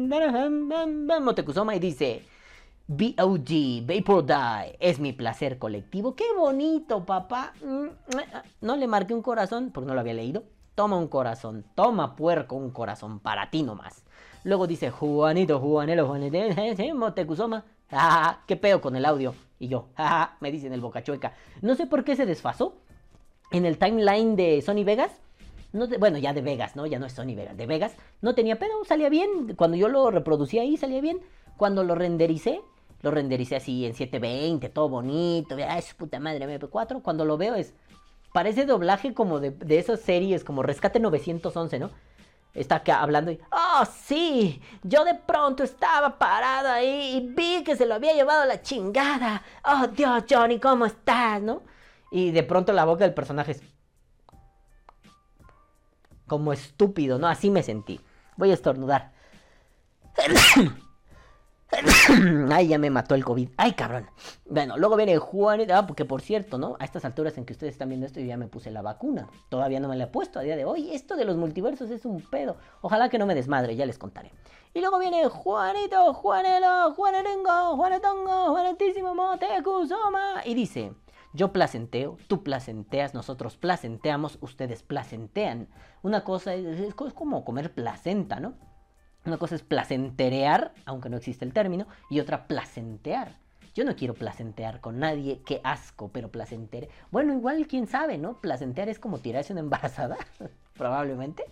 Juanito, 0.10 1.22
Motecuzoma 1.22 1.76
y 1.76 1.80
dice: 1.80 2.26
BOD, 2.88 3.86
Vapor 3.86 4.26
Die, 4.26 4.78
es 4.80 5.00
mi 5.00 5.14
placer 5.14 5.60
colectivo. 5.60 6.16
¡Qué 6.16 6.34
bonito, 6.36 7.06
papá! 7.06 7.54
No 8.62 8.76
le 8.76 8.88
marqué 8.88 9.14
un 9.14 9.22
corazón 9.22 9.70
porque 9.72 9.88
no 9.88 9.94
lo 9.94 10.00
había 10.00 10.16
leído. 10.16 10.44
Toma 10.74 10.98
un 10.98 11.08
corazón, 11.08 11.66
toma 11.76 12.16
puerco 12.16 12.56
un 12.56 12.72
corazón 12.72 13.20
para 13.20 13.52
ti 13.52 13.62
nomás. 13.62 14.04
Luego 14.44 14.68
dice 14.68 14.92
Juanito, 14.92 15.60
Juanelo, 15.60 16.08
Juanito, 16.08 16.38
Motecuzoma. 16.96 17.64
¡Ah! 17.92 18.42
¡Qué 18.48 18.58
peo 18.58 18.82
con 18.82 18.96
el 18.96 19.06
audio! 19.06 19.36
Y 19.60 19.68
yo, 19.68 19.88
¡ah! 19.96 20.36
Me 20.42 20.52
dicen 20.52 20.74
el 20.74 20.82
boca 20.82 21.04
chueca. 21.04 21.34
No 21.62 21.76
sé 21.76 21.88
por 21.88 22.04
qué 22.04 22.16
se 22.16 22.26
desfasó 22.26 22.76
en 23.52 23.66
el 23.66 23.78
timeline 23.78 24.36
de 24.36 24.62
Sony 24.62 24.84
Vegas. 24.84 25.12
No 25.72 25.88
bueno, 26.00 26.18
ya 26.18 26.34
de 26.34 26.42
Vegas, 26.42 26.76
¿no? 26.76 26.86
Ya 26.86 27.00
no 27.00 27.06
es 27.06 27.14
Sony 27.14 27.36
Vegas, 27.36 27.56
de 27.56 27.66
Vegas. 27.66 27.96
No 28.22 28.36
tenía 28.36 28.60
pedo, 28.60 28.84
salía 28.86 29.10
bien. 29.10 29.56
Cuando 29.56 29.78
yo 29.78 29.88
lo 29.88 30.12
reproducía 30.12 30.62
ahí, 30.62 30.78
salía 30.78 31.02
bien. 31.02 31.20
Cuando 31.58 31.84
lo 31.84 31.96
rendericé, 31.96 32.62
lo 33.02 33.12
rendericé 33.12 33.56
así 33.56 33.86
en 33.86 33.94
720, 33.94 34.70
todo 34.70 34.90
bonito. 34.90 35.56
Ay, 35.68 35.82
su 35.82 35.96
puta 35.96 36.20
madre, 36.20 36.46
MP4. 36.60 37.02
Cuando 37.02 37.26
lo 37.26 37.38
veo 37.38 37.56
es. 37.56 37.74
Parece 38.34 38.66
doblaje 38.66 39.14
como 39.14 39.40
de, 39.40 39.52
de 39.52 39.78
esas 39.78 40.00
series, 40.02 40.44
como 40.44 40.64
Rescate 40.64 41.00
911, 41.00 41.80
¿no? 41.80 41.92
Está 42.54 42.76
acá 42.76 43.02
hablando 43.02 43.32
y. 43.32 43.40
¡Oh, 43.52 43.84
sí! 43.86 44.62
Yo 44.84 45.04
de 45.04 45.16
pronto 45.16 45.64
estaba 45.64 46.20
parado 46.20 46.70
ahí 46.70 47.18
y 47.18 47.34
vi 47.34 47.64
que 47.64 47.76
se 47.76 47.86
lo 47.86 47.96
había 47.96 48.14
llevado 48.14 48.46
la 48.46 48.62
chingada. 48.62 49.42
¡Oh, 49.66 49.88
Dios, 49.88 50.24
Johnny, 50.30 50.60
¿cómo 50.60 50.86
estás? 50.86 51.42
¿No? 51.42 51.64
Y 52.12 52.32
de 52.32 52.44
pronto 52.44 52.72
la 52.72 52.86
boca 52.86 53.06
del 53.06 53.14
personaje 53.16 53.54
es 53.54 53.64
como 56.28 56.54
estúpido, 56.54 57.18
¿no? 57.18 57.28
Así 57.28 57.50
me 57.50 57.64
sentí. 57.64 58.00
Voy 58.38 58.52
a 58.52 58.54
estornudar. 58.54 59.12
Ay, 62.52 62.68
ya 62.68 62.78
me 62.78 62.90
mató 62.90 63.16
el 63.16 63.24
COVID. 63.24 63.50
Ay, 63.58 63.74
cabrón. 63.74 64.08
Bueno, 64.46 64.78
luego 64.78 64.96
viene 64.96 65.18
Juan. 65.18 65.62
Ah, 65.72 65.86
porque 65.88 66.06
por 66.06 66.22
cierto, 66.22 66.58
¿no? 66.58 66.76
A 66.80 66.86
estas 66.86 67.06
alturas 67.06 67.38
en 67.38 67.46
que 67.46 67.54
ustedes 67.54 67.74
están 67.74 67.90
viendo 67.90 68.06
esto, 68.06 68.20
yo 68.20 68.26
ya 68.26 68.38
me 68.38 68.48
puse 68.48 68.72
la 68.72 68.82
vacuna. 68.82 69.28
Todavía 69.50 69.80
no 69.80 69.88
me 69.88 69.96
la 69.96 70.06
he 70.06 70.08
puesto 70.08 70.40
a 70.40 70.44
día 70.44 70.56
de 70.56 70.66
hoy. 70.66 70.92
Esto 70.94 71.16
de 71.16 71.26
los 71.26 71.38
multiversos 71.38 71.90
es 71.90 72.06
un 72.06 72.22
pedo. 72.22 72.58
Ojalá 72.82 73.10
que 73.10 73.18
no 73.18 73.26
me 73.26 73.36
desmadre, 73.36 73.76
ya 73.76 73.86
les 73.86 73.98
contaré. 73.98 74.32
Y 74.74 74.80
luego 74.80 75.00
viene 75.00 75.28
Juanito, 75.28 76.14
Juanelo, 76.14 76.94
Juanerengo, 76.94 77.76
Juanetongo, 77.76 78.52
Juanetísimo 78.52 79.16
Motecuzoma. 79.16 80.42
Y 80.46 80.54
dice. 80.56 80.94
Yo 81.36 81.52
placenteo, 81.52 82.18
tú 82.28 82.44
placenteas, 82.44 83.16
nosotros 83.16 83.58
placenteamos, 83.58 84.38
ustedes 84.42 84.84
placentean. 84.84 85.68
Una 86.04 86.24
cosa 86.24 86.54
es, 86.54 86.94
como 86.94 87.44
comer 87.44 87.74
placenta, 87.74 88.40
¿no? 88.40 88.54
Una 89.26 89.38
cosa 89.38 89.56
es 89.56 89.62
placenterear, 89.62 90.74
aunque 90.86 91.10
no 91.10 91.18
existe 91.18 91.46
el 91.46 91.54
término, 91.54 91.88
y 92.10 92.20
otra 92.20 92.46
placentear. 92.46 93.38
Yo 93.74 93.86
no 93.86 93.96
quiero 93.96 94.14
placentear 94.14 94.82
con 94.82 95.00
nadie, 95.00 95.42
qué 95.46 95.62
asco, 95.64 96.10
pero 96.14 96.30
placentear. 96.30 96.90
Bueno, 97.10 97.34
igual 97.34 97.66
quién 97.68 97.88
sabe, 97.88 98.18
¿no? 98.18 98.40
Placentear 98.42 98.90
es 98.90 99.00
como 99.00 99.20
tirarse 99.20 99.54
una 99.54 99.62
embarazada, 99.62 100.18
probablemente. 100.78 101.46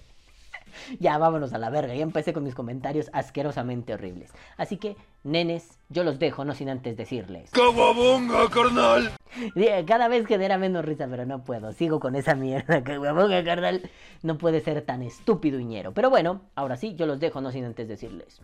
ya, 1.00 1.18
vámonos 1.18 1.54
a 1.54 1.58
la 1.58 1.70
verga. 1.70 1.94
Ya 1.94 2.04
empecé 2.04 2.34
con 2.34 2.44
mis 2.44 2.56
comentarios 2.56 3.10
asquerosamente 3.14 3.94
horribles. 3.94 4.32
Así 4.58 4.78
que, 4.78 4.96
nenes, 5.24 5.80
yo 5.90 6.04
los 6.04 6.20
dejo, 6.20 6.46
no 6.46 6.54
sin 6.54 6.70
antes 6.70 6.98
decirles. 6.98 7.52
¡Caguabonga, 7.52 8.50
carnal! 8.50 9.12
Cada 9.88 10.08
vez 10.08 10.26
genera 10.26 10.58
menos 10.58 10.86
risa, 10.86 11.08
pero 11.10 11.26
no 11.26 11.44
puedo. 11.44 11.74
Sigo 11.74 12.00
con 12.00 12.16
esa 12.16 12.36
mierda. 12.36 12.84
¡Caguabonga, 12.84 13.44
carnal! 13.44 13.90
No 14.24 14.38
puede 14.38 14.62
ser 14.62 14.82
tan 14.82 15.02
estúpido 15.02 15.60
y 15.60 15.66
ñero. 15.66 15.94
Pero 15.94 16.10
bueno, 16.10 16.42
ahora 16.56 16.78
sí, 16.78 16.96
yo 16.96 17.06
los 17.06 17.20
dejo, 17.20 17.42
no 17.42 17.52
sin 17.52 17.66
antes 17.66 17.88
decirles. 17.88 18.42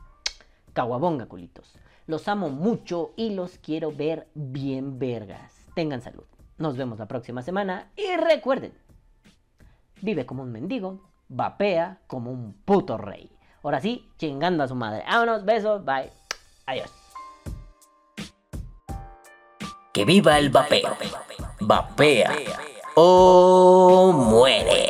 Caguabonga, 0.74 1.26
culitos. 1.26 1.74
Los 2.06 2.28
amo 2.28 2.50
mucho 2.50 3.14
y 3.18 3.32
los 3.32 3.58
quiero 3.58 3.92
ver 3.92 4.28
bien 4.34 4.98
vergas. 4.98 5.54
Tengan 5.76 6.02
salud. 6.02 6.24
Nos 6.58 6.78
vemos 6.78 6.98
la 7.00 7.08
próxima 7.08 7.44
semana 7.44 7.92
y 7.96 8.16
recuerden, 8.16 8.74
vive 10.02 10.26
como 10.26 10.42
un 10.42 10.52
mendigo 10.52 11.02
vapea 11.30 12.00
como 12.08 12.32
un 12.32 12.54
puto 12.66 12.98
rey. 12.98 13.32
Ahora 13.64 13.80
sí, 13.82 14.10
chingando 14.18 14.64
a 14.64 14.68
su 14.68 14.76
madre. 14.76 15.04
Vámonos, 15.06 15.44
besos, 15.46 15.84
bye. 15.84 16.12
Adiós. 16.66 16.90
Que 19.94 20.06
viva 20.06 20.38
el 20.38 20.50
vapeo. 20.50 20.96
Vapea 21.60 22.32
o 22.96 24.12
muere. 24.14 24.87